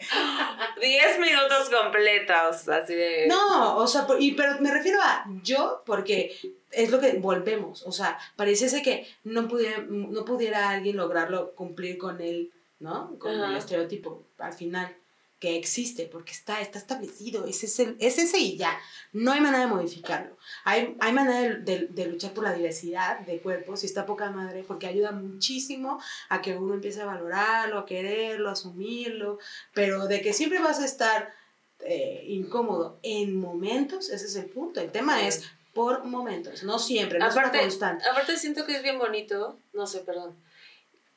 Diez 0.82 1.20
minutos 1.20 1.70
completos, 1.70 2.68
así 2.68 2.94
de. 2.94 3.28
No, 3.28 3.78
o 3.78 3.88
sea, 3.88 4.06
y, 4.20 4.34
pero 4.34 4.60
me 4.60 4.72
refiero 4.72 5.00
a 5.02 5.26
yo, 5.44 5.82
porque 5.86 6.36
es 6.72 6.92
lo 6.92 7.00
que 7.00 7.14
volvemos. 7.14 7.84
O 7.84 7.92
sea, 7.92 8.18
pareciese 8.36 8.82
que 8.82 9.08
no 9.24 9.48
pudiera, 9.48 9.86
no 9.88 10.26
pudiera 10.26 10.70
alguien 10.70 10.98
lograrlo 10.98 11.56
cumplir 11.56 11.98
con 11.98 12.20
él, 12.20 12.52
¿no? 12.80 13.18
Con 13.18 13.32
el 13.32 13.56
estereotipo 13.56 14.26
al 14.40 14.54
final 14.54 14.96
que 15.42 15.58
existe, 15.58 16.06
porque 16.06 16.34
está, 16.34 16.62
está 16.62 16.78
establecido, 16.78 17.48
es 17.48 17.64
ese, 17.64 17.96
es 17.98 18.20
ese 18.20 18.38
y 18.38 18.58
ya. 18.58 18.80
No 19.12 19.32
hay 19.32 19.42
manera 19.42 19.64
de 19.66 19.72
modificarlo. 19.74 20.38
Hay, 20.64 20.96
hay 21.00 21.14
manera 21.14 21.56
de, 21.56 21.88
de, 21.88 22.06
luchar 22.06 22.32
por 22.34 22.44
la 22.44 22.54
diversidad 22.54 23.22
de 23.22 23.40
cuerpos 23.40 23.82
y 23.82 23.88
está 23.88 24.06
poca 24.06 24.30
madre, 24.30 24.64
porque 24.66 24.86
ayuda 24.86 25.12
muchísimo 25.12 26.00
a 26.30 26.44
que 26.44 26.56
uno 26.56 26.76
empiece 26.76 27.02
a 27.02 27.06
valorarlo, 27.06 27.80
a 27.80 27.88
quererlo, 27.88 28.50
a 28.50 28.52
asumirlo, 28.52 29.40
pero 29.74 30.06
de 30.06 30.22
que 30.22 30.32
siempre 30.32 30.60
vas 30.60 30.80
a 30.80 30.86
estar 30.86 31.34
eh, 31.80 32.24
incómodo 32.28 33.00
en 33.02 33.36
momentos, 33.36 34.12
ese 34.12 34.28
es 34.28 34.36
el 34.36 34.46
punto. 34.46 34.80
El 34.80 34.92
tema 34.92 35.26
es 35.26 35.44
por 35.74 36.04
momentos, 36.04 36.62
no 36.62 36.78
siempre, 36.78 37.18
no 37.18 37.26
aparte, 37.26 37.58
es 37.58 37.64
constante. 37.64 38.06
Aparte 38.08 38.38
siento 38.38 38.68
que 38.68 38.76
es 38.76 38.84
bien 38.84 39.00
bonito, 39.00 39.58
no 39.74 39.88
sé, 39.88 40.02
perdón, 40.02 40.36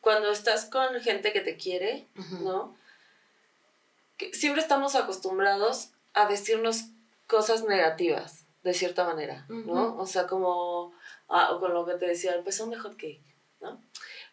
cuando 0.01 0.31
estás 0.31 0.65
con 0.65 0.99
gente 1.03 1.31
que 1.35 1.43
te 1.43 1.57
quiere, 1.59 2.07
¿no? 2.41 2.75
Siempre 4.33 4.63
estamos 4.63 4.95
acostumbrados 4.95 5.91
a 6.13 6.27
decirnos 6.27 6.85
cosas 7.27 7.65
negativas, 7.65 8.47
de 8.63 8.75
cierta 8.75 9.05
manera, 9.05 9.45
¿no? 9.49 9.97
O 9.99 10.07
sea, 10.07 10.27
como 10.27 10.93
ah, 11.29 11.57
con 11.61 11.75
lo 11.75 11.85
que 11.85 11.95
te 11.95 12.07
decía, 12.07 12.35
el 12.35 12.43
pezón 12.43 12.71
de 12.71 12.79
hot 12.79 12.97
cake, 12.97 13.23
¿no? 13.61 13.81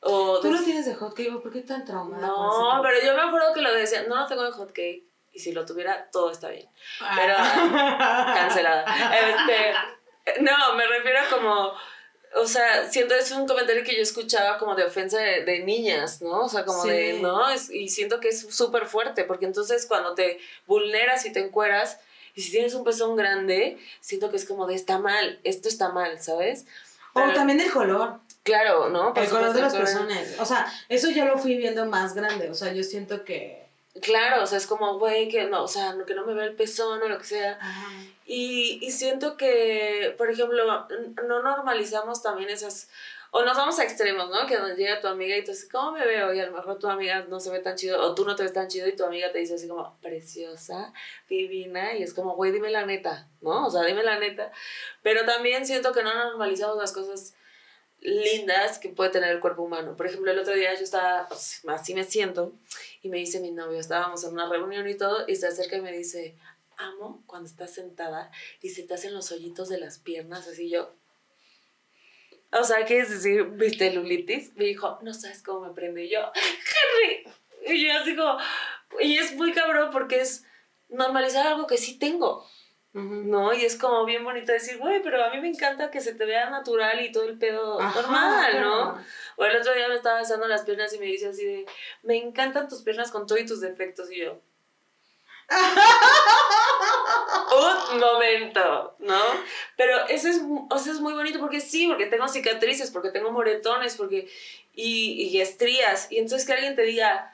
O 0.02 0.40
¿Tú 0.40 0.52
lo 0.52 0.64
tienes 0.64 0.86
de 0.86 0.96
hot 0.96 1.14
cake? 1.14 1.42
¿Por 1.42 1.52
qué 1.52 1.62
tan 1.62 1.86
traumada? 1.86 2.26
No, 2.26 2.80
pero 2.82 2.98
yo 3.06 3.16
me 3.16 3.22
acuerdo 3.22 3.54
que 3.54 3.62
lo 3.62 3.74
decía, 3.74 4.04
no 4.08 4.16
lo 4.16 4.28
tengo 4.28 4.44
de 4.44 4.52
hot 4.52 4.72
cake, 4.72 5.04
y 5.34 5.40
si 5.40 5.52
lo 5.52 5.66
tuviera, 5.66 6.10
todo 6.12 6.32
está 6.32 6.50
bien. 6.50 6.68
Ah. 7.00 7.14
Pero, 7.16 7.36
cancelada. 8.36 8.86
Este, 9.16 9.74
no, 10.42 10.76
me 10.76 10.88
refiero 10.88 11.20
a 11.20 11.30
como 11.30 11.74
o 12.36 12.48
sea, 12.48 12.90
siento 12.90 13.14
es 13.16 13.32
un 13.32 13.48
comentario 13.48 13.84
que 13.84 13.96
yo 13.96 14.02
escuchaba 14.02 14.58
como 14.58 14.76
de 14.76 14.84
ofensa 14.84 15.20
de, 15.20 15.60
niñas, 15.60 16.22
¿no? 16.22 16.46
O 16.46 16.50
sea, 16.50 16.66
como 16.66 16.84
de, 16.86 17.20
¿no? 17.22 17.42
y 17.72 17.90
siento 17.90 18.20
que 18.20 18.30
es 18.30 18.48
súper 18.54 18.86
fuerte, 18.86 19.24
porque 19.24 19.46
entonces 19.46 19.86
cuando 19.86 20.14
te 20.14 20.40
vulneras 20.66 21.26
y 21.26 21.34
te 21.34 21.40
encueras, 21.40 22.00
y 22.34 22.42
si 22.42 22.52
tienes 22.52 22.74
un 22.74 22.84
pezón 22.84 23.16
grande, 23.16 23.78
siento 24.00 24.32
que 24.32 24.38
es 24.38 24.46
como 24.46 24.66
de, 24.66 24.76
está 24.76 24.98
mal, 24.98 25.40
esto 25.44 25.68
está 25.68 25.90
mal, 25.90 26.22
¿sabes? 26.22 26.66
o 27.14 27.34
también 27.34 27.60
el 27.60 27.72
color. 27.72 28.20
Claro, 28.44 28.90
¿no? 28.90 29.14
el 29.16 29.30
color 29.30 29.54
de 29.54 29.62
las 29.62 29.76
personas. 29.76 30.36
O 30.40 30.46
sea, 30.46 30.72
eso 30.90 31.12
ya 31.12 31.26
lo 31.26 31.38
fui 31.38 31.58
viendo 31.58 31.86
más 31.86 32.16
grande, 32.16 32.50
o 32.50 32.56
sea, 32.56 32.74
yo 32.74 32.84
siento 32.84 33.24
que 33.24 33.61
Claro, 34.00 34.44
o 34.44 34.48
sea, 34.48 34.58
es 34.58 34.68
como, 34.68 35.00
güey, 35.00 35.28
que 35.28 35.46
no, 35.46 35.64
o 35.64 35.68
sea, 35.68 35.94
que 36.08 36.14
no 36.14 36.26
me 36.26 36.34
vea 36.34 36.46
el 36.46 36.56
pezón 36.56 37.02
o 37.02 37.10
lo 37.10 37.18
que 37.18 37.26
sea. 37.26 37.60
Y, 38.26 38.80
y 38.82 38.92
siento 38.92 39.36
que, 39.36 40.16
por 40.18 40.30
ejemplo, 40.30 40.88
no 41.28 41.44
normalizamos 41.44 42.24
también 42.24 42.50
esas, 42.50 42.90
o 43.32 43.44
nos 43.44 43.58
vamos 43.58 43.78
a 43.80 43.84
extremos, 43.84 44.30
¿no? 44.30 44.48
Que 44.48 44.58
nos 44.58 44.78
llega 44.78 45.02
tu 45.02 45.08
amiga 45.08 45.36
y 45.36 45.44
tú 45.44 45.52
dices, 45.52 45.68
¿cómo 45.70 45.92
me 45.92 46.06
veo? 46.06 46.34
Y 46.34 46.40
a 46.40 46.46
lo 46.46 46.54
mejor 46.54 46.80
tu 46.80 46.88
amiga 46.88 47.26
no 47.28 47.42
se 47.42 47.50
ve 47.52 47.60
tan 47.60 47.76
chido, 47.76 48.02
o 48.02 48.16
tú 48.16 48.24
no 48.24 48.38
te 48.38 48.44
ves 48.44 48.54
tan 48.54 48.70
chido 48.70 48.88
y 48.88 48.96
tu 48.96 49.04
amiga 49.04 49.30
te 49.34 49.40
dice 49.40 49.56
así 49.56 49.68
como, 49.68 49.98
preciosa, 50.02 50.94
divina, 51.28 51.94
y 51.94 52.04
es 52.04 52.14
como, 52.14 52.36
güey, 52.38 52.54
dime 52.54 52.72
la 52.72 52.86
neta, 52.86 53.28
¿no? 53.42 53.68
O 53.68 53.70
sea, 53.70 53.84
dime 53.84 54.04
la 54.04 54.20
neta. 54.20 54.54
Pero 55.04 55.26
también 55.26 55.66
siento 55.66 55.92
que 55.92 56.02
no 56.02 56.14
normalizamos 56.14 56.78
las 56.78 56.94
cosas 56.94 57.34
lindas 58.02 58.80
que 58.80 58.90
puede 58.90 59.12
tener 59.12 59.32
el 59.32 59.40
cuerpo 59.40 59.62
humano. 59.62 59.96
Por 59.96 60.08
ejemplo, 60.08 60.32
el 60.32 60.40
otro 60.40 60.54
día 60.54 60.74
yo 60.76 60.84
estaba, 60.84 61.28
pues, 61.28 61.62
así 61.68 61.94
me 61.94 62.04
siento, 62.04 62.54
y 63.02 63.10
me 63.10 63.18
dice 63.18 63.40
mi 63.40 63.52
novio, 63.52 63.80
estábamos 63.80 64.24
en 64.24 64.34
una 64.34 64.50
reunión 64.50 64.88
y 64.90 64.96
todo, 64.96 65.26
y 65.28 65.36
se 65.36 65.48
acerca 65.48 65.78
y 65.78 65.82
me 65.82 65.92
dice, 65.92 66.36
amo 66.78 67.24
cuando 67.28 67.48
estás 67.48 67.74
sentada 67.74 68.32
y 68.62 68.70
se 68.70 68.84
te 68.84 68.94
hacen 68.94 69.14
los 69.14 69.32
hoyitos 69.32 69.70
de 69.70 69.80
las 69.80 70.00
piernas, 70.00 70.48
así 70.48 70.70
yo. 70.70 70.94
O 72.54 72.64
sea, 72.64 72.86
¿qué 72.86 73.00
es 73.00 73.10
decir? 73.10 73.46
¿Viste 73.46 73.94
lulitis? 73.94 74.54
Me 74.56 74.66
dijo, 74.66 75.00
no 75.04 75.14
sabes 75.14 75.42
cómo 75.42 75.68
me 75.68 75.74
prende. 75.74 76.10
Yo, 76.10 76.20
Henry. 76.36 77.24
Y 77.66 77.88
yo 77.88 77.94
así 77.94 78.16
como, 78.16 78.38
y 79.00 79.18
es 79.18 79.34
muy 79.36 79.54
cabrón 79.54 79.90
porque 79.92 80.20
es 80.20 80.44
normalizar 80.90 81.48
algo 81.48 81.66
que 81.66 81.78
sí 81.78 81.98
tengo. 81.98 82.46
¿No? 82.94 83.54
Y 83.54 83.64
es 83.64 83.78
como 83.78 84.04
bien 84.06 84.24
bonito 84.24 84.52
decir, 84.52 84.78
güey, 84.78 85.02
pero 85.02 85.24
a 85.24 85.30
mí 85.30 85.40
me 85.40 85.48
encanta 85.48 85.90
que 85.90 86.02
se 86.02 86.14
te 86.14 86.26
vea 86.26 86.50
natural 86.50 87.00
y 87.02 87.12
todo 87.12 87.24
el 87.24 87.38
pedo 87.38 87.80
normal, 87.80 88.60
¿no? 88.60 88.98
O 89.38 89.46
el 89.46 89.56
otro 89.56 89.74
día 89.74 89.88
me 89.88 89.96
estaba 89.96 90.20
besando 90.20 90.48
las 90.48 90.64
piernas 90.64 90.94
y 90.94 91.00
me 91.00 91.06
dice 91.06 91.30
así 91.30 91.46
de, 91.46 91.66
me 92.04 92.18
encantan 92.18 92.68
tus 92.68 92.82
piernas 92.82 93.12
con 93.12 93.28
todo 93.28 93.38
y 93.38 93.46
tus 93.46 93.62
defectos. 93.62 94.12
Y 94.12 94.20
yo, 94.20 94.40
un 97.92 98.00
momento, 98.00 98.96
¿no? 99.00 99.22
Pero 99.78 100.08
eso 100.08 100.28
es, 100.28 100.42
o 100.70 100.78
sea, 100.78 100.92
es 100.92 101.00
muy 101.00 101.14
bonito 101.14 101.40
porque 101.40 101.62
sí, 101.62 101.88
porque 101.88 102.08
tengo 102.08 102.28
cicatrices, 102.28 102.92
porque 102.92 103.12
tengo 103.12 103.32
moretones, 103.32 103.96
porque, 103.96 104.30
y, 104.74 105.30
y 105.30 105.40
estrías. 105.40 106.12
Y 106.12 106.20
entonces 106.20 106.46
que 106.46 106.54
alguien 106.54 106.76
te 106.76 106.84
diga, 106.84 107.34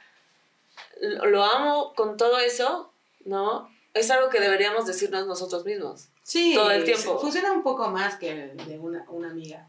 lo 1.01 1.43
amo 1.43 1.95
con 1.95 2.15
todo 2.15 2.39
eso, 2.39 2.93
¿no? 3.25 3.75
Es 3.93 4.11
algo 4.11 4.29
que 4.29 4.39
deberíamos 4.39 4.85
decirnos 4.85 5.27
nosotros 5.27 5.65
mismos. 5.65 6.07
Sí. 6.23 6.53
Todo 6.55 6.71
el 6.71 6.83
tiempo. 6.83 7.19
Funciona 7.19 7.51
un 7.51 7.63
poco 7.63 7.89
más 7.89 8.15
que 8.15 8.33
de 8.33 8.79
una, 8.79 9.05
una 9.09 9.29
amiga. 9.29 9.67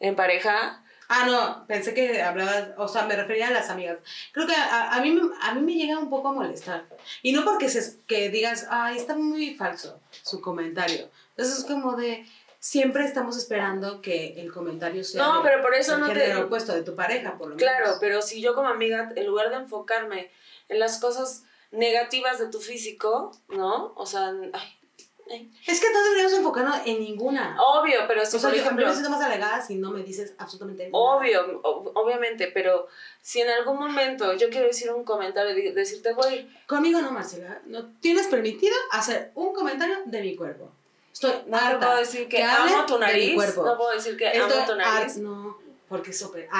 ¿En 0.00 0.16
pareja? 0.16 0.82
Ah, 1.08 1.26
no, 1.26 1.66
pensé 1.66 1.92
que 1.92 2.22
hablabas, 2.22 2.70
o 2.78 2.88
sea, 2.88 3.04
me 3.04 3.14
refería 3.14 3.48
a 3.48 3.50
las 3.50 3.68
amigas. 3.68 3.98
Creo 4.32 4.46
que 4.46 4.54
a, 4.54 4.94
a, 4.94 5.00
mí, 5.02 5.20
a 5.42 5.54
mí 5.54 5.60
me 5.60 5.74
llega 5.74 5.98
un 5.98 6.08
poco 6.08 6.28
a 6.28 6.32
molestar. 6.32 6.86
Y 7.22 7.32
no 7.32 7.44
porque 7.44 7.68
se, 7.68 7.98
que 8.06 8.30
digas, 8.30 8.66
ay, 8.70 8.96
está 8.96 9.14
muy 9.14 9.54
falso 9.54 10.00
su 10.22 10.40
comentario. 10.40 11.10
Entonces 11.36 11.58
es 11.58 11.64
como 11.66 11.96
de, 11.96 12.26
siempre 12.60 13.04
estamos 13.04 13.36
esperando 13.36 14.00
que 14.00 14.40
el 14.40 14.52
comentario 14.52 15.04
sea 15.04 15.22
no, 15.22 15.42
pero 15.42 15.60
por 15.60 15.74
eso 15.74 15.98
no 15.98 16.10
te... 16.12 16.34
opuesto 16.36 16.72
de 16.72 16.82
tu 16.82 16.94
pareja, 16.94 17.36
por 17.36 17.48
lo 17.48 17.56
menos. 17.56 17.70
Claro, 17.70 17.96
pero 18.00 18.22
si 18.22 18.40
yo 18.40 18.54
como 18.54 18.68
amiga, 18.68 19.12
en 19.14 19.26
lugar 19.26 19.50
de 19.50 19.56
enfocarme 19.56 20.30
en 20.70 20.78
las 20.78 20.98
cosas 20.98 21.44
negativas 21.72 22.38
de 22.38 22.46
tu 22.46 22.60
físico, 22.60 23.32
¿no? 23.48 23.92
O 23.96 24.06
sea, 24.06 24.32
ay, 24.52 25.50
Es 25.66 25.80
que 25.80 25.90
no 25.90 26.02
deberíamos 26.02 26.34
enfocarnos 26.34 26.76
en 26.84 27.00
ninguna. 27.00 27.56
Obvio, 27.60 28.00
pero 28.06 28.24
si 28.24 28.36
o 28.36 28.40
sea, 28.40 28.50
por 28.50 28.58
ejemplo... 28.58 28.82
Yo 28.82 28.88
me 28.88 28.94
siento 28.94 29.10
más 29.10 29.22
alegada 29.22 29.62
si 29.62 29.76
no 29.76 29.90
me 29.90 30.02
dices 30.02 30.34
absolutamente 30.38 30.84
nada. 30.84 31.02
Obvio, 31.02 31.60
obviamente, 31.62 32.50
pero 32.52 32.86
si 33.22 33.40
en 33.40 33.50
algún 33.50 33.78
momento 33.78 34.34
yo 34.34 34.50
quiero 34.50 34.66
decir 34.66 34.92
un 34.92 35.04
comentario, 35.04 35.54
decirte, 35.74 36.12
güey... 36.12 36.48
Conmigo 36.66 37.00
no, 37.00 37.10
Marcela. 37.10 37.62
No 37.64 37.86
tienes 38.00 38.26
permitido 38.26 38.74
hacer 38.90 39.32
un 39.34 39.54
comentario 39.54 39.96
de 40.04 40.20
mi 40.20 40.36
cuerpo. 40.36 40.70
Estoy 41.12 41.32
no 41.46 41.78
puedo 41.78 41.96
decir 41.96 42.28
que, 42.28 42.42
amo 42.42 42.86
tu 42.86 42.98
nariz. 42.98 43.36
No 43.56 43.76
puedo 43.76 43.92
decir 43.92 44.16
que 44.16 44.28
amo 44.28 44.54
tu 44.66 44.74
nariz. 44.76 45.16
no, 45.16 45.58
porque 45.88 46.10
es 46.10 46.18
súper... 46.18 46.48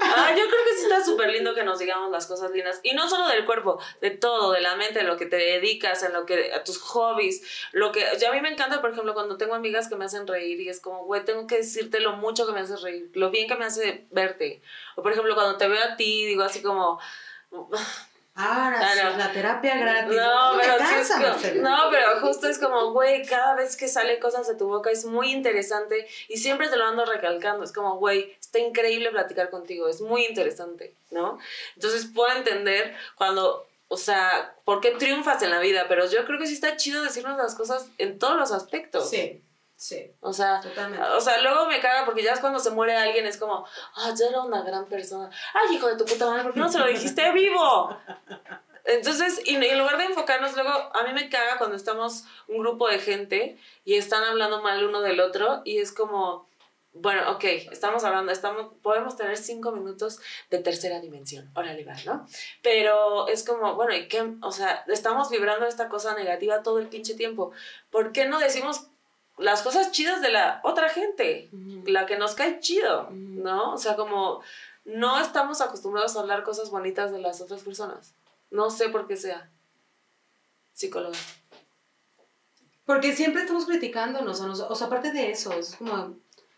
Ah, 0.00 0.30
yo 0.30 0.46
creo 0.46 0.64
que 0.64 0.76
sí 0.76 0.82
está 0.84 1.04
súper 1.04 1.30
lindo 1.30 1.54
que 1.54 1.64
nos 1.64 1.78
digamos 1.78 2.10
las 2.10 2.26
cosas 2.26 2.50
lindas. 2.50 2.80
Y 2.82 2.94
no 2.94 3.08
solo 3.08 3.28
del 3.28 3.44
cuerpo, 3.44 3.80
de 4.00 4.10
todo, 4.10 4.52
de 4.52 4.60
la 4.60 4.76
mente, 4.76 5.00
de 5.00 5.04
lo 5.04 5.16
que 5.16 5.26
te 5.26 5.36
dedicas, 5.36 6.02
en 6.02 6.12
lo 6.12 6.26
que, 6.26 6.52
a 6.52 6.64
tus 6.64 6.78
hobbies, 6.78 7.42
lo 7.72 7.92
que, 7.92 8.04
a 8.06 8.32
mí 8.32 8.40
me 8.40 8.50
encanta, 8.50 8.80
por 8.80 8.90
ejemplo, 8.90 9.14
cuando 9.14 9.36
tengo 9.36 9.54
amigas 9.54 9.88
que 9.88 9.96
me 9.96 10.04
hacen 10.04 10.26
reír 10.26 10.60
y 10.60 10.68
es 10.68 10.80
como, 10.80 11.04
güey, 11.04 11.24
tengo 11.24 11.46
que 11.46 11.58
decirte 11.58 12.00
lo 12.00 12.12
mucho 12.12 12.46
que 12.46 12.52
me 12.52 12.60
hace 12.60 12.76
reír, 12.76 13.10
lo 13.14 13.30
bien 13.30 13.48
que 13.48 13.56
me 13.56 13.64
hace 13.64 14.06
verte. 14.10 14.62
O 14.96 15.02
por 15.02 15.12
ejemplo, 15.12 15.34
cuando 15.34 15.56
te 15.56 15.68
veo 15.68 15.82
a 15.82 15.96
ti, 15.96 16.26
digo 16.26 16.42
así 16.42 16.62
como, 16.62 17.00
Ahora 18.38 18.92
sí, 18.92 18.98
la 19.16 19.32
terapia 19.32 19.76
gratis. 19.76 20.14
No, 20.14 20.58
pero, 20.60 21.62
no, 21.62 21.90
pero 21.90 22.20
justo 22.20 22.48
es 22.48 22.58
como, 22.58 22.92
güey, 22.92 23.24
cada 23.24 23.54
vez 23.54 23.76
que 23.78 23.88
sale 23.88 24.18
cosas 24.18 24.46
de 24.46 24.54
tu 24.54 24.68
boca 24.68 24.90
es 24.90 25.06
muy 25.06 25.32
interesante 25.32 26.06
y 26.28 26.36
siempre 26.36 26.68
te 26.68 26.76
lo 26.76 26.84
ando 26.84 27.06
recalcando. 27.06 27.64
Es 27.64 27.72
como, 27.72 27.96
güey, 27.96 28.36
está 28.38 28.58
increíble 28.58 29.10
platicar 29.10 29.48
contigo, 29.48 29.88
es 29.88 30.02
muy 30.02 30.26
interesante, 30.26 30.92
¿no? 31.10 31.38
Entonces 31.76 32.10
puedo 32.14 32.36
entender 32.36 32.94
cuando, 33.16 33.66
o 33.88 33.96
sea, 33.96 34.54
por 34.66 34.82
qué 34.82 34.90
triunfas 34.90 35.40
en 35.42 35.50
la 35.50 35.60
vida, 35.60 35.86
pero 35.88 36.06
yo 36.06 36.26
creo 36.26 36.38
que 36.38 36.46
sí 36.46 36.54
está 36.54 36.76
chido 36.76 37.02
decirnos 37.02 37.38
las 37.38 37.54
cosas 37.54 37.88
en 37.96 38.18
todos 38.18 38.36
los 38.36 38.52
aspectos. 38.52 39.08
Sí. 39.08 39.40
Sí. 39.76 40.10
O 40.20 40.32
sea, 40.32 40.62
o 41.14 41.20
sea, 41.20 41.42
luego 41.42 41.66
me 41.66 41.80
caga 41.80 42.06
porque 42.06 42.22
ya 42.22 42.32
es 42.32 42.40
cuando 42.40 42.58
se 42.58 42.70
muere 42.70 42.96
alguien, 42.96 43.26
es 43.26 43.36
como, 43.36 43.66
ah, 43.94 44.12
ya 44.18 44.28
era 44.28 44.40
una 44.40 44.62
gran 44.62 44.86
persona. 44.86 45.30
Ay, 45.52 45.76
hijo 45.76 45.86
de 45.86 45.96
tu 45.96 46.04
puta 46.06 46.26
madre, 46.26 46.44
¿por 46.44 46.54
qué 46.54 46.60
no 46.60 46.72
se 46.72 46.78
lo 46.78 46.86
dijiste 46.86 47.30
vivo? 47.32 47.94
Entonces, 48.84 49.42
y 49.44 49.56
en 49.56 49.78
lugar 49.78 49.98
de 49.98 50.04
enfocarnos, 50.04 50.54
luego 50.54 50.70
a 50.70 51.02
mí 51.06 51.12
me 51.12 51.28
caga 51.28 51.58
cuando 51.58 51.76
estamos 51.76 52.24
un 52.48 52.58
grupo 52.60 52.88
de 52.88 53.00
gente 53.00 53.58
y 53.84 53.94
están 53.94 54.24
hablando 54.24 54.62
mal 54.62 54.82
uno 54.84 55.02
del 55.02 55.20
otro 55.20 55.60
y 55.64 55.78
es 55.78 55.92
como, 55.92 56.48
bueno, 56.92 57.32
ok, 57.32 57.44
estamos 57.72 58.04
hablando, 58.04 58.32
estamos, 58.32 58.72
podemos 58.82 59.16
tener 59.16 59.36
cinco 59.36 59.72
minutos 59.72 60.20
de 60.50 60.60
tercera 60.60 61.00
dimensión, 61.00 61.50
órale 61.54 61.84
va, 61.84 61.96
¿no? 62.06 62.26
Pero 62.62 63.28
es 63.28 63.44
como, 63.44 63.74
bueno, 63.74 63.94
¿y 63.94 64.08
qué? 64.08 64.36
O 64.40 64.52
sea, 64.52 64.84
estamos 64.86 65.28
vibrando 65.30 65.66
esta 65.66 65.88
cosa 65.88 66.14
negativa 66.14 66.62
todo 66.62 66.78
el 66.78 66.88
pinche 66.88 67.14
tiempo. 67.14 67.52
¿Por 67.90 68.12
qué 68.12 68.26
no 68.26 68.38
decimos 68.38 68.88
las 69.38 69.62
cosas 69.62 69.90
chidas 69.90 70.20
de 70.20 70.30
la 70.30 70.60
otra 70.64 70.88
gente? 70.88 71.50
La 71.86 72.06
que 72.06 72.18
nos 72.18 72.34
cae 72.34 72.60
chido, 72.60 73.10
¿no? 73.10 73.74
O 73.74 73.78
sea, 73.78 73.96
como 73.96 74.42
no 74.84 75.20
estamos 75.20 75.60
acostumbrados 75.60 76.16
a 76.16 76.20
hablar 76.20 76.44
cosas 76.44 76.70
bonitas 76.70 77.12
de 77.12 77.20
las 77.20 77.40
otras 77.40 77.62
personas. 77.62 78.14
No 78.50 78.70
sé 78.70 78.88
por 78.88 79.06
qué 79.06 79.16
sea. 79.16 79.50
Psicóloga. 80.72 81.18
Porque 82.84 83.14
siempre 83.14 83.42
estamos 83.42 83.66
criticándonos, 83.66 84.40
o 84.40 84.74
sea, 84.74 84.86
aparte 84.86 85.10
de 85.10 85.32
eso, 85.32 85.52
es 85.54 85.74
como 85.74 86.14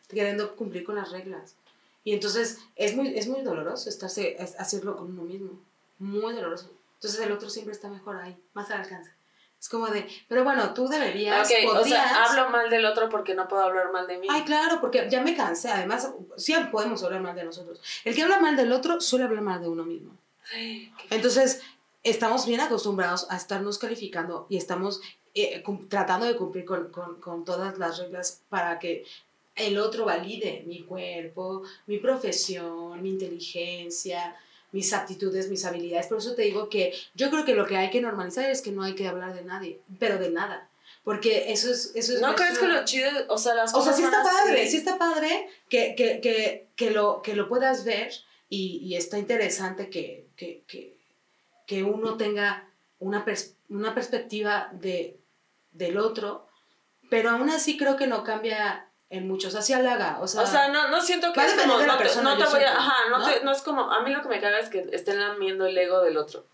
queriendo 0.09 0.57
cumplir 0.57 0.85
con 0.85 0.97
las 0.97 1.11
reglas. 1.11 1.57
Y 2.05 2.13
entonces 2.13 2.59
es 2.77 2.95
muy, 2.95 3.19
es 3.19 3.29
muy 3.29 3.43
doloroso 3.43 3.89
estarse, 3.89 4.37
hacerlo 4.59 4.97
con 4.97 5.11
uno 5.11 5.23
mismo. 5.23 5.59
Muy 5.99 6.35
doloroso. 6.35 6.71
Entonces 6.95 7.21
el 7.21 7.33
otro 7.33 7.49
siempre 7.49 7.73
está 7.73 7.89
mejor 7.89 8.17
ahí, 8.17 8.37
más 8.55 8.71
al 8.71 8.83
alcance. 8.83 9.13
Es 9.61 9.69
como 9.69 9.89
de, 9.89 10.07
pero 10.29 10.45
bueno, 10.45 10.73
tú 10.73 10.87
deberías. 10.87 11.49
Ok, 11.51 11.77
o 11.77 11.85
sea, 11.85 12.25
hablo 12.25 12.49
mal 12.51 12.71
del 12.71 12.85
otro 12.85 13.09
porque 13.09 13.35
no 13.35 13.49
puedo 13.49 13.63
hablar 13.63 13.91
mal 13.93 14.07
de 14.07 14.19
mí. 14.19 14.29
Ay, 14.31 14.43
claro, 14.43 14.81
porque 14.81 15.09
ya 15.11 15.21
me 15.21 15.35
cansé. 15.35 15.69
Además, 15.71 16.13
sí 16.37 16.55
podemos 16.71 17.03
hablar 17.03 17.23
mal 17.23 17.35
de 17.35 17.45
nosotros. 17.45 17.81
El 18.05 18.15
que 18.15 18.23
habla 18.23 18.39
mal 18.39 18.57
del 18.57 18.73
otro 18.73 19.01
suele 19.01 19.25
hablar 19.25 19.43
mal 19.43 19.61
de 19.61 19.69
uno 19.69 19.85
mismo. 19.85 20.17
Entonces, 21.11 21.61
estamos 22.05 22.47
bien 22.47 22.61
acostumbrados 22.61 23.27
a 23.31 23.37
estarnos 23.37 23.79
calificando 23.79 24.47
y 24.49 24.57
estamos 24.57 25.01
eh, 25.35 25.63
tratando 25.89 26.27
de 26.27 26.37
cumplir 26.37 26.65
con, 26.65 26.91
con, 26.91 27.21
con, 27.21 27.45
todas 27.45 27.79
las 27.79 27.99
reglas 27.99 28.43
para 28.49 28.79
que 28.79 29.05
el 29.57 29.79
otro 29.79 30.05
valide 30.05 30.63
mi 30.67 30.85
cuerpo, 30.85 31.63
mi 31.87 31.99
profesión, 31.99 33.03
mi 33.03 33.11
inteligencia, 33.11 34.37
mis 34.73 34.93
aptitudes, 34.93 35.49
mis 35.49 35.65
habilidades. 35.65 36.07
Por 36.07 36.19
eso 36.19 36.35
te 36.35 36.43
digo 36.43 36.69
que 36.69 36.93
yo 37.15 37.31
creo 37.31 37.45
que 37.45 37.55
lo 37.55 37.67
que 37.67 37.77
hay 37.77 37.91
que 37.91 38.01
normalizar 38.01 38.51
es 38.51 38.63
que 38.63 38.73
no 38.73 38.83
hay 38.83 38.95
que 38.95 39.09
hablar 39.09 39.35
de 39.35 39.45
nadie, 39.45 39.81
pero 39.99 40.19
de 40.19 40.31
nada. 40.31 40.69
Porque 41.05 41.53
eso 41.53 41.71
es... 41.71 41.93
Eso 41.95 42.15
es 42.15 42.21
¿No 42.21 42.35
crees 42.35 42.59
que 42.59 42.69
lo 42.69 42.85
chido, 42.85 43.11
o 43.29 43.39
sea, 43.39 43.55
las 43.55 43.73
cosas... 43.73 43.95
O 43.95 43.97
sea, 43.97 43.99
sí 43.99 44.03
está 44.05 44.23
padre, 44.23 44.69
sí 44.69 44.77
está 44.77 44.99
padre 44.99 45.49
que, 45.69 45.95
que, 45.95 46.21
que, 46.21 46.69
que, 46.77 46.91
lo, 46.91 47.23
que 47.23 47.35
lo 47.35 47.49
puedas 47.49 47.85
ver 47.85 48.13
y, 48.49 48.81
y 48.83 48.97
está 48.97 49.19
interesante 49.19 49.91
que, 49.91 50.27
que, 50.37 50.65
que, 51.67 51.83
uno 51.83 52.17
tenga 52.17 52.69
una, 52.99 53.25
una 53.69 53.95
perspectiva 53.95 54.71
de, 54.73 55.19
del 55.73 55.99
otro, 55.99 56.47
pero 57.11 57.31
aún 57.31 57.51
así 57.51 57.77
creo 57.77 57.97
que 57.97 58.07
no 58.07 58.25
cambia 58.25 58.88
en 59.11 59.27
muchos, 59.27 59.55
así 59.55 59.73
halaga, 59.73 60.19
o 60.21 60.27
sea... 60.27 60.43
O 60.43 60.47
sea, 60.47 60.69
no, 60.69 60.89
no 60.89 61.01
siento 61.01 61.33
que 61.33 61.41
es 61.41 61.55
como, 61.55 61.79
no, 61.79 61.97
te, 61.97 62.23
no 62.23 62.37
te 62.37 62.45
voy 62.45 62.63
a, 62.63 62.77
ajá, 62.77 62.95
no, 63.09 63.27
Te, 63.27 63.43
no 63.43 63.53
es 63.53 63.63
como, 63.63 63.91
a 63.91 64.03
mí 64.03 64.13
lo 64.13 64.21
que 64.23 64.29
me 64.29 64.41
caga 64.41 64.59
es 64.59 64.69
que 64.69 64.87
estén 64.93 65.19
lamiendo 65.19 65.67
el 65.67 65.79
ego 65.79 66.03
del 66.03 66.19
otro, 66.19 66.45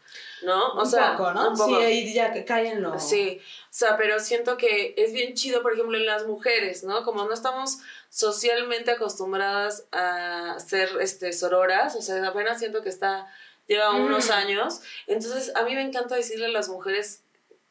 ¿no? 0.45 0.69
O 0.75 0.83
un 0.83 0.87
sea, 0.87 1.17
poco, 1.17 1.33
¿no? 1.33 1.51
Un 1.51 1.57
poco. 1.57 1.77
Sí, 1.77 1.85
ahí 1.85 2.15
ya 2.15 2.45
caen 2.45 2.81
lo... 2.81 3.01
Sí, 3.01 3.41
o 3.43 3.67
sea, 3.71 3.97
pero 3.97 4.21
siento 4.21 4.57
que 4.57 4.95
es 4.97 5.13
bien 5.13 5.35
chido, 5.35 5.63
por 5.63 5.73
ejemplo, 5.73 5.99
en 5.99 6.07
las 6.07 6.29
mujeres, 6.29 6.85
¿no? 6.85 7.03
Como 7.03 7.25
no 7.25 7.35
estamos 7.35 7.79
socialmente 8.09 8.93
acostumbradas 8.93 9.87
a 9.91 10.57
ser, 10.65 10.91
este, 11.01 11.33
sororas, 11.33 11.97
o 11.97 12.03
sea, 12.03 12.25
apenas 12.25 12.61
siento 12.61 12.83
que 12.83 12.89
está, 12.89 13.27
lleva 13.67 13.91
unos 13.91 14.31
años, 14.31 14.81
entonces 15.09 15.57
a 15.57 15.65
mí 15.65 15.75
me 15.75 15.83
encanta 15.83 16.15
decirle 16.15 16.47
a 16.47 16.51
las 16.51 16.69
mujeres 16.69 17.25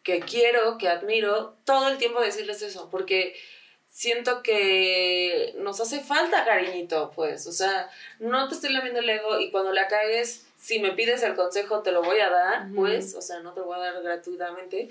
que 0.04 0.20
quiero, 0.20 0.78
que 0.78 0.90
admiro, 0.90 1.56
todo 1.64 1.88
el 1.88 1.98
tiempo 1.98 2.20
decirles 2.20 2.62
eso, 2.62 2.90
porque 2.90 3.34
siento 3.94 4.42
que 4.42 5.54
nos 5.60 5.80
hace 5.80 6.00
falta 6.00 6.44
cariñito, 6.44 7.12
pues, 7.16 7.46
o 7.46 7.52
sea, 7.52 7.92
no 8.20 8.50
te 8.50 8.56
estoy 8.56 8.74
lamiendo 8.74 9.02
el 9.02 9.10
ego 9.10 9.40
y 9.40 9.52
cuando 9.52 9.72
la 9.72 9.88
cagues, 9.88 10.48
si 10.58 10.80
me 10.80 10.94
pides 10.94 11.22
el 11.22 11.36
consejo 11.36 11.84
te 11.84 11.92
lo 11.92 12.02
voy 12.02 12.20
a 12.20 12.32
dar, 12.32 12.68
pues, 12.76 13.14
o 13.14 13.22
sea, 13.22 13.42
no 13.42 13.54
te 13.54 13.60
lo 13.60 13.68
voy 13.68 13.78
a 13.78 13.94
dar 13.94 14.02
gratuitamente, 14.02 14.90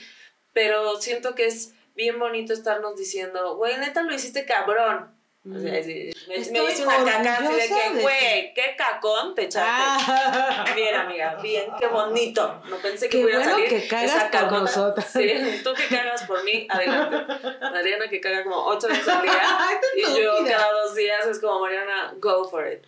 pero 0.52 1.00
siento 1.00 1.34
que 1.34 1.46
es 1.46 1.74
bien 1.96 2.20
bonito 2.20 2.52
estarnos 2.52 2.96
diciendo, 2.96 3.56
güey, 3.56 3.76
neta 3.76 4.02
lo 4.02 4.14
hiciste 4.14 4.46
cabrón, 4.46 5.12
o 5.44 5.58
sea, 5.58 5.72
me, 5.72 6.38
me 6.38 6.72
hice 6.72 6.86
una 6.86 7.04
caca 7.04 7.38
así 7.38 7.52
de 7.52 7.66
que, 7.66 8.00
güey, 8.00 8.54
qué 8.54 8.76
cacón 8.78 9.34
te 9.34 9.42
echaste. 9.42 9.68
Ah. 9.68 10.64
Bien, 10.76 10.94
amiga, 10.94 11.34
bien, 11.42 11.68
qué 11.80 11.88
bonito. 11.88 12.62
No 12.68 12.76
pensé 12.76 13.08
que 13.08 13.22
pudiera 13.22 13.40
bueno 13.40 13.54
salir 13.56 13.68
que 13.68 13.88
cagas 13.88 14.14
esa 14.14 14.30
cacota. 14.30 14.50
Por 14.50 14.60
nosotros. 14.60 15.04
Sí, 15.04 15.60
tú 15.64 15.74
que 15.74 15.88
cagas 15.88 16.22
por 16.28 16.44
mí, 16.44 16.68
adelante. 16.70 17.26
Mariana 17.60 18.08
que 18.08 18.20
caga 18.20 18.44
como 18.44 18.66
ocho 18.66 18.86
veces 18.86 19.08
al 19.08 19.22
día. 19.22 19.80
y 19.96 20.22
yo 20.22 20.44
cada 20.46 20.72
dos 20.74 20.94
días 20.94 21.26
es 21.26 21.40
como, 21.40 21.58
Mariana, 21.58 22.14
go 22.18 22.48
for 22.48 22.64
it. 22.70 22.84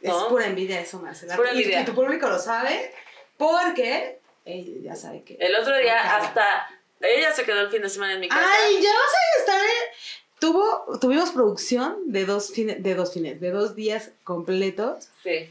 ¿no? 0.00 0.18
Es 0.18 0.24
pura 0.28 0.46
envidia 0.46 0.80
eso, 0.80 0.98
Marcela. 0.98 1.36
Pura 1.36 1.50
envidia. 1.50 1.82
Y, 1.82 1.84
tu 1.84 1.94
público 1.94 2.26
lo 2.26 2.38
sabe 2.38 2.94
porque 3.36 4.18
ella 4.46 4.72
ya 4.82 4.96
sabe 4.96 5.24
que. 5.24 5.36
El 5.38 5.54
otro 5.56 5.76
día 5.76 6.16
hasta. 6.16 6.70
Ella 7.00 7.32
se 7.32 7.44
quedó 7.44 7.60
el 7.62 7.68
fin 7.68 7.82
de 7.82 7.88
semana 7.88 8.14
en 8.14 8.20
mi 8.20 8.28
casa. 8.28 8.40
Ay, 8.40 8.80
ya 8.80 8.90
vas 8.90 9.12
a 9.12 9.40
estar 9.40 9.60
en 9.60 10.21
Tuvo, 10.42 10.98
tuvimos 11.00 11.30
producción 11.30 11.98
de 12.06 12.24
dos, 12.26 12.52
fines, 12.52 12.82
de 12.82 12.94
dos 12.96 13.12
fines, 13.14 13.40
de 13.40 13.50
dos 13.52 13.76
días 13.76 14.10
completos. 14.24 15.08
Sí. 15.22 15.48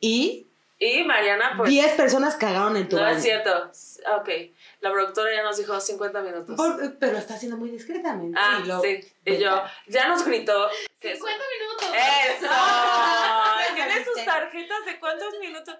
Y... 0.00 0.44
Y 0.80 1.04
Mariana, 1.04 1.54
pues... 1.56 1.70
Diez 1.70 1.92
personas 1.92 2.34
cagaron 2.34 2.76
en 2.76 2.88
tu 2.88 2.96
No 2.96 3.02
baño. 3.02 3.16
es 3.16 3.22
cierto. 3.22 3.50
Ok. 4.16 4.28
La 4.80 4.90
productora 4.92 5.32
ya 5.32 5.42
nos 5.44 5.56
dijo 5.56 5.80
50 5.80 6.20
minutos. 6.22 6.56
Por- 6.56 6.98
pero 6.98 7.16
está 7.16 7.34
haciendo 7.34 7.56
muy 7.56 7.70
discretamente. 7.70 8.36
ah, 8.40 8.60
y 8.64 8.66
lo- 8.66 8.80
sí. 8.80 9.00
Y 9.24 9.36
yo, 9.38 9.62
ya 9.86 10.08
nos 10.08 10.24
gritó. 10.24 10.68
que- 11.00 11.14
50 11.14 11.44
minutos. 11.58 11.88
¡Eso! 12.38 12.48
Tiene 13.76 14.04
sus 14.04 14.24
tarjetas 14.24 14.84
de 14.84 14.98
cuántos 14.98 15.34
minutos. 15.40 15.76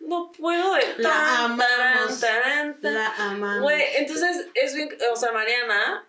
No 0.00 0.32
puedo 0.32 0.74
de 0.74 0.94
La 0.98 1.08
tan, 1.10 1.44
amamos. 1.52 2.20
tan, 2.20 2.80
tan. 2.80 2.94
La 2.94 3.08
amamos. 3.16 3.62
Güey, 3.62 3.82
entonces 3.96 4.48
es 4.54 4.74
bien, 4.74 4.88
o 5.12 5.16
sea, 5.16 5.32
Mariana 5.32 6.06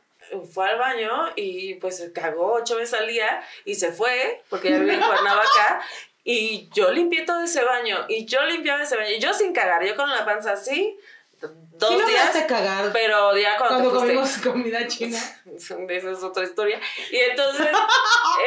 fue 0.54 0.70
al 0.70 0.78
baño 0.78 1.32
y 1.36 1.76
pues 1.76 2.12
cagó 2.14 2.54
ocho 2.54 2.76
veces 2.76 3.00
al 3.00 3.08
día 3.08 3.42
y 3.66 3.76
se 3.76 3.92
fue, 3.92 4.44
porque 4.50 4.72
ya 4.72 4.80
vive 4.80 4.96
en 4.96 5.02
Cuernavaca, 5.02 5.82
y 6.24 6.70
yo 6.74 6.92
limpié 6.92 7.26
todo 7.26 7.42
ese 7.44 7.64
baño, 7.64 8.06
y 8.10 8.26
yo 8.26 8.44
limpiaba 8.46 8.84
ese 8.84 8.98
baño, 8.98 9.12
y 9.12 9.20
yo 9.20 9.34
sin 9.34 9.54
cagar, 9.54 9.86
yo 9.86 9.96
con 9.96 10.10
la 10.10 10.26
panza 10.26 10.52
así, 10.54 10.98
dos 11.40 11.90
Sí 11.90 12.04
días, 12.10 12.36
cagar 12.48 12.92
pero 12.92 13.38
ya 13.38 13.58
cuando, 13.58 13.90
cuando 13.90 14.00
comimos 14.00 14.38
comida 14.38 14.88
china. 14.88 15.20
esa 15.56 16.12
es 16.12 16.24
otra 16.24 16.44
historia. 16.44 16.80
Y 17.12 17.18
entonces, 17.18 17.68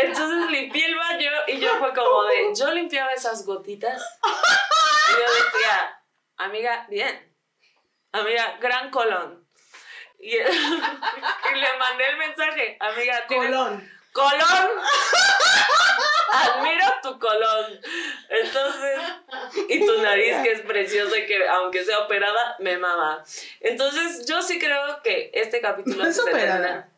entonces 0.03 0.51
limpié 0.51 0.87
el 0.87 0.97
baño 0.97 1.31
y 1.49 1.59
yo 1.59 1.79
fue 1.79 1.95
como 1.95 2.25
de, 2.25 2.53
yo 2.55 2.73
limpiaba 2.73 3.13
esas 3.13 3.45
gotitas. 3.47 4.03
Y 4.23 5.13
yo 5.13 5.45
decía, 5.45 6.03
amiga, 6.37 6.87
bien. 6.89 7.33
Amiga, 8.13 8.59
gran 8.61 8.91
colón. 8.91 9.40
Y, 10.23 10.37
y 10.37 11.55
le 11.59 11.79
mandé 11.79 12.07
el 12.11 12.17
mensaje, 12.19 12.77
amiga, 12.79 13.25
tienes 13.27 13.49
Colón. 13.49 13.91
colón. 14.13 14.41
Admiro 16.33 16.87
tu 17.03 17.19
colón. 17.19 17.81
Entonces, 18.29 19.01
y 19.69 19.85
tu 19.87 20.01
nariz 20.03 20.37
que 20.43 20.53
es 20.53 20.61
preciosa 20.61 21.17
y 21.19 21.27
que 21.27 21.49
aunque 21.49 21.85
sea 21.85 22.01
operada, 22.01 22.57
me 22.61 22.77
mama. 22.79 23.25
Entonces, 23.61 24.27
yo 24.27 24.41
sí 24.43 24.59
creo 24.59 25.03
que 25.03 25.31
este 25.35 25.61
capítulo 25.61 26.05
No 26.05 26.09
es 26.09 26.15
se 26.17 26.23
operada. 26.23 26.53
termina- 26.61 26.90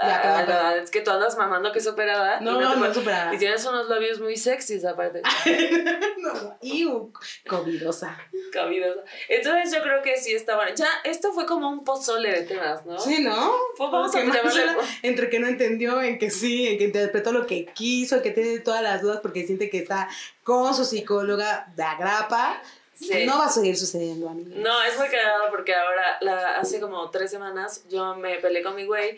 Ah, 0.00 0.44
no, 0.46 0.70
es 0.82 0.90
que 0.90 1.00
tú 1.00 1.10
andas 1.10 1.36
mamando 1.36 1.72
que 1.72 1.78
es 1.80 1.86
operada. 1.86 2.40
No, 2.40 2.56
y 2.56 2.64
no, 2.64 2.76
no 2.76 2.86
es 2.86 2.96
operada. 2.96 3.34
Y 3.34 3.38
tienes 3.38 3.64
unos 3.64 3.88
labios 3.88 4.20
muy 4.20 4.36
sexys 4.36 4.84
aparte. 4.84 5.22
no, 6.18 6.58
iu, 6.62 7.12
covidosa. 7.48 8.16
cabidosa. 8.52 9.00
Entonces 9.28 9.74
yo 9.74 9.82
creo 9.82 10.02
que 10.02 10.16
sí 10.16 10.34
está 10.34 10.56
bueno. 10.56 10.72
Ya, 10.74 10.88
esto 11.04 11.32
fue 11.32 11.46
como 11.46 11.68
un 11.68 11.84
pozole 11.84 12.30
de 12.30 12.42
temas, 12.42 12.84
¿no? 12.86 12.98
Sí, 12.98 13.22
¿no? 13.22 13.52
Pues 13.76 13.90
vamos 13.90 14.14
a 14.14 14.20
llamarle- 14.22 14.76
entre 15.02 15.30
que 15.30 15.38
no 15.40 15.48
entendió, 15.48 16.00
en 16.02 16.18
que 16.18 16.30
sí, 16.30 16.68
en 16.68 16.78
que 16.78 16.84
interpretó 16.84 17.32
lo 17.32 17.46
que 17.46 17.66
quiso, 17.66 18.16
en 18.16 18.22
que 18.22 18.30
tiene 18.30 18.58
todas 18.60 18.82
las 18.82 19.02
dudas 19.02 19.20
porque 19.20 19.46
siente 19.46 19.70
que 19.70 19.78
está 19.78 20.08
con 20.44 20.74
su 20.74 20.84
psicóloga 20.84 21.68
de 21.76 21.82
agrapa. 21.82 22.62
Sí. 22.94 23.26
No 23.26 23.38
va 23.38 23.46
a 23.46 23.48
seguir 23.48 23.76
sucediendo, 23.76 24.28
amiga. 24.28 24.56
No, 24.56 24.82
es 24.82 24.98
muy 24.98 25.06
cagado 25.06 25.44
porque 25.50 25.72
ahora, 25.72 26.18
la, 26.20 26.56
hace 26.56 26.80
como 26.80 27.08
tres 27.10 27.30
semanas, 27.30 27.84
yo 27.88 28.16
me 28.16 28.38
peleé 28.38 28.60
con 28.64 28.74
mi 28.74 28.86
güey 28.86 29.16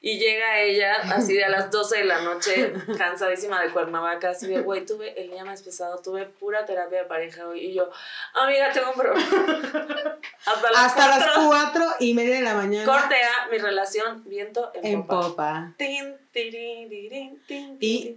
y 0.00 0.18
llega 0.18 0.60
ella 0.60 0.94
así 1.12 1.34
de 1.34 1.44
a 1.44 1.48
las 1.48 1.70
12 1.70 1.98
de 1.98 2.04
la 2.04 2.20
noche, 2.22 2.72
cansadísima 2.96 3.60
de 3.62 3.70
Cuernavaca, 3.70 4.30
así 4.30 4.46
de, 4.46 4.60
güey, 4.60 4.86
tuve 4.86 5.20
el 5.20 5.30
día 5.30 5.44
más 5.44 5.62
pesado, 5.62 5.98
tuve 6.00 6.26
pura 6.26 6.64
terapia 6.64 7.00
de 7.00 7.04
pareja 7.04 7.48
hoy. 7.48 7.60
Y 7.66 7.74
yo, 7.74 7.90
amiga, 8.34 8.70
tengo 8.72 8.90
un 8.90 8.96
problema. 8.96 9.26
Hasta 10.46 10.70
las 10.70 10.80
Hasta 10.80 11.08
las 11.08 11.46
cuatro, 11.46 11.84
y 11.98 12.14
media 12.14 12.36
de 12.36 12.42
la 12.42 12.54
mañana. 12.54 12.84
Corte 12.84 13.16
a 13.16 13.48
mi 13.50 13.58
relación, 13.58 14.22
viento 14.24 14.70
en, 14.74 14.86
En 14.86 15.06
popa. 15.06 15.28
popa. 15.28 15.74
Tin, 15.76 16.16
tirin, 16.32 16.88
tirin, 16.88 17.42
tin, 17.46 17.76
Y-. 17.80 18.16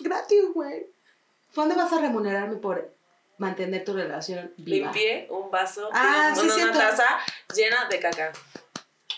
Gratis, 0.00 0.44
güey. 0.54 0.86
¿Cuándo 1.54 1.74
vas 1.76 1.92
a 1.92 2.00
remunerarme 2.00 2.56
por 2.56 2.90
mantener 3.40 3.84
tu 3.84 3.94
relación 3.94 4.52
viva. 4.58 4.92
Limpié 4.92 5.26
un 5.30 5.50
vaso, 5.50 5.88
Ah, 5.92 6.32
sí, 6.36 6.46
una, 6.46 6.72
taza 6.72 7.06
llena 7.54 7.88
de 7.88 7.98
caca. 7.98 8.32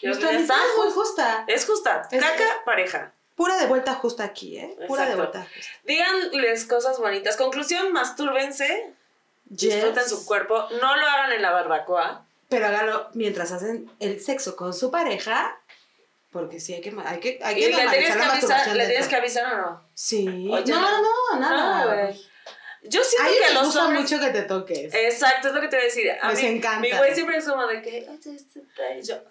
Yo, 0.03 0.11
está, 0.11 0.31
es 0.33 0.49
muy 0.79 0.91
justa. 0.93 1.45
Es 1.47 1.65
justa. 1.67 2.09
Es- 2.11 2.23
Caca, 2.23 2.63
pareja. 2.65 3.13
Pura 3.37 3.57
de 3.57 3.67
vuelta 3.67 3.95
justa 3.95 4.25
aquí, 4.25 4.59
¿eh? 4.59 4.77
Pura 4.87 5.05
de 5.07 5.13
Exacto. 5.13 5.17
vuelta 5.33 5.49
justa. 5.55 5.73
Díganles 5.85 6.65
cosas 6.67 6.99
bonitas. 6.99 7.37
Conclusión, 7.37 7.93
mastúrbense. 7.93 8.93
Yes. 9.49 9.75
Disfruten 9.75 10.09
su 10.09 10.25
cuerpo. 10.27 10.69
No 10.81 10.97
lo 10.97 11.07
hagan 11.07 11.33
en 11.33 11.43
la 11.43 11.51
barbacoa. 11.51 12.25
Pero 12.49 12.67
hágalo 12.67 13.09
mientras 13.15 13.51
hacen 13.53 13.91
el 14.01 14.21
sexo 14.21 14.57
con 14.57 14.75
su 14.75 14.91
pareja. 14.91 15.59
Porque 16.31 16.61
sí, 16.61 16.75
hay 16.75 16.81
que, 16.81 16.95
hay 17.05 17.21
que, 17.21 17.39
hay 17.43 17.59
Y 17.59 17.71
que 17.71 17.77
le 17.77 17.89
tienes 17.91 18.17
que 18.17 18.23
avisar, 18.23 18.77
le 18.77 18.87
tienes 18.87 19.09
que 19.09 19.17
avisar 19.17 19.53
o 19.55 19.57
no. 19.59 19.83
Sí. 19.95 20.27
Oye, 20.51 20.73
no, 20.73 20.81
no. 20.81 21.03
no, 21.35 21.41
nada. 21.41 21.85
No, 21.85 21.91
güey. 22.05 22.21
Yo 22.85 23.03
siento 23.05 23.31
ellos 23.31 23.39
que 23.47 23.51
a 23.51 23.55
los 23.55 23.65
gusta 23.67 23.85
hombres. 23.85 24.03
mucho 24.03 24.19
que 24.21 24.31
te 24.31 24.43
toques. 24.43 24.95
Exacto, 24.95 25.49
es 25.49 25.55
lo 25.55 25.61
que 25.61 25.69
te 25.69 25.77
voy 25.77 25.83
a 25.85 25.87
decir. 25.87 26.11
A 26.21 26.31
Les 26.31 26.43
mí, 26.43 26.49
encanta. 26.49 26.81
Mi 26.81 26.91
güey 26.91 27.15
siempre 27.15 27.37
es 27.37 27.45
como 27.49 27.67
de 27.67 27.81
que. 27.83 28.07
"Oye, 28.11 28.37
este 28.37 28.63
bello". 28.77 29.23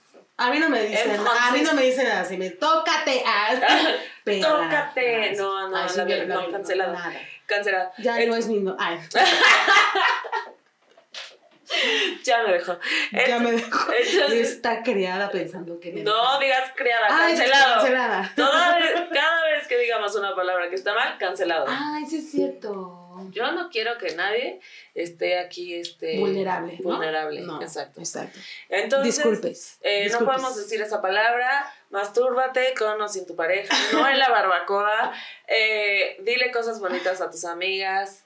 A 0.41 0.49
mí 0.51 0.59
no 0.59 0.69
me 0.69 0.81
dicen, 0.83 1.11
Entonces- 1.11 1.37
a 1.41 1.51
mí 1.51 1.61
no 1.61 1.73
me 1.73 1.81
dicen 1.83 2.07
así, 2.07 2.37
me 2.37 2.49
tócate, 2.51 3.23
ah, 3.25 3.49
perra. 4.23 4.47
Tócate. 4.47 5.33
No, 5.37 5.69
no, 5.69 5.77
ay, 5.77 5.89
sí, 5.89 5.97
la 5.97 6.03
bien, 6.05 6.19
verdad, 6.19 6.35
no, 6.35 6.41
bien, 6.41 6.51
cancelado. 6.53 6.93
Nada. 6.93 7.13
Cancelada. 7.45 7.91
Ya 7.97 8.19
El- 8.19 8.29
no 8.29 8.35
es. 8.35 8.47
Ay, 8.79 8.99
Ya 12.25 12.43
me 12.43 12.51
dejó. 12.53 12.77
ya 13.27 13.39
me 13.39 13.51
dejó. 13.53 13.91
entonces- 13.93 14.49
Está 14.51 14.83
creada 14.83 15.29
pensando 15.29 15.79
que 15.79 15.91
me 15.93 16.03
No 16.03 16.37
digas 16.39 16.71
criada, 16.75 17.07
Ay, 17.09 17.33
cancelado. 17.33 17.75
cancelada. 17.75 18.31
Toda 18.35 18.77
vez- 18.77 18.91
cada 19.13 19.43
vez 19.45 19.67
que 19.67 19.77
digamos 19.77 20.13
una 20.15 20.35
palabra 20.35 20.69
que 20.69 20.75
está 20.75 20.93
mal, 20.93 21.17
cancelado. 21.17 21.65
Ay, 21.69 22.05
sí 22.05 22.17
es 22.17 22.29
cierto. 22.31 23.00
Yo 23.29 23.51
no 23.51 23.69
quiero 23.69 23.97
que 23.97 24.15
nadie 24.15 24.59
esté 24.95 25.37
aquí 25.39 25.75
este, 25.75 26.19
Vulnerable. 26.19 26.77
Vulnerable, 26.81 27.41
No, 27.41 27.61
exacto. 27.61 27.99
Exacto. 27.99 28.39
Entonces, 28.69 29.15
Disculpes. 29.15 29.77
eh, 29.81 30.09
no 30.11 30.25
podemos 30.25 30.55
decir 30.55 30.81
esa 30.81 31.01
palabra. 31.01 31.71
Mastúrbate 31.89 32.73
con 32.77 32.99
o 33.01 33.07
sin 33.07 33.25
tu 33.25 33.35
pareja, 33.35 33.75
no 33.93 34.07
en 34.07 34.17
la 34.17 34.29
barbacoa. 34.29 35.13
Eh, 35.47 36.17
dile 36.21 36.51
cosas 36.51 36.79
bonitas 36.79 37.21
a 37.21 37.29
tus 37.29 37.45
amigas. 37.45 38.23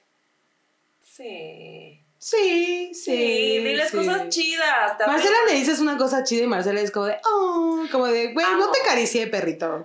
Sí. 1.04 2.00
Sí, 2.28 2.90
sí. 2.92 3.04
Sí, 3.04 3.58
diles 3.58 3.88
sí. 3.88 3.96
cosas 3.98 4.28
chidas. 4.30 4.98
también. 4.98 5.10
Marcela 5.12 5.36
le 5.46 5.52
dices 5.52 5.78
una 5.78 5.96
cosa 5.96 6.24
chida 6.24 6.42
y 6.42 6.46
Marcela 6.48 6.80
es 6.80 6.90
como 6.90 7.06
de, 7.06 7.18
oh, 7.24 7.84
como 7.92 8.06
de, 8.08 8.32
güey, 8.32 8.46
no 8.58 8.68
te 8.72 8.80
acaricié, 8.80 9.28
perrito. 9.28 9.84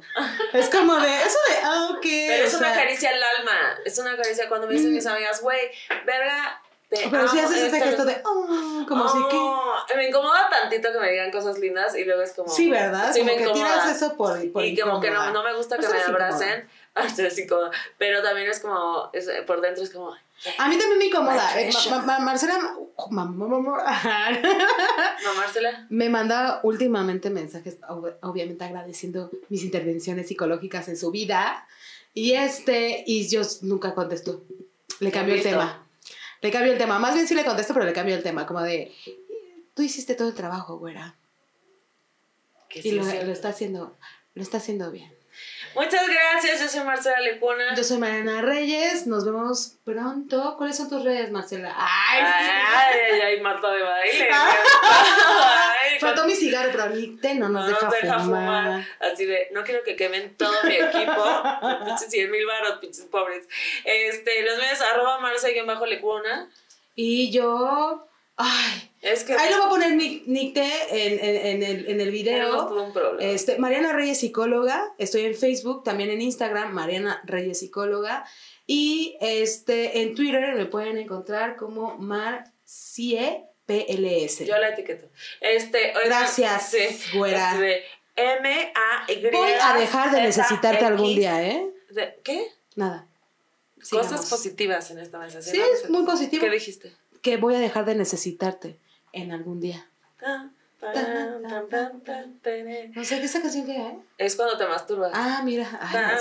Es 0.52 0.68
como 0.70 0.96
de, 0.96 1.18
eso 1.22 1.38
de, 1.50 1.56
ah, 1.64 1.89
ok. 1.92 2.02
Pero 2.02 2.46
es 2.46 2.56
o 2.56 2.58
una 2.58 2.74
caricia 2.74 3.12
al 3.12 3.22
alma. 3.38 3.78
Es 3.86 3.96
una 4.00 4.18
caricia 4.18 4.50
cuando 4.50 4.66
me 4.66 4.74
dicen 4.74 4.89
Mm. 4.92 4.96
mis 4.96 5.06
amigas, 5.06 5.39
güey, 5.44 5.60
verga, 6.04 6.64
te 6.92 7.08
Pero 7.10 7.28
si 7.28 7.39
haces 7.39 7.58
este 7.64 7.78
esto, 7.78 7.88
gesto 7.89 8.06
de, 8.06 8.22
oh, 8.26 8.86
como 8.88 9.08
si 9.08 9.18
que. 9.30 9.38
Oh, 9.38 9.74
Me 9.96 10.10
incomoda 10.10 10.50
tantito 10.50 10.92
que 10.92 11.00
me 11.00 11.10
digan 11.12 11.32
cosas 11.32 11.58
lindas 11.58 11.96
y 11.96 12.04
luego 12.04 12.22
es 12.22 12.34
como. 12.34 12.50
Sí, 12.50 12.70
¿verdad? 12.70 13.12
Sí, 13.14 13.20
como 13.22 13.32
me 13.32 13.38
que 13.38 13.44
incomoda. 13.44 13.64
tiras 13.66 13.96
eso 13.96 14.16
por, 14.18 14.52
por 14.52 14.64
y 14.66 14.78
como 14.78 15.00
que 15.00 15.10
no, 15.10 15.16
incómoda. 15.24 15.32
no 15.32 15.44
me 15.44 15.56
gusta 15.56 15.78
que 15.78 15.86
Eso 15.86 15.94
me 15.94 16.02
abracen. 16.02 16.68
Incómodo. 17.38 17.72
Pero 17.98 18.22
también 18.22 18.50
es 18.50 18.60
como, 18.60 19.10
es- 19.14 19.30
por 19.48 19.62
dentro 19.62 19.82
es 19.84 19.92
como, 19.92 20.12
A 20.58 20.68
mí 20.68 20.78
también 20.78 20.98
me 20.98 21.06
incomoda. 21.06 21.60
Eh, 21.60 21.72
ma- 21.89 22.00
ma- 22.04 22.20
Marcela 22.20 22.60
ma- 23.12 23.26
ma- 23.26 23.52
no, 25.24 25.34
Marcela. 25.36 25.86
me 25.89 26.10
manda 26.10 26.60
últimamente 26.64 27.30
mensajes, 27.30 27.80
ob- 27.82 28.16
obviamente 28.22 28.64
agradeciendo 28.66 29.32
mis 29.50 29.64
intervenciones 29.64 30.28
psicológicas 30.28 30.88
en 30.89 30.98
su 30.98 31.12
vida. 31.12 31.66
Y 32.14 32.34
este, 32.34 33.04
y 33.08 33.30
yo 33.30 33.42
nunca 33.62 33.94
contesto. 33.96 34.42
Le 35.00 35.12
cambió 35.12 35.36
el 35.36 35.44
tema. 35.44 35.86
Le 36.42 36.52
cambió 36.52 36.72
el 36.74 36.78
tema. 36.78 37.00
Más 37.00 37.14
bien 37.14 37.28
sí 37.28 37.36
le 37.36 37.46
contesto, 37.46 37.74
pero 37.74 37.86
le 37.86 37.94
cambió 37.94 38.16
el 38.16 38.24
tema. 38.24 38.46
Como 38.46 38.62
de, 38.62 38.92
tú 39.74 39.82
hiciste 39.84 40.16
todo 40.16 40.28
el 40.30 40.34
trabajo, 40.34 40.78
güera. 40.78 41.16
Que 42.68 42.80
Y 42.80 42.84
sí 42.84 42.92
lo, 42.92 43.04
cierto. 43.04 43.28
lo 43.28 43.32
está 43.32 43.50
haciendo, 43.50 43.96
lo 44.34 44.42
está 44.42 44.58
haciendo 44.58 44.92
bien. 44.92 45.14
Muchas 45.76 46.06
gracias, 46.08 46.60
yo 46.60 46.68
soy 46.68 46.84
Marcela 46.86 47.20
Lecuna. 47.22 47.74
Yo 47.76 47.84
soy 47.84 47.98
Mariana 47.98 48.42
Reyes, 48.42 49.08
nos 49.08 49.24
vemos 49.24 49.76
pronto. 49.86 50.56
¿Cuáles 50.58 50.76
son 50.76 50.89
tus 50.89 51.04
redes, 51.04 51.32
Marcela? 51.32 51.74
¡Ay! 51.78 52.22
Ay, 52.26 53.00
ay, 53.14 53.22
ay, 53.22 53.42
Marta 53.42 53.72
de 53.72 53.82
baile. 53.82 54.30
Faltó 56.02 56.26
mi 56.26 56.36
cigarro, 56.36 56.70
pero 56.72 56.89
Nicte 56.89 57.36
no 57.36 57.49
nos 57.49 57.64
No 57.64 57.68
deja, 57.70 57.86
nos 57.86 57.93
deja 58.02 58.20
fumar. 58.20 58.64
fumar. 58.66 58.88
Así 58.99 59.26
de, 59.26 59.47
no 59.52 59.64
quiero 59.64 59.84
que 59.84 59.95
quemen 59.95 60.36
todo 60.38 60.52
mi 60.64 60.76
equipo. 60.76 61.24
pinches 61.86 62.10
100 62.10 62.30
mil 62.32 62.45
baros, 62.45 62.80
pinches 62.80 63.06
pobres. 63.06 63.47
Este, 63.86 64.43
los 64.43 64.58
medios, 64.58 64.82
arroba 64.82 65.20
marce-lecuna. 65.20 66.49
Y 66.95 67.32
yo. 67.32 68.08
Ay. 68.38 68.88
Es 69.02 69.24
que 69.24 69.34
Ahí 69.34 69.49
lo 69.49 69.58
voy 69.58 69.66
a 69.66 69.70
poner 69.70 69.91
Nic- 69.93 70.24
Nicte 70.28 70.64
en, 70.91 71.14
en, 71.24 71.45
en 71.47 71.64
el, 71.64 71.89
en 71.89 72.02
el 72.02 72.12
video. 72.12 72.68
todo 72.68 72.84
un 72.84 72.93
problema. 72.93 73.32
Este, 73.32 73.58
Mariana 73.58 73.93
Reyes 73.93 74.20
Psicóloga. 74.20 74.93
Estoy 74.99 75.26
en 75.26 75.36
Facebook, 75.36 75.84
también 75.84 76.12
en 76.12 76.22
Instagram, 76.22 76.72
Mariana 76.72 77.22
Reyes 77.26 77.60
Psicóloga. 77.60 78.26
Y 78.68 79.18
este, 79.22 80.02
en 80.02 80.14
Twitter 80.16 80.54
me 80.56 80.66
pueden 80.68 80.97
encontrar 80.99 81.56
como 81.56 81.97
Marcie 81.97 83.43
PLS. 83.72 84.45
Yo 84.45 84.57
la 84.57 84.69
etiqueto. 84.69 85.07
Este, 85.39 85.93
Gracias, 86.05 86.72
sí, 86.72 87.17
güera. 87.17 87.51
así 87.51 87.59
de 87.61 87.84
M-A-Y. 88.15 89.30
Voy 89.32 89.51
a 89.61 89.74
dejar 89.76 90.11
de 90.11 90.22
necesitarte 90.22 90.86
algún 90.86 91.15
día, 91.15 91.41
¿eh? 91.43 91.65
De- 91.89 92.19
¿Qué? 92.24 92.47
Nada. 92.76 93.07
Cosas 93.89 94.30
positivas 94.30 94.91
en 94.91 94.99
esta 94.99 95.17
mesa. 95.17 95.41
Sí, 95.41 95.59
es 95.59 95.89
muy 95.89 96.05
positivo. 96.05 96.43
¿Qué 96.43 96.49
dijiste? 96.49 96.93
Que 97.22 97.38
voy 97.38 97.55
a 97.55 97.59
dejar 97.59 97.86
de 97.86 97.95
necesitarte 97.95 98.78
en 99.13 99.32
algún 99.32 99.59
día. 99.59 99.88
Tan, 100.19 100.53
tan, 101.69 102.01
tan. 102.01 102.41
No 102.95 103.03
sé 103.03 103.19
qué 103.19 103.26
esa 103.26 103.41
canción 103.41 103.65
que 103.65 103.76
¿eh? 103.76 103.95
Es 104.17 104.36
cuando 104.36 104.57
te 104.57 104.65
masturbas. 104.65 105.11
Ah, 105.13 105.41
mira. 105.43 105.67
Ay, 105.80 106.17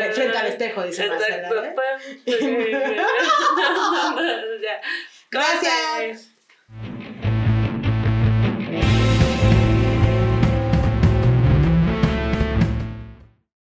no 0.00 0.12
Frente 0.12 0.36
al 0.36 0.46
espejo, 0.48 0.82
dice. 0.84 1.08
Marcela. 1.08 1.48
¿eh? 1.48 1.74
Gracias. 5.30 6.31
you 6.80 7.01